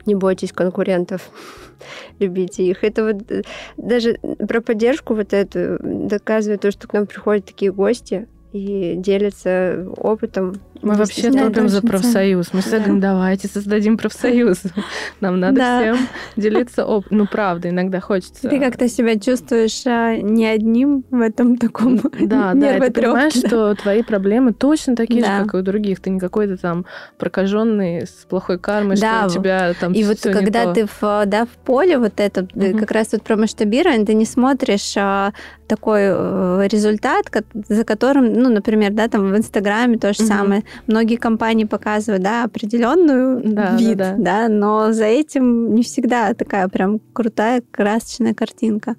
не 0.05 0.15
бойтесь 0.15 0.51
конкурентов, 0.51 1.29
любите 2.19 2.63
их. 2.63 2.83
Это 2.83 3.05
вот 3.05 3.31
э, 3.31 3.43
даже 3.77 4.15
про 4.47 4.61
поддержку 4.61 5.13
вот 5.13 5.33
эту 5.33 5.77
доказывает 5.81 6.61
то, 6.61 6.71
что 6.71 6.87
к 6.87 6.93
нам 6.93 7.07
приходят 7.07 7.45
такие 7.45 7.71
гости 7.71 8.27
и 8.51 8.95
делятся 8.97 9.87
опытом. 9.97 10.55
Мы 10.81 10.95
вообще 10.95 11.27
это 11.27 11.45
топим 11.47 11.69
за 11.69 11.81
профсоюз. 11.81 12.49
Мы 12.53 12.61
всегда 12.61 12.77
Да. 12.77 12.83
говорим, 12.83 12.99
давайте 13.01 13.47
создадим 13.47 13.97
профсоюз. 13.97 14.61
Нам 15.21 15.39
надо 15.39 15.55
Да. 15.55 15.79
всем 15.81 16.07
делиться 16.35 16.85
опытом. 16.85 17.17
Ну, 17.19 17.27
правда, 17.27 17.69
иногда 17.69 17.99
хочется. 17.99 18.49
Ты 18.49 18.59
как-то 18.59 18.87
себя 18.89 19.19
чувствуешь 19.19 19.83
а, 19.85 20.15
не 20.17 20.45
одним 20.47 21.03
в 21.11 21.19
этом 21.21 21.57
таком 21.57 21.97
Да, 22.19 22.53
да, 22.53 22.79
ты 22.79 22.91
понимаешь, 22.91 23.33
да. 23.33 23.47
что 23.47 23.75
твои 23.75 24.01
проблемы 24.03 24.53
точно 24.53 24.95
такие 24.95 25.21
Да. 25.21 25.39
же, 25.39 25.45
как 25.45 25.53
и 25.53 25.57
у 25.57 25.61
других. 25.61 25.99
Ты 25.99 26.09
не 26.09 26.19
какой-то 26.19 26.57
там 26.57 26.85
прокаженный 27.17 28.01
с 28.07 28.25
плохой 28.27 28.57
кармой, 28.57 28.97
Да, 28.97 29.27
что 29.29 29.39
у 29.39 29.41
тебя 29.41 29.73
там 29.79 29.93
И 29.93 30.03
вот 30.03 30.17
когда 30.21 30.73
ты 30.73 30.85
в, 30.85 31.25
да, 31.25 31.45
в 31.45 31.49
поле 31.65 31.97
вот 31.97 32.13
это, 32.19 32.47
э, 32.55 32.73
как 32.73 32.91
раз 32.91 33.09
вот 33.11 33.23
про 33.23 33.35
масштабирование, 33.35 34.05
ты 34.05 34.13
не 34.13 34.25
смотришь 34.25 34.93
а, 34.97 35.33
такой 35.67 36.01
э, 36.03 36.67
результат, 36.69 37.25
за 37.69 37.83
которым, 37.83 38.33
ну, 38.33 38.49
например, 38.49 38.91
да, 38.91 39.07
там 39.07 39.31
в 39.31 39.37
Инстаграме 39.37 39.97
то 39.97 40.13
же 40.13 40.23
самое. 40.23 40.63
Многие 40.87 41.15
компании 41.15 41.65
показывают, 41.65 42.23
да, 42.23 42.43
определенную 42.43 43.41
Да, 43.43 43.75
вид, 43.77 43.97
да, 43.97 44.15
да, 44.17 44.47
но 44.49 44.91
за 44.91 45.05
этим 45.05 45.73
не 45.73 45.83
всегда 45.83 46.33
такая 46.33 46.67
прям 46.67 46.99
крутая 47.13 47.63
красочная 47.71 48.33
картинка. 48.33 48.95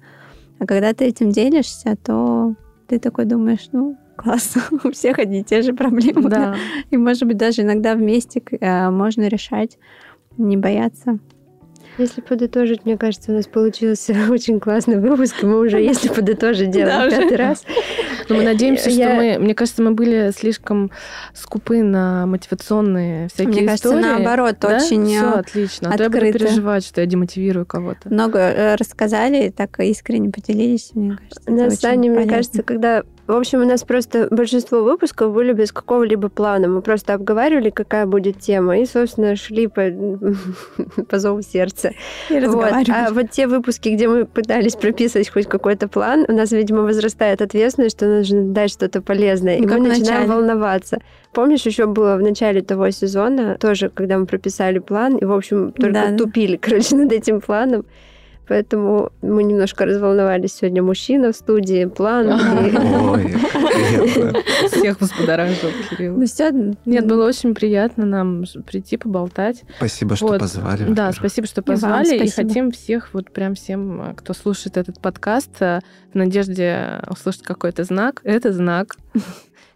А 0.59 0.65
когда 0.65 0.93
ты 0.93 1.05
этим 1.05 1.31
делишься, 1.31 1.95
то 2.03 2.55
ты 2.87 2.99
такой 2.99 3.25
думаешь, 3.25 3.67
ну, 3.71 3.97
классно, 4.15 4.61
у 4.83 4.91
всех 4.91 5.19
одни 5.19 5.41
и 5.41 5.43
те 5.43 5.61
же 5.61 5.73
проблемы. 5.73 6.29
Да. 6.29 6.55
И, 6.91 6.97
может 6.97 7.23
быть, 7.23 7.37
даже 7.37 7.61
иногда 7.63 7.95
вместе 7.95 8.41
э, 8.59 8.89
можно 8.89 9.27
решать, 9.27 9.77
не 10.37 10.57
бояться. 10.57 11.19
Если 11.97 12.21
подытожить, 12.21 12.85
мне 12.85 12.97
кажется, 12.97 13.31
у 13.31 13.35
нас 13.35 13.45
получился 13.47 14.15
очень 14.29 14.59
классный 14.59 14.99
выпуск, 14.99 15.43
мы 15.43 15.59
уже, 15.59 15.79
если 15.79 16.07
подытожить, 16.09 16.71
Да, 16.71 16.73
делаем 16.77 17.07
уже. 17.07 17.21
пятый 17.21 17.37
раз. 17.37 17.65
Но 18.29 18.35
мы 18.35 18.43
надеемся, 18.43 18.89
что 18.89 19.09
мы, 19.15 19.37
мне 19.39 19.55
кажется, 19.55 19.81
мы 19.81 19.91
были 19.91 20.31
слишком 20.37 20.91
скупы 21.33 21.83
на 21.83 22.25
мотивационные 22.25 23.27
всякие 23.27 23.47
Мне 23.53 23.65
кажется, 23.65 23.89
истории. 23.89 24.03
наоборот, 24.03 24.55
Да? 24.59 24.77
очень 24.77 25.05
Всё 25.05 25.31
э, 25.31 25.39
отлично. 25.39 25.89
А 25.93 25.97
то 25.97 26.03
я 26.03 26.09
буду 26.09 26.21
переживать, 26.31 26.85
что 26.85 27.01
я 27.01 27.07
демотивирую 27.07 27.65
кого-то. 27.65 28.09
много 28.09 28.39
э, 28.39 28.75
рассказали, 28.75 29.47
и 29.47 29.49
так 29.49 29.79
искренне 29.79 30.29
поделились, 30.31 30.91
мне 30.93 31.17
кажется. 31.17 31.91
Мне 31.95 32.25
кажется, 32.27 32.63
когда... 32.63 33.03
В 33.25 33.31
общем, 33.31 33.61
у 33.61 33.65
нас 33.65 33.83
просто 33.83 34.27
большинство 34.31 34.83
выпусков 34.83 35.33
были 35.33 35.53
без 35.53 35.71
какого-либо 35.71 36.27
плана. 36.27 36.67
Мы 36.67 36.81
просто 36.81 37.13
обговаривали, 37.13 37.69
какая 37.69 38.05
будет 38.05 38.39
тема, 38.39 38.77
и, 38.77 38.85
собственно, 38.85 39.37
шли 39.37 39.67
по, 39.67 39.83
по 41.09 41.19
зову 41.19 41.41
сердца. 41.41 41.91
И 42.29 42.39
Вот. 42.39 42.73
А 42.89 43.11
вот 43.11 43.31
те 43.31 43.47
выпуски, 43.47 43.89
где 43.89 44.09
мы 44.09 44.25
пытались 44.25 44.75
прописывать 44.75 45.29
хоть 45.29 45.47
какой-то 45.47 45.87
план, 45.87 46.25
у 46.27 46.33
нас, 46.33 46.51
видимо, 46.51 46.81
возрастает 46.81 47.41
ответственность, 47.41 47.95
что 47.95 48.07
нужно 48.07 48.43
дать 48.43 48.71
что-то 48.71 49.01
полезное. 49.01 49.57
Ну, 49.57 49.63
и 49.63 49.67
мы 49.67 49.87
начинаем 49.87 50.27
волноваться. 50.29 50.99
Помнишь, 51.31 51.61
еще 51.65 51.85
было 51.85 52.17
в 52.17 52.21
начале 52.21 52.61
того 52.61 52.91
сезона, 52.91 53.57
тоже, 53.57 53.89
когда 53.89 54.17
мы 54.17 54.25
прописали 54.25 54.79
план, 54.79 55.15
и, 55.15 55.25
в 55.25 55.31
общем, 55.31 55.71
только 55.71 55.93
Да. 55.93 56.17
тупили, 56.17 56.57
короче, 56.61 56.95
над 56.97 57.11
этим 57.13 57.39
планом. 57.39 57.85
Поэтому 58.47 59.11
мы 59.21 59.43
немножко 59.43 59.85
разволновались 59.85 60.53
сегодня. 60.53 60.83
Мужчина 60.83 61.31
в 61.31 61.35
студии, 61.35 61.85
план. 61.85 62.31
Ой. 62.31 63.35
Всех 64.69 64.99
взбудоражил, 64.99 65.69
Кирилл. 65.89 66.17
Ну 66.17 66.25
все. 66.25 66.51
Нет, 66.85 67.07
было 67.07 67.25
очень 67.27 67.55
приятно 67.55 68.05
нам 68.05 68.43
прийти 68.65 68.97
поболтать. 68.97 69.63
Спасибо, 69.77 70.15
что 70.15 70.27
Вот. 70.27 70.39
позвали. 70.39 70.91
Да, 70.91 71.11
спасибо, 71.11 71.47
что 71.47 71.61
И 71.61 71.63
вам 71.65 71.75
позвали. 71.75 72.25
И 72.25 72.29
хотим 72.29 72.71
всех, 72.71 73.13
вот 73.13 73.31
прям 73.31 73.55
всем, 73.55 74.13
кто 74.15 74.33
слушает 74.33 74.77
этот 74.77 74.99
подкаст, 74.99 75.61
э, 75.61 75.79
в 76.13 76.15
надежде 76.15 77.01
услышать 77.09 77.43
какой-то 77.43 77.83
знак. 77.83 78.21
Это 78.23 78.51
знак. 78.51 78.95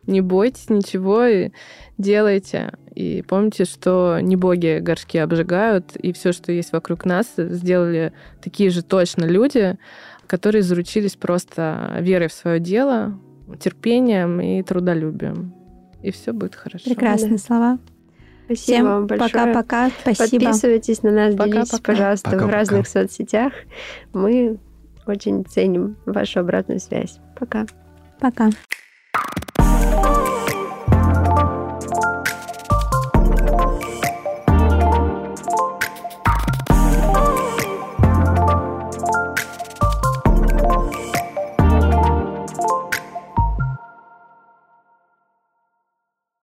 Не 0.08 0.22
бойтесь 0.22 0.70
ничего 0.70 1.26
и 1.26 1.52
делайте. 1.98 2.74
И 2.96 3.24
помните, 3.28 3.66
что 3.66 4.20
не 4.22 4.36
боги 4.36 4.80
горшки 4.80 5.18
обжигают, 5.18 5.96
и 5.98 6.14
все, 6.14 6.32
что 6.32 6.52
есть 6.52 6.72
вокруг 6.72 7.06
нас, 7.06 7.28
сделали 7.38 8.14
такие 8.42 8.70
же 8.70 8.82
точно 8.82 9.26
люди, 9.26 9.78
которые 10.26 10.64
заручились 10.64 11.16
просто 11.16 11.98
верой 12.00 12.28
в 12.30 12.34
свое 12.34 12.60
дело, 12.60 13.20
терпением 13.60 14.42
и 14.42 14.64
трудолюбием. 14.64 15.54
И 16.02 16.12
все 16.12 16.32
будет 16.34 16.56
хорошо. 16.56 16.86
Прекрасные 16.86 17.38
слова. 17.38 17.78
Спасибо 18.46 18.62
Всем 18.64 18.86
вам 18.86 19.08
большое. 19.08 19.30
пока-пока. 19.30 19.92
Спасибо. 20.02 20.46
Подписывайтесь 20.46 21.04
на 21.04 21.12
нас, 21.12 21.34
Пока-пока. 21.36 21.54
делитесь, 21.54 21.80
пожалуйста, 21.82 22.30
в 22.30 22.32
Пока-пока. 22.34 22.56
разных 22.56 22.88
соцсетях. 22.88 23.54
Мы 24.14 24.58
очень 25.06 25.44
ценим 25.46 25.98
вашу 26.06 26.40
обратную 26.40 26.80
связь. 26.80 27.20
Пока. 27.38 27.66
Пока. 28.20 28.50
Oh, 29.90 30.57